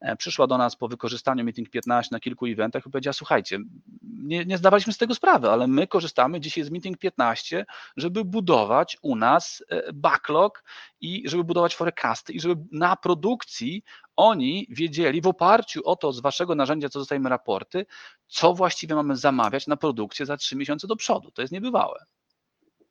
e, 0.00 0.16
przyszła 0.16 0.46
do 0.46 0.58
nas 0.58 0.76
po 0.76 0.88
wykorzystaniu 0.88 1.44
Meeting 1.44 1.70
15 1.70 2.14
na 2.14 2.20
kilku 2.20 2.46
eventach 2.46 2.86
i 2.86 2.90
powiedziała, 2.90 3.12
słuchajcie, 3.12 3.58
nie, 4.02 4.44
nie 4.44 4.58
zdawaliśmy 4.58 4.92
z 4.92 4.98
tego 4.98 5.14
sprawy, 5.14 5.50
ale 5.50 5.66
my 5.66 5.86
korzystamy 5.86 6.40
dzisiaj 6.40 6.64
z 6.64 6.70
Meeting 6.70 6.98
15, 6.98 7.66
żeby 7.96 8.24
budować 8.24 8.98
u 9.02 9.16
nas 9.16 9.64
e, 9.68 9.92
backlog 9.92 10.64
i 11.00 11.22
żeby 11.26 11.44
budować 11.44 11.76
forecasty 11.76 12.32
i 12.32 12.40
żeby 12.40 12.64
na 12.72 12.96
produkcji 12.96 13.82
oni 14.16 14.66
wiedzieli 14.70 15.20
w 15.20 15.26
oparciu 15.26 15.80
o 15.84 15.96
to 15.96 16.12
z 16.12 16.20
waszego 16.20 16.54
narzędzia, 16.54 16.88
co 16.88 16.98
dostajemy 16.98 17.28
raporty, 17.28 17.86
co 18.26 18.54
właściwie 18.54 18.94
mamy 18.94 19.16
zamawiać 19.16 19.66
na 19.66 19.76
produkcję 19.76 20.26
za 20.26 20.36
trzy 20.36 20.56
miesiące 20.56 20.86
do 20.86 20.96
przodu. 20.96 21.30
To 21.30 21.42
jest 21.42 21.52
niebywałe. 21.52 22.04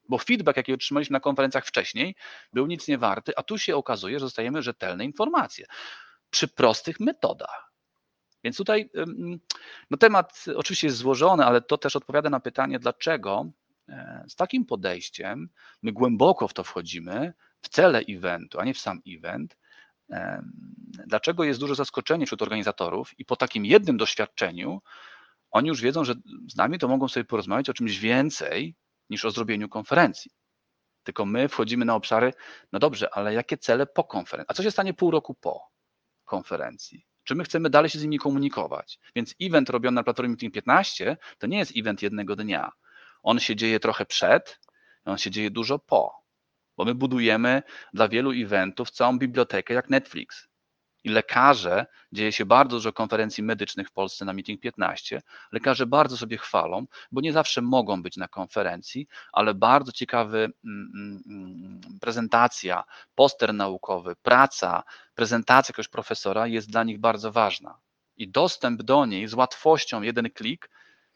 Bo 0.10 0.18
feedback, 0.18 0.58
jaki 0.58 0.74
otrzymaliśmy 0.74 1.14
na 1.14 1.20
konferencjach 1.20 1.66
wcześniej, 1.66 2.16
był 2.54 2.68
nic 2.68 2.88
nie 2.88 2.98
warty, 2.98 3.32
a 3.36 3.44
tu 3.44 3.58
się 3.58 3.76
okazuje, 3.76 4.20
że 4.20 4.26
dostajemy 4.26 4.62
rzetelne 4.62 5.06
informacje 5.06 5.66
przy 6.30 6.48
prostych 6.48 7.00
metodach. 7.00 7.72
Więc 8.44 8.58
tutaj 8.58 8.90
no 9.90 9.98
temat 9.98 10.46
oczywiście 10.56 10.88
jest 10.88 10.98
złożony, 10.98 11.46
ale 11.46 11.62
to 11.62 11.78
też 11.78 11.96
odpowiada 11.96 12.30
na 12.30 12.40
pytanie, 12.40 12.80
dlaczego 12.80 13.46
e, 13.90 14.26
z 14.28 14.36
takim 14.36 14.66
podejściem 14.66 15.50
my 15.82 15.92
głęboko 15.92 16.48
w 16.48 16.54
to 16.54 16.64
wchodzimy, 16.64 17.34
w 17.62 17.70
cele 17.70 18.00
eventu, 18.10 18.60
a 18.60 18.66
nie 18.66 18.74
w 18.74 18.80
sam 18.80 19.02
event. 19.08 19.58
Dlaczego 21.08 21.44
jest 21.44 21.60
duże 21.60 21.76
zaskoczenie 21.76 22.26
wśród 22.26 22.42
organizatorów 22.42 23.20
i 23.20 23.26
po 23.26 23.36
takim 23.36 23.66
jednym 23.66 23.98
doświadczeniu 23.98 24.82
oni 25.52 25.68
już 25.68 25.82
wiedzą, 25.82 26.04
że 26.04 26.16
z 26.50 26.56
nami 26.56 26.80
to 26.80 26.88
mogą 26.88 27.08
sobie 27.08 27.24
porozmawiać 27.24 27.70
o 27.70 27.74
czymś 27.74 28.00
więcej 28.00 28.76
niż 29.10 29.26
o 29.26 29.32
zrobieniu 29.32 29.70
konferencji. 29.70 30.32
Tylko 31.04 31.26
my 31.26 31.50
wchodzimy 31.50 31.86
na 31.86 31.96
obszary, 31.96 32.34
no 32.72 32.80
dobrze, 32.80 33.10
ale 33.14 33.34
jakie 33.34 33.58
cele 33.58 33.86
po 33.86 34.04
konferencji? 34.04 34.52
A 34.52 34.54
co 34.54 34.64
się 34.64 34.72
stanie 34.72 34.94
pół 34.94 35.12
roku 35.12 35.34
po 35.34 35.62
konferencji? 36.26 37.06
Czy 37.24 37.36
my 37.36 37.44
chcemy 37.44 37.70
dalej 37.70 37.90
się 37.90 38.00
z 38.00 38.04
nimi 38.04 38.20
komunikować? 38.20 39.00
Więc 39.16 39.36
event 39.42 39.70
robiony 39.70 39.96
na 39.96 40.04
platformie 40.04 40.30
Meeting 40.30 40.54
15 40.54 41.18
to 41.38 41.48
nie 41.48 41.58
jest 41.58 41.72
event 41.78 42.02
jednego 42.02 42.36
dnia. 42.36 42.72
On 43.24 43.40
się 43.40 43.56
dzieje 43.56 43.80
trochę 43.80 44.06
przed, 44.06 44.60
on 45.06 45.18
się 45.18 45.32
dzieje 45.32 45.52
dużo 45.52 45.80
po, 45.80 46.14
bo 46.78 46.86
my 46.86 46.96
budujemy 46.96 47.64
dla 47.94 48.08
wielu 48.08 48.32
eventów 48.32 48.92
całą 48.92 49.20
bibliotekę 49.20 49.74
jak 49.74 49.90
Netflix 49.90 50.48
i 51.04 51.10
lekarze, 51.10 51.86
dzieje 52.12 52.32
się 52.32 52.46
bardzo 52.46 52.76
dużo 52.78 52.94
konferencji 52.94 53.44
medycznych 53.44 53.88
w 53.88 53.92
Polsce 53.92 54.26
na 54.26 54.34
Meeting 54.34 54.62
15. 54.62 55.22
Lekarze 55.52 55.86
bardzo 55.86 56.18
sobie 56.18 56.38
chwalą, 56.38 56.86
bo 57.12 57.22
nie 57.22 57.34
zawsze 57.34 57.62
mogą 57.62 58.02
być 58.02 58.18
na 58.18 58.28
konferencji, 58.28 59.08
ale 59.34 59.54
bardzo 59.54 59.92
ciekawy 59.92 60.38
mm, 60.66 60.92
mm, 60.96 61.24
mm, 61.28 62.00
prezentacja, 62.02 62.84
poster 63.16 63.54
naukowy, 63.54 64.16
praca, 64.16 64.84
prezentacja 65.16 65.72
jakiegoś 65.72 65.88
profesora 65.88 66.48
jest 66.48 66.70
dla 66.70 66.84
nich 66.84 67.00
bardzo 67.00 67.32
ważna. 67.32 67.78
I 68.18 68.28
dostęp 68.32 68.84
do 68.84 69.06
niej 69.06 69.28
z 69.28 69.34
łatwością, 69.34 70.02
jeden 70.02 70.30
klik 70.30 70.70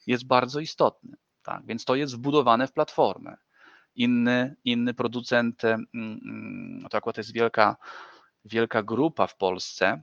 jest 0.07 0.27
bardzo 0.27 0.59
istotny. 0.59 1.17
Tak? 1.43 1.65
Więc 1.65 1.85
to 1.85 1.95
jest 1.95 2.15
wbudowane 2.15 2.67
w 2.67 2.73
platformę. 2.73 3.37
Inny, 3.95 4.55
inny 4.63 4.93
producent, 4.93 5.61
to 6.89 6.97
akurat 6.97 7.17
jest 7.17 7.33
wielka 7.33 7.75
wielka 8.47 8.83
grupa 8.83 9.27
w 9.27 9.37
Polsce 9.37 10.01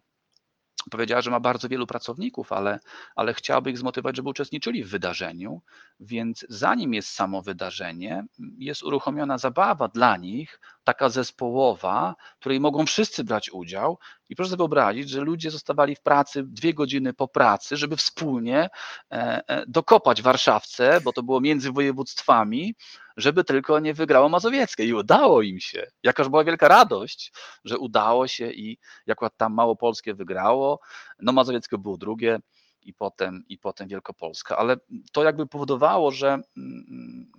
powiedziała, 0.91 1.23
że 1.23 1.31
ma 1.31 1.41
bardzo 1.41 1.69
wielu 1.69 1.87
pracowników, 1.87 2.53
ale, 2.53 2.81
ale 3.17 3.35
chciałaby 3.35 3.71
ich 3.71 3.79
zmotywować, 3.79 4.17
żeby 4.17 4.29
uczestniczyli 4.29 4.85
w 4.85 4.91
wydarzeniu, 4.91 5.63
więc 6.01 6.47
zanim 6.49 6.95
jest 6.95 7.09
samo 7.09 7.43
wydarzenie, 7.43 8.25
jest 8.59 8.83
uruchomiona 8.83 9.39
zabawa 9.39 9.89
dla 9.89 10.17
nich, 10.17 10.61
taka 10.85 11.09
zespołowa, 11.09 12.14
w 12.37 12.41
której 12.41 12.61
mogą 12.61 12.87
wszyscy 12.87 13.24
brać 13.24 13.51
udział. 13.51 13.99
I 14.28 14.37
proszę 14.37 14.51
sobie 14.51 14.59
wyobrazić, 14.59 15.11
że 15.11 15.20
ludzie 15.20 15.51
zostawali 15.51 15.97
w 15.97 16.01
pracy 16.01 16.43
dwie 16.43 16.74
godziny 16.74 17.12
po 17.12 17.28
pracy, 17.28 17.76
żeby 17.76 17.97
wspólnie 17.97 18.68
e, 19.11 19.43
e, 19.49 19.64
dokopać 19.68 20.22
Warszawce, 20.22 21.01
bo 21.01 21.12
to 21.12 21.22
było 21.22 21.41
między 21.41 21.72
województwami, 21.72 22.74
żeby 23.16 23.45
tylko 23.45 23.80
nie 23.80 23.95
wygrało 23.95 24.28
Mazowieckie. 24.28 24.85
I 24.85 24.95
udało 24.95 25.43
im 25.43 25.61
się. 25.61 25.87
Jakaż 26.03 26.28
była 26.28 26.45
wielka 26.45 26.68
radość, 26.68 27.32
że 27.64 27.78
udało 27.78 28.28
się 28.28 28.51
i 28.51 28.78
akurat 29.09 29.37
tam 29.37 29.55
Małopolskie 29.55 30.14
wygrało, 30.14 30.80
no 31.18 31.32
Mazowieckie 31.32 31.78
było 31.78 31.97
drugie 31.97 32.39
i 32.85 32.95
potem, 32.95 33.45
i 33.49 33.59
potem 33.59 33.89
Wielkopolska. 33.89 34.57
Ale 34.57 34.76
to 35.12 35.24
jakby 35.24 35.47
powodowało, 35.47 36.11
że 36.11 36.39
mm, 36.57 37.32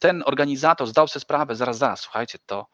ten 0.00 0.22
organizator 0.26 0.88
zdał 0.88 1.08
sobie 1.08 1.20
sprawę, 1.20 1.56
zaraz, 1.56 1.78
zaraz, 1.78 2.00
słuchajcie, 2.00 2.38
to, 2.46 2.66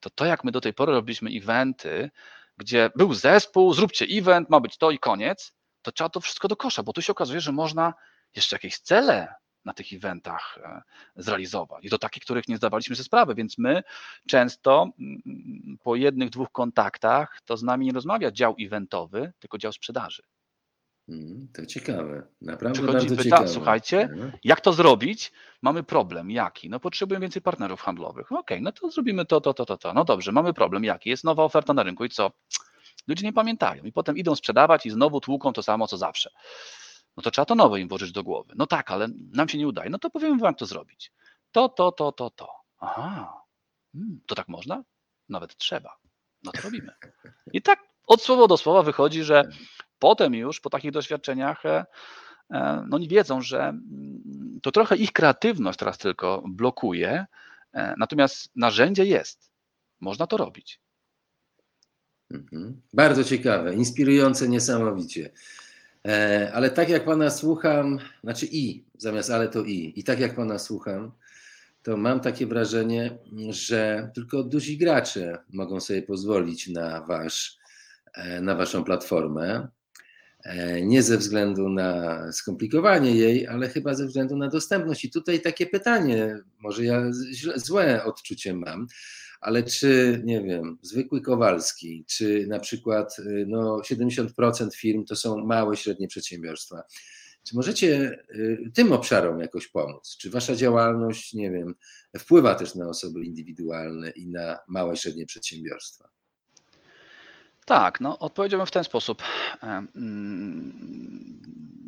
to, 0.00 0.10
to 0.10 0.24
jak 0.24 0.44
my 0.44 0.52
do 0.52 0.60
tej 0.60 0.74
pory 0.74 0.92
robiliśmy 0.92 1.30
eventy, 1.30 2.10
gdzie 2.56 2.90
był 2.96 3.14
zespół, 3.14 3.74
zróbcie 3.74 4.06
event, 4.10 4.50
ma 4.50 4.60
być 4.60 4.78
to 4.78 4.90
i 4.90 4.98
koniec, 4.98 5.52
to 5.82 5.92
trzeba 5.92 6.10
to 6.10 6.20
wszystko 6.20 6.48
do 6.48 6.56
kosza, 6.56 6.82
bo 6.82 6.92
tu 6.92 7.02
się 7.02 7.12
okazuje, 7.12 7.40
że 7.40 7.52
można 7.52 7.94
jeszcze 8.36 8.56
jakieś 8.56 8.78
cele 8.78 9.34
na 9.64 9.72
tych 9.72 9.92
eventach 9.92 10.58
e, 10.62 10.82
zrealizować. 11.16 11.84
I 11.84 11.90
to 11.90 11.98
takich, 11.98 12.22
których 12.22 12.48
nie 12.48 12.56
zdawaliśmy 12.56 12.96
sobie 12.96 13.04
sprawy, 13.04 13.34
więc 13.34 13.58
my 13.58 13.82
często 14.28 14.90
mm, 15.00 15.78
po 15.82 15.96
jednych, 15.96 16.30
dwóch 16.30 16.52
kontaktach 16.52 17.40
to 17.44 17.56
z 17.56 17.62
nami 17.62 17.86
nie 17.86 17.92
rozmawia 17.92 18.30
dział 18.30 18.54
eventowy, 18.60 19.32
tylko 19.38 19.58
dział 19.58 19.72
sprzedaży. 19.72 20.22
Mm, 21.08 21.48
to 21.54 21.66
ciekawe, 21.66 22.22
naprawdę 22.42 22.72
Przychodzi 22.80 22.92
bardzo 22.98 23.16
pyta, 23.16 23.24
ciekawe. 23.24 23.48
słuchajcie, 23.48 24.00
Mhm. 24.02 24.32
jak 24.44 24.60
to 24.60 24.72
zrobić? 24.72 25.32
Mamy 25.62 25.82
problem, 25.82 26.30
jaki? 26.30 26.70
No 26.70 26.80
potrzebujemy 26.80 27.24
więcej 27.24 27.42
partnerów 27.42 27.80
handlowych. 27.80 28.32
Okej, 28.32 28.62
no 28.62 28.72
to 28.72 28.90
zrobimy 28.90 29.24
to, 29.26 29.40
to, 29.40 29.54
to, 29.54 29.66
to, 29.66 29.76
to. 29.78 29.94
No 29.94 30.04
dobrze, 30.04 30.32
mamy 30.32 30.52
problem, 30.54 30.84
jaki? 30.84 31.10
Jest 31.10 31.24
nowa 31.24 31.44
oferta 31.44 31.74
na 31.74 31.82
rynku 31.82 32.04
i 32.04 32.08
co? 32.08 32.30
Ludzie 33.06 33.26
nie 33.26 33.32
pamiętają 33.32 33.84
i 33.84 33.92
potem 33.92 34.16
idą 34.16 34.36
sprzedawać 34.36 34.86
i 34.86 34.90
znowu 34.90 35.20
tłuką 35.20 35.52
to 35.52 35.62
samo, 35.62 35.86
co 35.86 35.96
zawsze. 35.96 36.30
No 37.16 37.22
to 37.22 37.30
trzeba 37.30 37.44
to 37.46 37.54
nowe 37.54 37.80
im 37.80 37.88
włożyć 37.88 38.12
do 38.12 38.22
głowy. 38.24 38.52
No 38.56 38.66
tak, 38.66 38.90
ale 38.90 39.08
nam 39.32 39.48
się 39.48 39.58
nie 39.58 39.68
udaje. 39.68 39.90
No 39.90 39.98
to 39.98 40.10
powiemy 40.10 40.38
wam, 40.38 40.46
jak 40.50 40.58
to 40.58 40.66
zrobić. 40.66 41.12
To, 41.52 41.68
to, 41.68 41.92
to, 41.92 42.12
to, 42.12 42.30
to. 42.30 42.48
Aha, 42.78 43.42
hmm, 43.92 44.20
to 44.26 44.34
tak 44.34 44.48
można? 44.48 44.82
Nawet 45.28 45.56
trzeba. 45.56 45.96
No 46.44 46.52
to 46.52 46.60
robimy. 46.62 46.92
I 47.52 47.62
tak 47.62 47.80
od 48.06 48.22
słowa 48.22 48.46
do 48.46 48.56
słowa 48.56 48.82
wychodzi, 48.82 49.22
że 49.24 49.42
potem 49.98 50.34
już 50.34 50.60
po 50.60 50.70
takich 50.70 50.90
doświadczeniach 50.90 51.66
e, 51.66 51.84
e, 52.50 52.84
no 52.88 52.96
oni 52.96 53.08
wiedzą, 53.08 53.42
że 53.42 53.62
mm, 53.62 54.58
to 54.62 54.72
trochę 54.72 54.96
ich 54.96 55.12
kreatywność 55.12 55.78
teraz 55.78 55.98
tylko 55.98 56.42
blokuje, 56.48 57.26
e, 57.72 57.94
natomiast 57.98 58.50
narzędzie 58.56 59.04
jest. 59.04 59.50
Można 60.00 60.26
to 60.26 60.36
robić. 60.36 60.80
Mhm. 62.30 62.82
Bardzo 62.92 63.24
ciekawe, 63.24 63.74
inspirujące 63.74 64.48
niesamowicie. 64.48 65.30
Ale 66.52 66.70
tak 66.70 66.88
jak 66.88 67.04
Pana 67.04 67.30
słucham, 67.30 67.98
znaczy 68.24 68.46
i, 68.50 68.84
zamiast 68.98 69.30
ale 69.30 69.48
to 69.48 69.64
i, 69.64 69.92
i 69.96 70.04
tak 70.04 70.20
jak 70.20 70.34
Pana 70.34 70.58
słucham, 70.58 71.12
to 71.82 71.96
mam 71.96 72.20
takie 72.20 72.46
wrażenie, 72.46 73.18
że 73.50 74.10
tylko 74.14 74.42
duzi 74.42 74.78
gracze 74.78 75.38
mogą 75.52 75.80
sobie 75.80 76.02
pozwolić 76.02 76.68
na, 76.68 77.00
wasz, 77.00 77.58
na 78.40 78.54
Waszą 78.54 78.84
platformę. 78.84 79.68
E, 80.44 80.82
Nie 80.82 81.02
ze 81.02 81.18
względu 81.18 81.68
na 81.68 82.22
skomplikowanie 82.32 83.10
jej, 83.16 83.46
ale 83.46 83.68
chyba 83.68 83.94
ze 83.94 84.06
względu 84.06 84.36
na 84.36 84.48
dostępność. 84.48 85.04
I 85.04 85.10
tutaj 85.10 85.40
takie 85.40 85.66
pytanie, 85.66 86.38
może 86.60 86.84
ja 86.84 87.02
złe 87.56 88.04
odczucie 88.04 88.54
mam, 88.54 88.86
ale 89.40 89.62
czy, 89.62 90.22
nie 90.24 90.42
wiem, 90.42 90.78
zwykły 90.82 91.20
Kowalski, 91.20 92.04
czy 92.08 92.46
na 92.46 92.58
przykład 92.60 93.18
y, 93.18 93.44
no, 93.48 93.80
70% 93.80 94.74
firm 94.74 95.04
to 95.04 95.16
są 95.16 95.44
małe, 95.44 95.76
średnie 95.76 96.08
przedsiębiorstwa. 96.08 96.82
Czy 97.44 97.56
możecie 97.56 98.18
y, 98.34 98.70
tym 98.74 98.92
obszarom 98.92 99.40
jakoś 99.40 99.68
pomóc? 99.68 100.16
Czy 100.20 100.30
wasza 100.30 100.56
działalność, 100.56 101.34
nie 101.34 101.50
wiem, 101.50 101.74
wpływa 102.18 102.54
też 102.54 102.74
na 102.74 102.88
osoby 102.88 103.24
indywidualne 103.24 104.10
i 104.10 104.26
na 104.26 104.58
małe, 104.68 104.96
średnie 104.96 105.26
przedsiębiorstwa? 105.26 106.08
Tak, 107.68 108.00
no 108.00 108.18
odpowiedziałbym 108.18 108.66
w 108.66 108.70
ten 108.70 108.84
sposób. 108.84 109.22
Mm, 109.62 111.42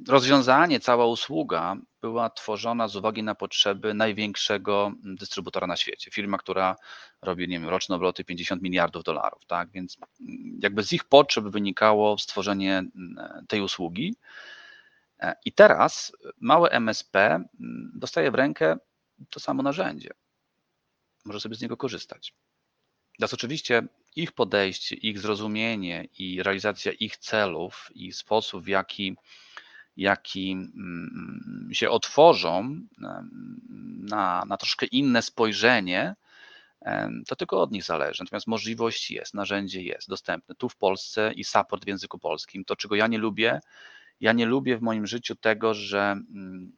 Rozwiązanie, 0.08 0.80
cała 0.80 1.06
usługa 1.06 1.76
była 2.00 2.30
tworzona 2.30 2.88
z 2.88 2.96
uwagi 2.96 3.22
na 3.22 3.34
potrzeby 3.34 3.94
największego 3.94 4.92
dystrybutora 5.04 5.66
na 5.66 5.76
świecie. 5.76 6.10
Firma, 6.10 6.38
która 6.38 6.76
robi 7.22 7.48
nie 7.48 7.60
wiem, 7.60 7.68
roczne 7.68 7.96
obroty 7.96 8.24
50 8.24 8.62
miliardów 8.62 9.04
dolarów. 9.04 9.46
Tak? 9.46 9.70
Więc 9.70 9.96
mm, 10.20 10.58
jakby 10.62 10.82
z 10.82 10.92
ich 10.92 11.04
potrzeb 11.04 11.44
wynikało 11.44 12.18
stworzenie 12.18 12.78
mm, 12.78 13.46
tej 13.48 13.60
usługi. 13.60 14.16
E, 15.20 15.36
I 15.44 15.52
teraz 15.52 16.12
małe 16.40 16.70
MSP 16.70 17.44
dostaje 17.94 18.30
w 18.30 18.34
rękę 18.34 18.76
to 19.30 19.40
samo 19.40 19.62
narzędzie. 19.62 20.10
Może 21.24 21.40
sobie 21.40 21.54
z 21.54 21.62
niego 21.62 21.76
korzystać. 21.76 22.34
Teraz 23.18 23.34
oczywiście 23.34 23.88
ich 24.16 24.32
podejście, 24.32 24.96
ich 24.96 25.18
zrozumienie 25.18 26.08
i 26.18 26.42
realizacja 26.42 26.92
ich 26.92 27.16
celów 27.16 27.90
i 27.94 28.12
sposób, 28.12 28.64
w 28.64 28.68
jaki, 28.68 29.16
jaki 29.96 30.52
mm, 30.52 31.68
się 31.72 31.90
otworzą 31.90 32.80
na, 33.98 34.44
na 34.46 34.56
troszkę 34.56 34.86
inne 34.86 35.22
spojrzenie, 35.22 36.14
to 37.26 37.36
tylko 37.36 37.62
od 37.62 37.72
nich 37.72 37.84
zależy. 37.84 38.22
Natomiast 38.22 38.46
możliwość 38.46 39.10
jest, 39.10 39.34
narzędzie 39.34 39.82
jest 39.82 40.08
dostępne 40.08 40.54
tu 40.54 40.68
w 40.68 40.76
Polsce 40.76 41.32
i 41.32 41.44
support 41.44 41.84
w 41.84 41.88
języku 41.88 42.18
polskim. 42.18 42.64
To, 42.64 42.76
czego 42.76 42.94
ja 42.94 43.06
nie 43.06 43.18
lubię, 43.18 43.60
ja 44.20 44.32
nie 44.32 44.46
lubię 44.46 44.76
w 44.76 44.82
moim 44.82 45.06
życiu 45.06 45.36
tego, 45.36 45.74
że 45.74 46.00
mm, 46.00 46.72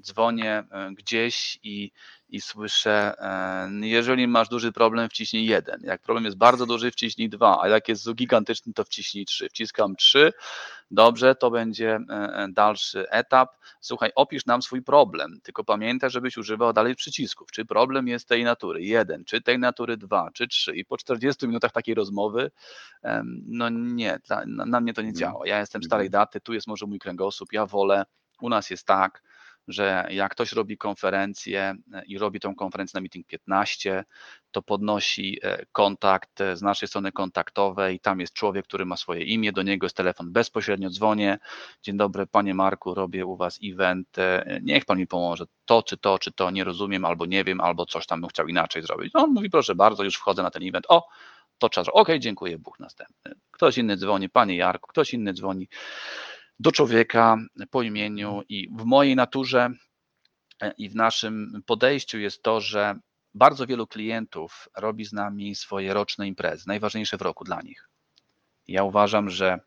dzwonię 0.00 0.64
e, 0.70 0.90
gdzieś 0.94 1.58
i, 1.62 1.90
i 2.34 2.40
słyszę, 2.40 3.14
e, 3.18 3.86
jeżeli 3.86 4.28
masz 4.28 4.48
duży 4.48 4.72
problem, 4.72 5.08
wciśnij 5.08 5.46
jeden. 5.46 5.80
Jak 5.82 6.02
problem 6.02 6.24
jest 6.24 6.36
bardzo 6.36 6.66
duży, 6.66 6.90
wciśnij 6.90 7.28
dwa, 7.28 7.58
a 7.62 7.68
jak 7.68 7.88
jest 7.88 8.14
gigantyczny, 8.14 8.72
to 8.72 8.84
wciśnij 8.84 9.24
trzy. 9.24 9.48
Wciskam 9.48 9.96
trzy, 9.96 10.32
dobrze, 10.90 11.34
to 11.34 11.50
będzie 11.50 11.98
dalszy 12.48 13.10
etap. 13.10 13.48
Słuchaj, 13.80 14.10
opisz 14.14 14.46
nam 14.46 14.62
swój 14.62 14.82
problem, 14.82 15.40
tylko 15.42 15.64
pamiętaj, 15.64 16.10
żebyś 16.10 16.36
używał 16.36 16.72
dalej 16.72 16.94
przycisków. 16.94 17.50
Czy 17.52 17.64
problem 17.64 18.08
jest 18.08 18.28
tej 18.28 18.44
natury 18.44 18.82
jeden, 18.82 19.24
czy 19.24 19.42
tej 19.42 19.58
natury 19.58 19.96
dwa, 19.96 20.30
czy 20.34 20.48
trzy. 20.48 20.76
I 20.76 20.84
po 20.84 20.96
40 20.96 21.46
minutach 21.46 21.72
takiej 21.72 21.94
rozmowy, 21.94 22.50
no 23.46 23.68
nie, 23.68 24.18
na, 24.28 24.66
na 24.66 24.80
mnie 24.80 24.94
to 24.94 25.02
nie 25.02 25.08
mhm. 25.08 25.20
działa. 25.20 25.46
Ja 25.46 25.60
jestem 25.60 25.82
starej 25.82 26.06
mhm. 26.06 26.22
daty, 26.22 26.40
tu 26.40 26.52
jest 26.52 26.66
może 26.66 26.86
mój 26.86 26.98
kręgosłup, 26.98 27.52
ja 27.52 27.66
wolę 27.66 28.04
u 28.40 28.48
nas 28.48 28.70
jest 28.70 28.86
tak, 28.86 29.22
że 29.68 30.06
jak 30.10 30.32
ktoś 30.32 30.52
robi 30.52 30.78
konferencję 30.78 31.74
e, 31.92 32.04
i 32.04 32.18
robi 32.18 32.40
tą 32.40 32.54
konferencję 32.54 32.98
na 32.98 33.00
meeting 33.00 33.26
15, 33.26 34.04
to 34.50 34.62
podnosi 34.62 35.38
e, 35.42 35.66
kontakt 35.72 36.38
z 36.54 36.62
naszej 36.62 36.88
strony 36.88 37.12
kontaktowej. 37.12 38.00
Tam 38.00 38.20
jest 38.20 38.32
człowiek, 38.32 38.64
który 38.66 38.84
ma 38.84 38.96
swoje 38.96 39.24
imię, 39.24 39.52
do 39.52 39.62
niego 39.62 39.86
jest 39.86 39.96
telefon 39.96 40.32
bezpośrednio 40.32 40.90
dzwonię. 40.90 41.38
Dzień 41.82 41.96
dobry, 41.96 42.26
panie 42.26 42.54
Marku, 42.54 42.94
robię 42.94 43.26
u 43.26 43.36
was 43.36 43.58
event. 43.64 44.18
E, 44.18 44.58
niech 44.62 44.84
pan 44.84 44.98
mi 44.98 45.06
pomoże. 45.06 45.44
To 45.64 45.82
czy 45.82 45.96
to, 45.96 46.18
czy 46.18 46.32
to 46.32 46.50
nie 46.50 46.64
rozumiem, 46.64 47.04
albo 47.04 47.26
nie 47.26 47.44
wiem, 47.44 47.60
albo 47.60 47.86
coś 47.86 48.06
tam 48.06 48.20
bym 48.20 48.30
chciał 48.30 48.48
inaczej 48.48 48.82
zrobić. 48.82 49.10
On 49.14 49.30
mówi, 49.30 49.50
proszę 49.50 49.74
bardzo, 49.74 50.04
już 50.04 50.16
wchodzę 50.16 50.42
na 50.42 50.50
ten 50.50 50.68
event. 50.68 50.86
O, 50.88 51.08
to 51.58 51.68
trzeba. 51.68 51.92
OK, 51.92 52.08
dziękuję, 52.18 52.58
Bóg 52.58 52.80
następny. 52.80 53.34
Ktoś 53.50 53.78
inny 53.78 53.96
dzwoni, 53.96 54.28
panie 54.28 54.56
Jarku, 54.56 54.88
ktoś 54.88 55.14
inny 55.14 55.32
dzwoni 55.32 55.68
do 56.58 56.72
człowieka 56.72 57.36
po 57.70 57.82
imieniu 57.82 58.42
i 58.48 58.68
w 58.76 58.84
mojej 58.84 59.16
naturze 59.16 59.70
e, 60.62 60.74
i 60.78 60.88
w 60.88 60.94
naszym 60.94 61.62
podejściu 61.66 62.18
jest 62.18 62.42
to, 62.42 62.60
że 62.60 62.98
bardzo 63.34 63.66
wielu 63.66 63.86
klientów 63.86 64.68
robi 64.76 65.04
z 65.04 65.12
nami 65.12 65.54
swoje 65.54 65.94
roczne 65.94 66.28
imprezy, 66.28 66.64
najważniejsze 66.68 67.18
w 67.18 67.22
roku 67.22 67.44
dla 67.44 67.62
nich. 67.62 67.88
Ja 68.68 68.84
uważam, 68.84 69.30
że 69.30 69.58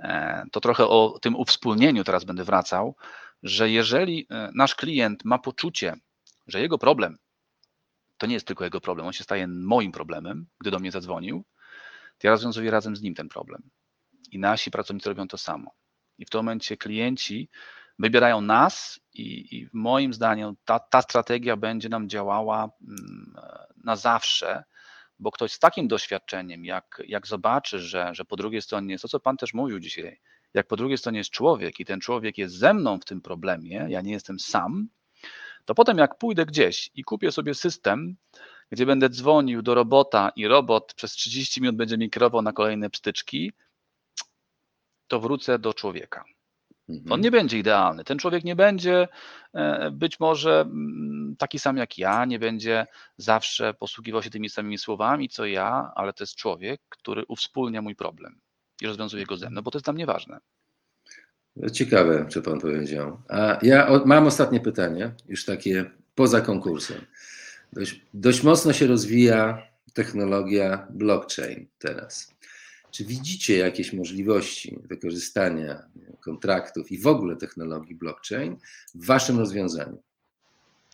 e, 0.00 0.44
to 0.52 0.60
trochę 0.60 0.84
o 0.86 1.18
tym 1.22 1.36
uwspólnieniu 1.36 2.04
teraz 2.04 2.24
będę 2.24 2.44
wracał, 2.44 2.96
że 3.42 3.70
jeżeli 3.70 4.26
e, 4.30 4.50
nasz 4.54 4.74
klient 4.74 5.24
ma 5.24 5.38
poczucie, 5.38 5.94
że 6.46 6.60
jego 6.60 6.78
problem 6.78 7.18
to 8.22 8.26
nie 8.26 8.34
jest 8.34 8.46
tylko 8.46 8.64
jego 8.64 8.80
problem, 8.80 9.06
on 9.06 9.12
się 9.12 9.24
staje 9.24 9.48
moim 9.48 9.92
problemem, 9.92 10.46
gdy 10.60 10.70
do 10.70 10.78
mnie 10.78 10.90
zadzwonił, 10.90 11.44
to 12.18 12.26
ja 12.26 12.30
rozwiązuję 12.30 12.70
razem 12.70 12.96
z 12.96 13.02
nim 13.02 13.14
ten 13.14 13.28
problem. 13.28 13.70
I 14.32 14.38
nasi 14.38 14.70
pracownicy 14.70 15.08
robią 15.08 15.28
to 15.28 15.38
samo. 15.38 15.70
I 16.22 16.24
w 16.24 16.30
tym 16.30 16.38
momencie 16.38 16.76
klienci 16.76 17.48
wybierają 17.98 18.40
nas 18.40 19.00
i, 19.14 19.56
i 19.56 19.68
moim 19.72 20.14
zdaniem 20.14 20.54
ta, 20.64 20.78
ta 20.78 21.02
strategia 21.02 21.56
będzie 21.56 21.88
nam 21.88 22.08
działała 22.08 22.70
mm, 22.88 23.34
na 23.84 23.96
zawsze, 23.96 24.64
bo 25.18 25.30
ktoś 25.30 25.52
z 25.52 25.58
takim 25.58 25.88
doświadczeniem, 25.88 26.64
jak, 26.64 27.02
jak 27.06 27.26
zobaczy, 27.26 27.78
że, 27.78 28.14
że 28.14 28.24
po 28.24 28.36
drugiej 28.36 28.62
stronie 28.62 28.92
jest 28.92 29.02
to, 29.02 29.08
co 29.08 29.20
Pan 29.20 29.36
też 29.36 29.54
mówił 29.54 29.80
dzisiaj, 29.80 30.20
jak 30.54 30.66
po 30.66 30.76
drugiej 30.76 30.98
stronie 30.98 31.18
jest 31.18 31.30
człowiek 31.30 31.80
i 31.80 31.84
ten 31.84 32.00
człowiek 32.00 32.38
jest 32.38 32.54
ze 32.54 32.74
mną 32.74 32.98
w 32.98 33.04
tym 33.04 33.20
problemie, 33.20 33.86
ja 33.88 34.00
nie 34.00 34.12
jestem 34.12 34.40
sam, 34.40 34.88
to 35.64 35.74
potem 35.74 35.98
jak 35.98 36.18
pójdę 36.18 36.46
gdzieś 36.46 36.90
i 36.94 37.04
kupię 37.04 37.32
sobie 37.32 37.54
system, 37.54 38.16
gdzie 38.70 38.86
będę 38.86 39.08
dzwonił 39.08 39.62
do 39.62 39.74
robota 39.74 40.32
i 40.36 40.46
robot 40.46 40.94
przez 40.94 41.12
30 41.12 41.60
minut 41.60 41.76
będzie 41.76 41.98
mi 41.98 42.10
kierował 42.10 42.42
na 42.42 42.52
kolejne 42.52 42.90
pstyczki, 42.90 43.52
to 45.12 45.20
wrócę 45.20 45.58
do 45.58 45.74
człowieka. 45.74 46.24
Mhm. 46.88 47.12
On 47.12 47.20
nie 47.20 47.30
będzie 47.30 47.58
idealny. 47.58 48.04
Ten 48.04 48.18
człowiek 48.18 48.44
nie 48.44 48.56
będzie 48.56 49.08
e, 49.54 49.90
być 49.90 50.20
może 50.20 50.60
mm, 50.60 51.34
taki 51.38 51.58
sam 51.58 51.76
jak 51.76 51.98
ja, 51.98 52.24
nie 52.24 52.38
będzie 52.38 52.86
zawsze 53.16 53.74
posługiwał 53.74 54.22
się 54.22 54.30
tymi 54.30 54.48
samymi 54.48 54.78
słowami 54.78 55.28
co 55.28 55.46
ja, 55.46 55.92
ale 55.94 56.12
to 56.12 56.22
jest 56.22 56.36
człowiek, 56.36 56.80
który 56.88 57.24
uwspólnia 57.28 57.82
mój 57.82 57.96
problem 57.96 58.40
i 58.82 58.86
rozwiązuje 58.86 59.26
go 59.26 59.36
ze 59.36 59.50
mną, 59.50 59.62
bo 59.62 59.70
to 59.70 59.78
jest 59.78 59.84
dla 59.84 59.92
mnie 59.92 60.06
ważne. 60.06 60.38
Ciekawe, 61.72 62.26
co 62.28 62.42
pan 62.42 62.60
powiedział. 62.60 63.22
A 63.28 63.58
ja 63.62 63.88
mam 64.04 64.26
ostatnie 64.26 64.60
pytanie, 64.60 65.14
już 65.28 65.44
takie 65.44 65.90
poza 66.14 66.40
konkursem. 66.40 67.00
Dość, 67.72 68.00
dość 68.14 68.42
mocno 68.42 68.72
się 68.72 68.86
rozwija 68.86 69.62
technologia 69.94 70.86
blockchain 70.90 71.68
teraz. 71.78 72.31
Czy 72.92 73.04
widzicie 73.04 73.58
jakieś 73.58 73.92
możliwości 73.92 74.78
wykorzystania 74.84 75.82
kontraktów 76.20 76.92
i 76.92 76.98
w 76.98 77.06
ogóle 77.06 77.36
technologii 77.36 77.94
blockchain 77.94 78.56
w 78.94 79.06
waszym 79.06 79.38
rozwiązaniu? 79.38 80.02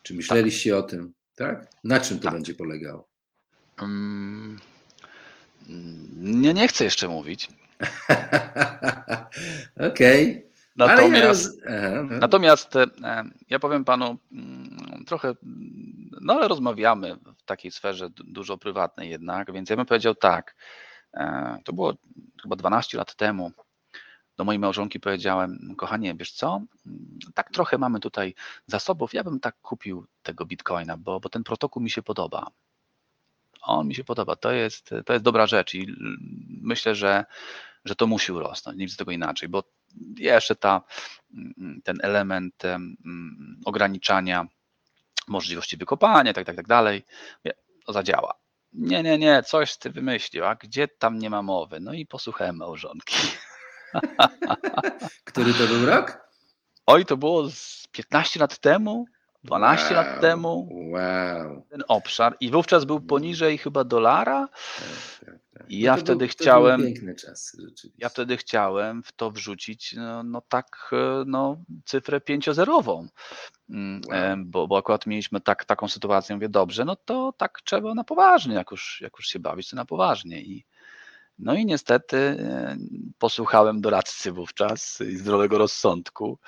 Czy 0.03 0.15
myśleliście 0.15 0.71
tak. 0.71 0.79
o 0.79 0.83
tym? 0.83 1.13
Tak? 1.37 1.67
Na 1.85 2.01
czym 2.01 2.19
to 2.19 2.25
tak. 2.25 2.33
będzie 2.33 2.55
polegało? 2.55 3.09
Um, 3.81 4.59
nie, 6.17 6.55
nie 6.55 6.69
chcę 6.69 6.85
jeszcze 6.85 7.09
mówić. 7.09 7.49
Okej. 9.91 10.31
Okay. 10.31 10.49
Natomiast, 10.77 11.61
ja, 11.65 11.95
roz... 11.95 12.11
natomiast 12.11 12.77
e, 12.77 12.87
ja 13.51 13.59
powiem 13.59 13.85
panu 13.85 14.19
mm, 14.33 15.05
trochę, 15.07 15.35
no 16.21 16.35
ale 16.35 16.49
rozmawiamy 16.49 17.17
w 17.39 17.43
takiej 17.43 17.71
sferze 17.71 18.11
dużo 18.11 18.59
prywatnej 18.59 19.11
jednak, 19.11 19.53
więc 19.53 19.71
ja 19.71 19.77
bym 19.77 19.87
powiedział 19.87 20.15
tak. 20.15 20.55
E, 21.15 21.59
to 21.65 21.73
było 21.73 21.95
chyba 22.43 22.57
12 22.57 22.99
lat 22.99 23.15
temu. 23.15 23.53
Do 24.37 24.45
mojej 24.45 24.59
małżonki 24.59 25.01
powiedziałem, 25.01 25.75
kochanie, 25.77 26.15
wiesz 26.15 26.33
co, 26.33 26.61
tak 27.35 27.51
trochę 27.51 27.79
mamy 27.79 28.01
tutaj 28.01 28.35
zasobów, 28.67 29.15
ja 29.15 29.25
bym 29.25 29.41
tak 29.41 29.61
kupił 29.61 30.07
tego 30.23 30.47
bitcoina, 30.47 30.97
bo, 30.97 31.21
bo 31.21 31.29
ten 31.29 31.45
protokół 31.45 31.83
mi 31.83 31.91
się 31.91 32.03
podoba. 32.03 32.51
On 33.63 33.89
mi 33.89 33.95
się 33.95 34.05
podoba, 34.05 34.37
to 34.37 34.53
jest, 34.53 34.91
to 35.07 35.13
jest 35.13 35.25
dobra 35.25 35.47
rzecz 35.47 35.75
i 35.75 35.95
myślę, 36.63 36.95
że, 36.95 37.25
że 37.85 37.95
to 37.95 38.07
musi 38.07 38.33
urosnąć, 38.33 38.79
nie 38.79 38.87
widzę 38.87 38.97
tego 38.97 39.11
inaczej, 39.11 39.49
bo 39.49 39.65
jeszcze 40.17 40.57
ta, 40.57 40.83
ten 41.85 41.99
element 42.03 42.63
ograniczania 43.65 44.47
możliwości 45.29 45.77
wykopania, 45.77 46.33
tak, 46.33 46.47
tak, 46.47 46.57
tak 46.57 46.67
dalej, 46.67 47.05
zadziała. 47.89 48.35
Nie, 48.73 49.03
nie, 49.03 49.19
nie, 49.19 49.43
coś 49.43 49.77
ty 49.77 49.91
wymyślił, 49.91 50.45
a 50.45 50.55
gdzie 50.55 50.89
tam 50.89 51.19
nie 51.19 51.31
ma 51.31 51.43
mowy? 51.43 51.81
No 51.81 51.93
i 51.93 52.07
posłuchałem 52.07 52.57
małżonki. 52.57 53.17
Który 55.25 55.55
to 55.55 55.67
był 55.67 55.87
rok? 55.87 56.19
Oj, 56.87 57.05
to 57.05 57.17
było 57.17 57.51
z 57.51 57.87
15 57.93 58.41
lat 58.41 58.59
temu, 58.59 59.05
12 59.45 59.85
wow, 59.85 59.95
lat 59.95 60.21
temu. 60.21 60.69
Wow. 60.71 61.67
Ten 61.71 61.83
obszar 61.89 62.37
i 62.41 62.51
wówczas 62.51 62.85
był 62.85 63.01
poniżej 63.01 63.59
chyba 63.59 63.85
dolara. 63.85 64.49
Tak, 64.49 65.27
tak, 65.27 65.39
tak. 65.53 65.71
I 65.71 65.81
ja 65.81 65.97
no 65.97 66.03
wtedy 66.03 66.19
był, 66.19 66.29
chciałem. 66.29 66.81
rzeczywiście. 66.81 67.89
Ja 67.99 68.09
wtedy 68.09 68.37
chciałem 68.37 69.03
w 69.03 69.13
to 69.13 69.31
wrzucić 69.31 69.93
no, 69.93 70.23
no 70.23 70.43
tak, 70.49 70.91
e, 70.93 71.25
no, 71.27 71.57
cyfrę 71.85 72.21
pięciozerową. 72.21 73.09
Mm, 73.71 74.01
wow. 74.09 74.37
Bo, 74.47 74.69
bo 74.69 74.79
akurat 74.79 75.07
mieliśmy 75.07 75.41
tak, 75.41 75.65
taką 75.65 75.89
sytuację, 75.89 76.35
mówię, 76.35 76.49
dobrze, 76.49 76.85
no 76.85 76.97
to 76.97 77.35
tak 77.37 77.61
trzeba 77.65 77.95
na 77.95 78.05
poważnie, 78.05 78.55
jak 78.55 78.71
już, 78.71 79.01
jak 79.01 79.13
już 79.19 79.29
się 79.29 79.39
bawić, 79.39 79.71
to 79.71 79.77
na 79.77 79.85
poważnie. 79.85 80.43
I, 80.43 80.65
no 81.39 81.55
i 81.55 81.67
niestety 81.67 82.17
e, 82.17 82.77
posłuchałem 83.19 83.81
doradcy 83.81 84.33
wówczas 84.33 85.01
i 85.01 85.17
zdrowego 85.17 85.59
rozsądku. 85.59 86.39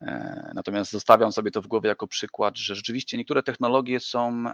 E, 0.00 0.50
natomiast 0.54 0.92
zostawiam 0.92 1.32
sobie 1.32 1.50
to 1.50 1.62
w 1.62 1.66
głowie 1.66 1.88
jako 1.88 2.06
przykład, 2.06 2.58
że 2.58 2.74
rzeczywiście 2.74 3.16
niektóre 3.16 3.42
technologie 3.42 4.00
są 4.00 4.44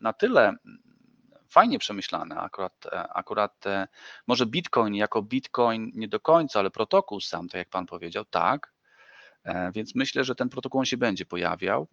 na 0.00 0.12
tyle 0.12 0.54
fajnie 1.48 1.78
przemyślane. 1.78 2.36
Akurat, 2.36 2.86
e, 2.86 3.08
akurat 3.08 3.64
może 4.26 4.46
Bitcoin 4.46 4.94
jako 4.94 5.22
Bitcoin 5.22 5.90
nie 5.94 6.08
do 6.08 6.20
końca, 6.20 6.58
ale 6.58 6.70
protokół 6.70 7.20
sam, 7.20 7.48
tak 7.48 7.58
jak 7.58 7.68
Pan 7.68 7.86
powiedział, 7.86 8.24
tak. 8.24 8.72
Więc 9.74 9.94
myślę, 9.94 10.24
że 10.24 10.34
ten 10.34 10.48
protokół 10.48 10.84
się 10.84 10.96
będzie 10.96 11.26
pojawiał 11.26 11.88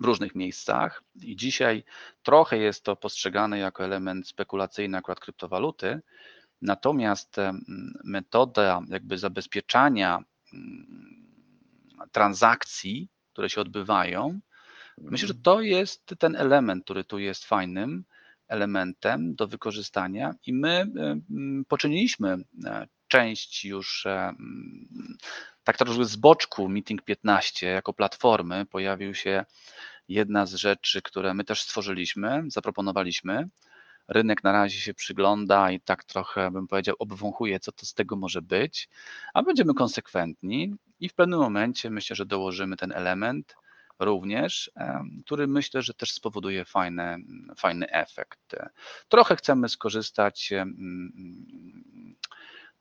w 0.00 0.04
różnych 0.04 0.34
miejscach 0.34 1.02
i 1.14 1.36
dzisiaj 1.36 1.84
trochę 2.22 2.58
jest 2.58 2.84
to 2.84 2.96
postrzegane 2.96 3.58
jako 3.58 3.84
element 3.84 4.28
spekulacyjny 4.28 4.98
akurat 4.98 5.20
kryptowaluty, 5.20 6.00
natomiast 6.62 7.36
metoda 8.04 8.80
jakby 8.88 9.18
zabezpieczania 9.18 10.24
transakcji, 12.12 13.08
które 13.32 13.50
się 13.50 13.60
odbywają, 13.60 14.40
myślę, 14.98 15.28
że 15.28 15.34
to 15.34 15.60
jest 15.60 16.14
ten 16.18 16.36
element, 16.36 16.84
który 16.84 17.04
tu 17.04 17.18
jest 17.18 17.44
fajnym 17.44 18.04
elementem 18.48 19.34
do 19.34 19.48
wykorzystania 19.48 20.34
i 20.46 20.52
my 20.52 20.86
poczyniliśmy 21.68 22.36
e, 22.64 22.86
część 23.08 23.64
już 23.64 24.06
e, 24.06 24.34
tak 25.64 25.76
troszkę 25.76 26.04
z 26.04 26.16
boczku 26.16 26.68
Meeting 26.68 27.02
15 27.02 27.66
jako 27.66 27.92
platformy. 27.92 28.66
Pojawił 28.66 29.14
się 29.14 29.44
jedna 30.08 30.46
z 30.46 30.54
rzeczy, 30.54 31.02
które 31.02 31.34
my 31.34 31.44
też 31.44 31.62
stworzyliśmy, 31.62 32.44
zaproponowaliśmy, 32.46 33.48
rynek 34.12 34.44
na 34.44 34.52
razie 34.52 34.80
się 34.80 34.94
przygląda 34.94 35.70
i 35.70 35.80
tak 35.80 36.04
trochę 36.04 36.50
bym 36.50 36.68
powiedział, 36.68 36.96
obwąchuje, 36.98 37.60
co 37.60 37.72
to 37.72 37.86
z 37.86 37.94
tego 37.94 38.16
może 38.16 38.42
być, 38.42 38.88
a 39.34 39.42
będziemy 39.42 39.74
konsekwentni 39.74 40.74
i 41.00 41.08
w 41.08 41.14
pewnym 41.14 41.40
momencie 41.40 41.90
myślę, 41.90 42.16
że 42.16 42.26
dołożymy 42.26 42.76
ten 42.76 42.92
element 42.92 43.56
również, 43.98 44.70
który 45.26 45.46
myślę, 45.46 45.82
że 45.82 45.94
też 45.94 46.12
spowoduje 46.12 46.64
fajny, 46.64 47.16
fajny 47.56 47.90
efekt. 47.90 48.56
Trochę 49.08 49.36
chcemy 49.36 49.68
skorzystać 49.68 50.52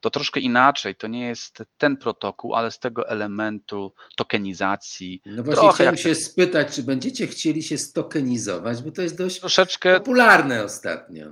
to 0.02 0.10
troszkę 0.10 0.40
inaczej. 0.40 0.96
To 0.96 1.08
nie 1.08 1.28
jest 1.28 1.64
ten 1.78 1.98
protokół, 1.98 2.56
ale 2.56 2.72
z 2.72 2.80
tego 2.80 3.10
elementu 3.10 3.94
tokenizacji. 4.16 5.22
No 5.26 5.44
właśnie 5.44 5.62
Trochę 5.62 5.74
chciałem 5.74 5.96
jak... 5.96 6.04
się 6.04 6.16
spytać, 6.16 6.76
czy 6.76 6.84
będziecie 6.84 7.28
chcieli 7.28 7.64
się 7.64 7.78
stokenizować, 7.78 8.82
bo 8.82 8.92
to 8.92 9.02
jest 9.02 9.18
dość 9.18 9.40
troszeczkę 9.40 10.00
popularne 10.00 10.64
ostatnio. 10.64 11.26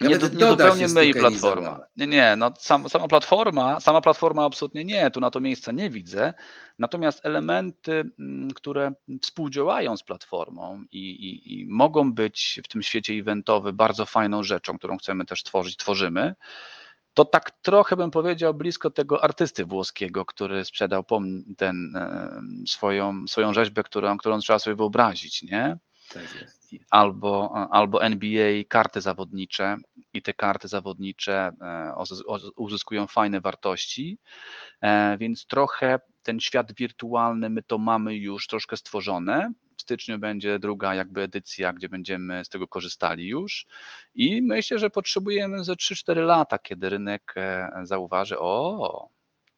Nawet 0.00 0.34
nie, 0.34 0.44
nie 0.44 0.50
zupełnie 0.50 0.88
my 0.88 1.06
i 1.06 1.14
platforma. 1.14 1.80
Nie, 1.96 2.06
nie, 2.06 2.34
no 2.36 2.52
sam, 2.58 2.88
sama 2.88 3.08
platforma, 3.08 3.80
sama 3.80 4.00
platforma 4.00 4.44
absolutnie 4.44 4.84
nie, 4.84 5.10
tu 5.10 5.20
na 5.20 5.30
to 5.30 5.40
miejsca 5.40 5.72
nie 5.72 5.90
widzę. 5.90 6.34
Natomiast 6.78 7.26
elementy, 7.26 8.10
mm, 8.18 8.50
które 8.50 8.92
współdziałają 9.22 9.96
z 9.96 10.02
platformą 10.02 10.84
i, 10.92 11.10
i, 11.10 11.60
i 11.60 11.66
mogą 11.66 12.12
być 12.12 12.60
w 12.64 12.68
tym 12.68 12.82
świecie 12.82 13.14
eventowym 13.14 13.76
bardzo 13.76 14.06
fajną 14.06 14.42
rzeczą, 14.42 14.78
którą 14.78 14.98
chcemy 14.98 15.24
też 15.24 15.42
tworzyć, 15.42 15.76
tworzymy, 15.76 16.34
to 17.18 17.24
tak 17.24 17.50
trochę 17.50 17.96
bym 17.96 18.10
powiedział 18.10 18.54
blisko 18.54 18.90
tego 18.90 19.24
artysty 19.24 19.64
włoskiego, 19.64 20.24
który 20.24 20.64
sprzedał 20.64 21.04
ten, 21.56 21.92
swoją, 22.66 23.26
swoją 23.26 23.52
rzeźbę, 23.52 23.82
którą, 23.82 24.18
którą 24.18 24.38
trzeba 24.38 24.58
sobie 24.58 24.76
wyobrazić, 24.76 25.42
nie? 25.42 25.78
Tak 26.14 26.24
albo, 26.90 27.54
albo 27.70 28.02
NBA 28.02 28.64
karty 28.68 29.00
zawodnicze. 29.00 29.76
I 30.12 30.22
te 30.22 30.34
karty 30.34 30.68
zawodnicze 30.68 31.52
e, 31.60 31.94
uzyskują 32.56 33.06
fajne 33.06 33.40
wartości, 33.40 34.18
e, 34.80 35.18
więc 35.18 35.46
trochę 35.46 36.00
ten 36.22 36.40
świat 36.40 36.72
wirtualny 36.72 37.50
my 37.50 37.62
to 37.62 37.78
mamy 37.78 38.16
już 38.16 38.46
troszkę 38.46 38.76
stworzone, 38.76 39.52
w 39.78 39.82
styczniu 39.82 40.18
będzie 40.18 40.58
druga 40.58 40.94
jakby 40.94 41.22
edycja, 41.22 41.72
gdzie 41.72 41.88
będziemy 41.88 42.44
z 42.44 42.48
tego 42.48 42.68
korzystali 42.68 43.28
już 43.28 43.66
i 44.14 44.42
myślę, 44.42 44.78
że 44.78 44.90
potrzebujemy 44.90 45.64
ze 45.64 45.72
3-4 45.72 46.16
lata, 46.16 46.58
kiedy 46.58 46.88
rynek 46.88 47.34
e, 47.36 47.70
zauważy, 47.82 48.38
o, 48.38 49.08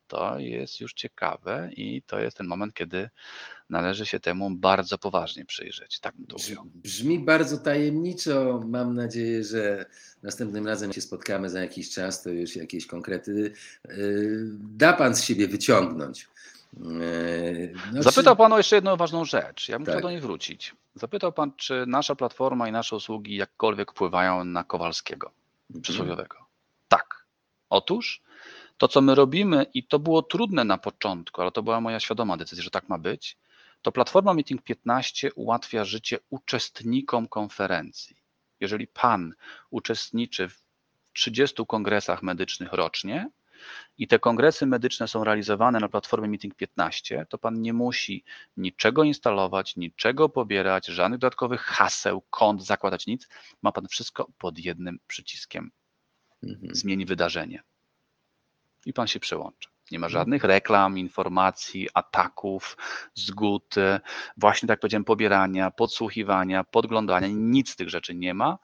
to 0.07 0.39
jest 0.39 0.81
już 0.81 0.93
ciekawe 0.93 1.71
i 1.77 2.03
to 2.03 2.21
jest 2.21 2.37
ten 2.37 2.47
moment, 2.47 2.75
kiedy 2.75 3.11
należy 3.71 4.07
się 4.07 4.21
temu 4.21 4.51
bardzo 4.51 4.99
poważnie 4.99 5.45
przyjrzeć. 5.45 6.01
Tak 6.01 6.15
Brzmi 6.75 7.19
bardzo 7.19 7.59
tajemniczo. 7.59 8.63
Mam 8.67 8.95
nadzieję, 8.95 9.45
że 9.45 9.87
następnym 10.23 10.67
razem 10.67 10.93
się 10.93 11.01
spotkamy 11.01 11.51
za 11.51 11.61
jakiś 11.61 11.91
czas, 11.91 12.23
to 12.23 12.31
już 12.31 12.57
jakieś 12.57 12.87
konkrety 12.87 13.53
e, 13.85 13.93
da 14.59 14.93
Pan 14.93 15.17
z 15.17 15.25
siebie 15.25 15.49
wyciągnąć. 15.49 16.29
No 16.73 18.03
Zapytał 18.03 18.37
Pan 18.37 18.53
o 18.53 18.57
jeszcze 18.57 18.77
jedną 18.77 18.97
ważną 18.97 19.25
rzecz. 19.25 19.69
Ja 19.69 19.79
bym 19.79 19.87
tak. 19.87 19.95
chciał 19.95 20.03
do 20.03 20.11
niej 20.11 20.21
wrócić. 20.21 20.75
Zapytał 20.95 21.33
Pan, 21.33 21.53
czy 21.57 21.85
nasza 21.87 22.15
platforma 22.15 22.69
i 22.69 22.73
nasze 22.73 22.97
usługi 22.97 23.37
jakkolwiek 23.37 23.93
wpływają 23.93 24.45
na 24.45 24.65
Kowalskiego, 24.65 25.31
mhm. 25.71 25.83
przysłowiowego. 25.83 26.37
Tak. 26.89 27.27
Otóż 27.71 28.23
to, 28.79 28.89
co 28.89 29.01
my 29.01 29.15
robimy, 29.15 29.67
i 29.75 29.85
to 29.85 29.99
było 29.99 30.23
trudne 30.23 30.65
na 30.65 30.79
początku, 30.79 31.43
ale 31.43 31.53
to 31.53 31.63
była 31.63 31.81
moja 31.81 32.01
świadoma 32.01 32.37
decyzja, 32.37 32.65
że 32.65 32.71
tak 32.71 32.89
ma 32.89 32.99
być, 32.99 33.37
to 33.83 33.93
platforma 33.93 34.35
Meeting 34.35 34.63
15 34.63 35.35
ułatwia 35.35 35.85
życie 35.85 36.19
uczestnikom 36.31 37.29
konferencji. 37.29 38.17
Jeżeli 38.61 38.87
Pan 38.87 39.35
uczestniczy 39.71 40.49
w 40.49 40.63
30 41.13 41.67
kongresach 41.67 42.23
medycznych 42.23 42.73
rocznie, 42.73 43.31
i 43.99 44.09
te 44.09 44.19
kongresy 44.19 44.67
medyczne 44.67 45.09
są 45.09 45.25
realizowane 45.25 45.81
na 45.81 45.89
platformie 45.89 46.29
Meeting 46.29 46.55
15, 46.55 47.27
to 47.29 47.39
pan 47.39 47.63
nie 47.63 47.73
musi 47.73 48.25
niczego 48.57 49.05
instalować, 49.05 49.77
niczego 49.77 50.29
pobierać, 50.29 50.87
żadnych 50.87 51.21
dodatkowych 51.21 51.61
haseł, 51.61 52.23
kont, 52.31 52.65
zakładać 52.65 53.07
nic. 53.07 53.29
Ma 53.63 53.73
pan 53.73 53.89
wszystko 53.89 54.31
pod 54.39 54.59
jednym 54.59 54.99
przyciskiem. 55.07 55.71
Mhm. 56.43 56.75
Zmieni 56.75 57.07
wydarzenie. 57.07 57.63
I 58.87 58.93
pan 58.93 59.07
się 59.07 59.21
przełącza. 59.21 59.71
Nie 59.91 59.99
ma 59.99 60.07
mhm. 60.07 60.21
żadnych 60.21 60.45
reklam, 60.45 60.99
informacji, 60.99 61.89
ataków, 61.95 62.77
zgód, 63.15 63.75
właśnie 64.37 64.67
tak 64.67 64.75
jak 64.75 64.81
powiedziałem, 64.81 65.05
pobierania, 65.05 65.71
podsłuchiwania, 65.71 66.65
podglądania. 66.65 67.29
Nic 67.31 67.71
z 67.71 67.77
tych 67.77 67.89
rzeczy 67.89 68.15
nie 68.15 68.35
ma 68.35 68.59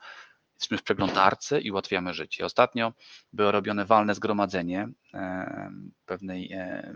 jesteśmy 0.56 0.78
w 0.78 0.82
przeglądarce 0.82 1.60
i 1.60 1.70
ułatwiamy 1.70 2.14
życie. 2.14 2.44
Ostatnio 2.44 2.92
było 3.32 3.52
robione 3.52 3.84
walne 3.84 4.14
zgromadzenie 4.14 4.88
e, 5.14 5.70
pewnej 6.06 6.52
e, 6.52 6.94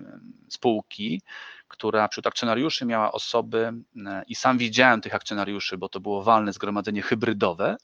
spółki, 0.49 1.23
która 1.69 2.09
wśród 2.09 2.27
akcjonariuszy 2.27 2.87
miała 2.87 3.13
osoby 3.13 3.73
e, 4.07 4.23
i 4.27 4.35
sam 4.35 4.59
widziałem 4.59 5.01
tych 5.01 5.15
akcjonariuszy, 5.15 5.79
bo 5.79 5.89
to 5.89 6.01
było 6.01 6.23
walne 6.23 6.53
zgromadzenie 6.53 7.03
hybrydowe. 7.03 7.77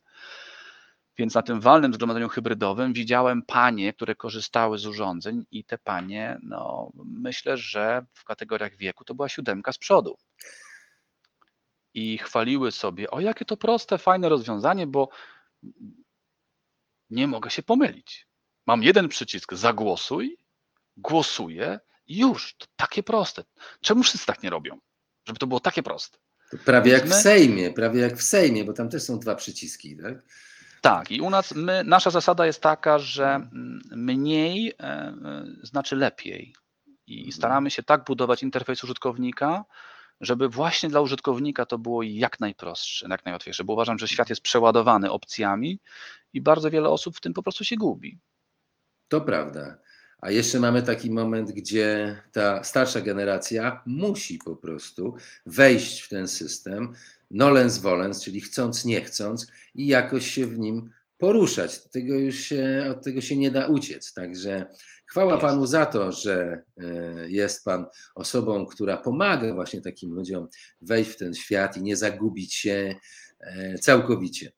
Więc 1.18 1.34
na 1.34 1.42
tym 1.42 1.60
walnym 1.60 1.94
zgromadzeniu 1.94 2.28
hybrydowym 2.28 2.92
widziałem 2.92 3.42
panie, 3.42 3.92
które 3.92 4.14
korzystały 4.14 4.78
z 4.78 4.86
urządzeń, 4.86 5.44
i 5.50 5.64
te 5.64 5.78
panie, 5.78 6.38
no, 6.42 6.90
myślę, 7.04 7.56
że 7.56 8.06
w 8.12 8.24
kategoriach 8.24 8.76
wieku 8.76 9.04
to 9.04 9.14
była 9.14 9.28
siódemka 9.28 9.72
z 9.72 9.78
przodu. 9.78 10.16
I 11.94 12.18
chwaliły 12.18 12.72
sobie, 12.72 13.10
o 13.10 13.20
jakie 13.20 13.44
to 13.44 13.56
proste, 13.56 13.98
fajne 13.98 14.28
rozwiązanie, 14.28 14.86
bo 14.86 15.08
nie 17.10 17.26
mogę 17.26 17.50
się 17.50 17.62
pomylić. 17.62 18.28
Mam 18.66 18.82
jeden 18.82 19.08
przycisk 19.08 19.54
zagłosuj, 19.54 20.38
głosuję 20.96 21.80
i 22.06 22.18
już. 22.18 22.54
To 22.58 22.66
takie 22.76 23.02
proste. 23.02 23.44
Czemu 23.80 24.02
wszyscy 24.02 24.26
tak 24.26 24.42
nie 24.42 24.50
robią? 24.50 24.78
Żeby 25.26 25.38
to 25.38 25.46
było 25.46 25.60
takie 25.60 25.82
proste. 25.82 26.18
To 26.50 26.56
prawie 26.64 26.92
jak 26.92 27.06
w 27.06 27.14
Sejmie, 27.14 27.70
prawie 27.70 28.00
jak 28.00 28.16
w 28.16 28.22
Sejmie, 28.22 28.64
bo 28.64 28.72
tam 28.72 28.88
też 28.88 29.02
są 29.02 29.18
dwa 29.18 29.34
przyciski, 29.34 29.96
tak? 29.96 30.22
Tak, 30.80 31.10
i 31.10 31.20
u 31.20 31.30
nas 31.30 31.54
my, 31.54 31.84
nasza 31.84 32.10
zasada 32.10 32.46
jest 32.46 32.60
taka, 32.60 32.98
że 32.98 33.26
mm, 33.26 33.80
mniej 33.90 34.68
e, 34.68 34.82
e, 34.82 35.44
znaczy 35.62 35.96
lepiej. 35.96 36.54
I 37.06 37.32
staramy 37.32 37.70
się 37.70 37.82
tak 37.82 38.04
budować 38.04 38.42
interfejs 38.42 38.84
użytkownika, 38.84 39.64
żeby 40.20 40.48
właśnie 40.48 40.88
dla 40.88 41.00
użytkownika 41.00 41.66
to 41.66 41.78
było 41.78 42.02
jak 42.02 42.40
najprostsze, 42.40 43.06
jak 43.10 43.24
najłatwiejsze, 43.24 43.64
bo 43.64 43.72
uważam, 43.72 43.98
że 43.98 44.08
świat 44.08 44.30
jest 44.30 44.42
przeładowany 44.42 45.10
opcjami 45.10 45.80
i 46.32 46.40
bardzo 46.40 46.70
wiele 46.70 46.88
osób 46.88 47.16
w 47.16 47.20
tym 47.20 47.32
po 47.32 47.42
prostu 47.42 47.64
się 47.64 47.76
gubi. 47.76 48.18
To 49.08 49.20
prawda. 49.20 49.78
A 50.18 50.30
jeszcze 50.30 50.60
mamy 50.60 50.82
taki 50.82 51.10
moment, 51.10 51.52
gdzie 51.52 52.16
ta 52.32 52.64
starsza 52.64 53.00
generacja 53.00 53.82
musi 53.86 54.38
po 54.44 54.56
prostu 54.56 55.14
wejść 55.46 56.00
w 56.00 56.08
ten 56.08 56.28
system, 56.28 56.92
nolens 57.30 57.78
volens, 57.78 58.24
czyli 58.24 58.40
chcąc, 58.40 58.84
nie 58.84 59.00
chcąc, 59.00 59.46
i 59.74 59.86
jakoś 59.86 60.30
się 60.30 60.46
w 60.46 60.58
nim 60.58 60.90
poruszać. 61.18 61.82
Tego 61.82 62.14
już 62.14 62.36
się, 62.36 62.86
od 62.90 63.04
tego 63.04 63.20
się 63.20 63.36
nie 63.36 63.50
da 63.50 63.66
uciec. 63.66 64.12
Także 64.12 64.66
Chwała 65.06 65.38
Panu 65.38 65.66
za 65.66 65.86
to, 65.86 66.12
że 66.12 66.62
e, 66.78 66.84
jest 67.28 67.64
Pan 67.64 67.86
osobą, 68.14 68.66
która 68.66 68.96
pomaga 68.96 69.54
właśnie 69.54 69.80
takim 69.80 70.14
ludziom 70.14 70.48
wejść 70.80 71.10
w 71.10 71.16
ten 71.16 71.34
świat 71.34 71.76
i 71.76 71.82
nie 71.82 71.96
zagubić 71.96 72.54
się 72.54 72.94
e, 73.40 73.78
całkowicie. 73.78 74.52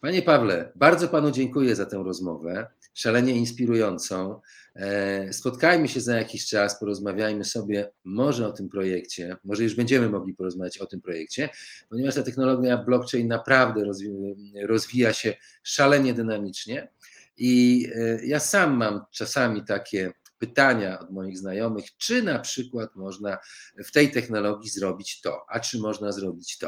Panie 0.00 0.22
Pawle, 0.22 0.72
bardzo 0.76 1.08
Panu 1.08 1.30
dziękuję 1.30 1.76
za 1.76 1.86
tę 1.86 2.02
rozmowę, 2.04 2.66
szalenie 2.94 3.36
inspirującą. 3.36 4.40
E, 4.76 5.32
spotkajmy 5.32 5.88
się 5.88 6.00
za 6.00 6.16
jakiś 6.16 6.46
czas, 6.46 6.80
porozmawiajmy 6.80 7.44
sobie 7.44 7.90
może 8.04 8.48
o 8.48 8.52
tym 8.52 8.68
projekcie, 8.68 9.36
może 9.44 9.62
już 9.62 9.74
będziemy 9.74 10.08
mogli 10.08 10.34
porozmawiać 10.34 10.78
o 10.78 10.86
tym 10.86 11.00
projekcie, 11.00 11.48
ponieważ 11.88 12.14
ta 12.14 12.22
technologia 12.22 12.78
blockchain 12.78 13.28
naprawdę 13.28 13.82
rozwija 14.66 15.12
się 15.12 15.34
szalenie 15.62 16.14
dynamicznie. 16.14 16.88
I 17.36 17.86
e, 17.94 18.26
ja 18.26 18.40
sam 18.40 18.76
mam 18.76 19.00
czasami 19.12 19.64
takie 19.64 20.12
pytania 20.38 20.98
od 20.98 21.10
moich 21.10 21.38
znajomych, 21.38 21.84
czy 21.96 22.22
na 22.22 22.38
przykład 22.38 22.96
można 22.96 23.38
w 23.84 23.92
tej 23.92 24.10
technologii 24.10 24.70
zrobić 24.70 25.20
to, 25.20 25.44
a 25.48 25.60
czy 25.60 25.78
można 25.78 26.12
zrobić 26.12 26.58
to. 26.58 26.66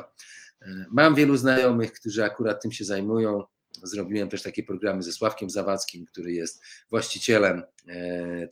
E, 0.63 0.87
mam 0.91 1.15
wielu 1.15 1.37
znajomych, 1.37 1.93
którzy 1.93 2.25
akurat 2.25 2.63
tym 2.63 2.73
się 2.73 2.85
zajmują. 2.85 3.45
Zrobiłem 3.83 4.29
też 4.29 4.43
takie 4.43 4.63
programy 4.63 5.03
ze 5.03 5.13
Sławkiem 5.13 5.51
Zawadzkim, 5.51 6.07
który 6.07 6.33
jest 6.33 6.63
właścicielem 6.91 7.63
e, 7.89 8.49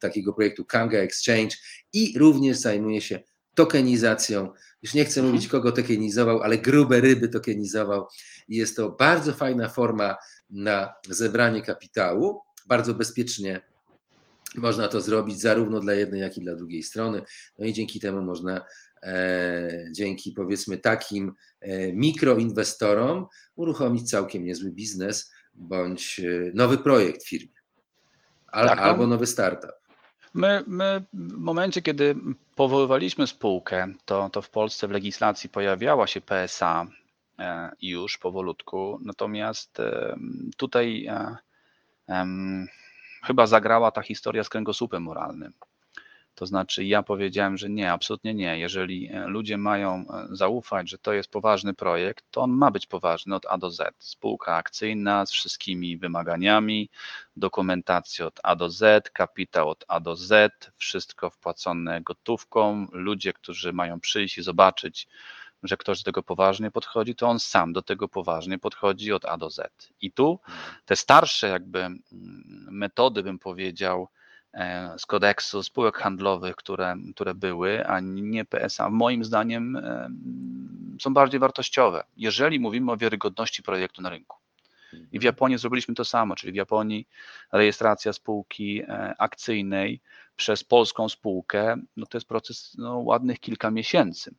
takiego 0.00 0.32
projektu 0.32 0.64
Kanga 0.64 0.98
Exchange 0.98 1.56
i 1.92 2.18
również 2.18 2.56
zajmuje 2.56 3.00
się 3.00 3.20
tokenizacją. 3.54 4.52
Już 4.82 4.94
nie 4.94 5.04
chcę 5.04 5.22
mówić, 5.22 5.48
kogo 5.48 5.72
tokenizował, 5.72 6.42
ale 6.42 6.58
grube 6.58 7.00
ryby 7.00 7.28
tokenizował. 7.28 8.06
I 8.48 8.56
jest 8.56 8.76
to 8.76 8.90
bardzo 8.90 9.32
fajna 9.32 9.68
forma 9.68 10.16
na 10.50 10.94
zebranie 11.08 11.62
kapitału, 11.62 12.40
bardzo 12.66 12.94
bezpiecznie 12.94 13.60
Można 14.56 14.88
to 14.88 15.00
zrobić 15.00 15.40
zarówno 15.40 15.80
dla 15.80 15.94
jednej, 15.94 16.20
jak 16.20 16.36
i 16.38 16.40
dla 16.40 16.54
drugiej 16.54 16.82
strony. 16.82 17.22
No 17.58 17.66
i 17.66 17.72
dzięki 17.72 18.00
temu 18.00 18.22
można, 18.22 18.64
e, 19.02 19.84
dzięki 19.92 20.32
powiedzmy 20.32 20.78
takim 20.78 21.32
e, 21.60 21.92
mikroinwestorom, 21.92 23.26
uruchomić 23.56 24.10
całkiem 24.10 24.44
niezły 24.44 24.70
biznes 24.70 25.32
bądź 25.54 26.20
e, 26.20 26.50
nowy 26.54 26.78
projekt 26.78 27.24
w 27.24 27.28
firmie. 27.28 27.54
Al, 28.46 28.68
Tak, 28.68 28.78
albo 28.78 29.06
nowy 29.06 29.26
startup. 29.26 29.70
My, 30.34 30.64
my 30.66 31.04
w 31.12 31.36
momencie, 31.36 31.82
kiedy 31.82 32.14
powoływaliśmy 32.54 33.26
spółkę, 33.26 33.94
to, 34.04 34.30
to 34.30 34.42
w 34.42 34.50
Polsce 34.50 34.88
w 34.88 34.90
legislacji 34.90 35.48
pojawiała 35.50 36.06
się 36.06 36.20
PSA 36.20 36.86
już 37.82 38.18
powolutku, 38.18 38.98
natomiast 39.02 39.80
e, 39.80 40.16
tutaj 40.56 41.06
e, 41.06 42.26
chyba 43.22 43.46
zagrała 43.46 43.90
ta 43.90 44.02
historia 44.02 44.44
z 44.44 44.48
kręgosłupem 44.48 45.02
moralnym. 45.02 45.52
To 46.34 46.46
znaczy, 46.46 46.84
ja 46.84 47.02
powiedziałem, 47.02 47.56
że 47.56 47.70
nie, 47.70 47.92
absolutnie 47.92 48.34
nie. 48.34 48.58
Jeżeli 48.58 49.08
e, 49.12 49.26
ludzie 49.26 49.58
mają 49.58 49.94
e, 49.94 50.26
zaufać, 50.30 50.90
że 50.90 50.98
to 50.98 51.12
jest 51.12 51.30
poważny 51.30 51.74
projekt, 51.74 52.24
to 52.30 52.40
on 52.40 52.50
ma 52.50 52.70
być 52.70 52.86
poważny 52.86 53.34
od 53.34 53.46
A 53.46 53.58
do 53.58 53.70
Z. 53.70 53.94
Spółka 53.98 54.56
akcyjna 54.56 55.26
z 55.26 55.32
wszystkimi 55.32 55.96
wymaganiami, 55.96 56.90
dokumentację 57.36 58.26
od 58.26 58.40
A 58.42 58.56
do 58.56 58.70
Z, 58.70 59.10
kapitał 59.10 59.68
od 59.70 59.84
A 59.88 60.00
do 60.00 60.16
Z, 60.16 60.52
wszystko 60.76 61.30
wpłacone 61.30 62.00
gotówką. 62.00 62.86
Ludzie, 62.92 63.32
którzy 63.32 63.72
mają 63.72 64.00
przyjść 64.00 64.38
i 64.38 64.42
zobaczyć, 64.42 65.08
że 65.62 65.76
ktoś 65.76 65.98
do 65.98 66.04
tego 66.04 66.22
poważnie 66.22 66.70
podchodzi, 66.70 67.14
to 67.14 67.28
on 67.28 67.40
sam 67.40 67.72
do 67.72 67.82
tego 67.82 68.08
poważnie 68.08 68.58
podchodzi 68.58 69.12
od 69.12 69.24
A 69.24 69.36
do 69.36 69.50
Z. 69.50 69.92
I 70.00 70.12
tu 70.12 70.38
te 70.84 70.96
starsze 70.96 71.48
jakby 71.48 71.80
mm, 71.80 72.00
metody, 72.70 73.22
bym 73.22 73.38
powiedział, 73.38 74.08
e, 74.54 74.94
z 74.98 75.06
kodeksu 75.06 75.62
spółek 75.62 75.98
handlowych, 75.98 76.56
które, 76.56 76.96
które 77.14 77.34
były, 77.34 77.86
a 77.86 78.00
nie 78.00 78.44
PSA, 78.44 78.90
moim 78.90 79.24
zdaniem 79.24 79.76
e, 79.76 80.10
są 81.00 81.14
bardziej 81.14 81.40
wartościowe, 81.40 82.04
jeżeli 82.16 82.60
mówimy 82.60 82.92
o 82.92 82.96
wiarygodności 82.96 83.62
projektu 83.62 84.02
na 84.02 84.10
rynku. 84.10 84.36
I 85.12 85.18
w 85.18 85.22
Japonii 85.22 85.58
zrobiliśmy 85.58 85.94
to 85.94 86.04
samo, 86.04 86.36
czyli 86.36 86.52
w 86.52 86.56
Japonii 86.56 87.08
rejestracja 87.52 88.12
spółki 88.12 88.82
e, 88.82 89.14
akcyjnej 89.18 90.00
przez 90.36 90.64
polską 90.64 91.08
spółkę, 91.08 91.76
no 91.96 92.06
to 92.06 92.18
jest 92.18 92.28
proces 92.28 92.74
no, 92.78 92.98
ładnych 92.98 93.40
kilka 93.40 93.70
miesięcy. 93.70 94.34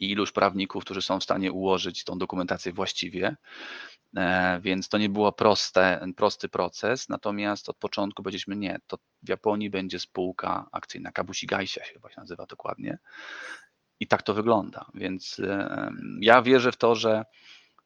I 0.00 0.10
iluś 0.10 0.32
prawników, 0.32 0.84
którzy 0.84 1.02
są 1.02 1.20
w 1.20 1.24
stanie 1.24 1.52
ułożyć 1.52 2.04
tą 2.04 2.18
dokumentację 2.18 2.72
właściwie, 2.72 3.36
E, 4.16 4.60
więc 4.60 4.88
to 4.88 4.98
nie 4.98 5.08
było 5.08 5.32
proste, 5.32 6.06
prosty 6.16 6.48
proces, 6.48 7.08
natomiast 7.08 7.68
od 7.68 7.76
początku 7.76 8.22
powiedzieliśmy 8.22 8.56
nie, 8.56 8.78
to 8.86 8.98
w 9.22 9.28
Japonii 9.28 9.70
będzie 9.70 10.00
spółka 10.00 10.66
akcyjna, 10.72 11.10
Kabushi-Gaisha 11.10 11.84
się 11.84 11.92
chyba 11.92 12.10
się 12.10 12.20
nazywa 12.20 12.46
dokładnie. 12.46 12.98
I 14.00 14.06
tak 14.06 14.22
to 14.22 14.34
wygląda, 14.34 14.86
więc 14.94 15.38
e, 15.38 15.90
ja 16.20 16.42
wierzę 16.42 16.72
w 16.72 16.76
to, 16.76 16.94
że, 16.94 17.24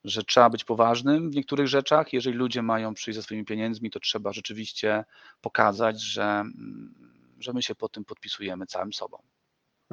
że 0.05 0.25
trzeba 0.25 0.51
być 0.51 0.65
poważnym 0.65 1.31
w 1.31 1.35
niektórych 1.35 1.69
rzeczach, 1.69 2.13
jeżeli 2.13 2.37
ludzie 2.37 2.63
mają 2.63 2.95
przyjść 2.95 3.17
ze 3.17 3.23
swoimi 3.23 3.45
pieniędzmi, 3.45 3.91
to 3.91 4.01
trzeba 4.01 4.33
rzeczywiście 4.33 5.05
pokazać, 5.41 6.03
że, 6.03 6.25
mm, 6.25 6.95
że 7.39 7.53
my 7.53 7.63
się 7.63 7.75
po 7.75 7.89
tym 7.89 8.05
podpisujemy 8.05 8.67
całym 8.67 8.93
sobą. 8.93 9.23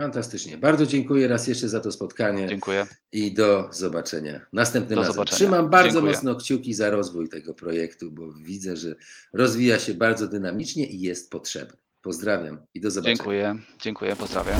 Fantastycznie. 0.01 0.57
Bardzo 0.57 0.85
dziękuję 0.85 1.27
raz 1.27 1.47
jeszcze 1.47 1.69
za 1.69 1.79
to 1.79 1.91
spotkanie 1.91 2.47
Dziękuję. 2.47 2.87
i 3.11 3.33
do 3.33 3.69
zobaczenia 3.71 4.41
następnym 4.53 4.95
Do 4.95 5.01
razem. 5.01 5.13
zobaczenia. 5.13 5.35
Trzymam 5.37 5.69
bardzo 5.69 5.91
Dziękuję. 5.91 6.13
mocno 6.13 6.35
kciuki 6.35 6.73
za 6.73 6.89
rozwój 6.89 7.29
tego 7.29 7.53
projektu, 7.53 8.11
bo 8.11 8.33
widzę, 8.33 8.77
że 8.77 8.95
rozwija 9.33 9.79
się 9.79 9.93
bardzo 9.93 10.27
dynamicznie 10.27 10.85
i 10.85 10.99
jest 11.01 11.31
potrzebny. 11.31 11.77
Pozdrawiam 12.01 12.57
i 12.73 12.81
do 12.81 12.91
zobaczenia. 12.91 13.15
Dziękuję, 13.15 13.55
dziękuję, 13.81 14.15
pozdrawiam. 14.15 14.59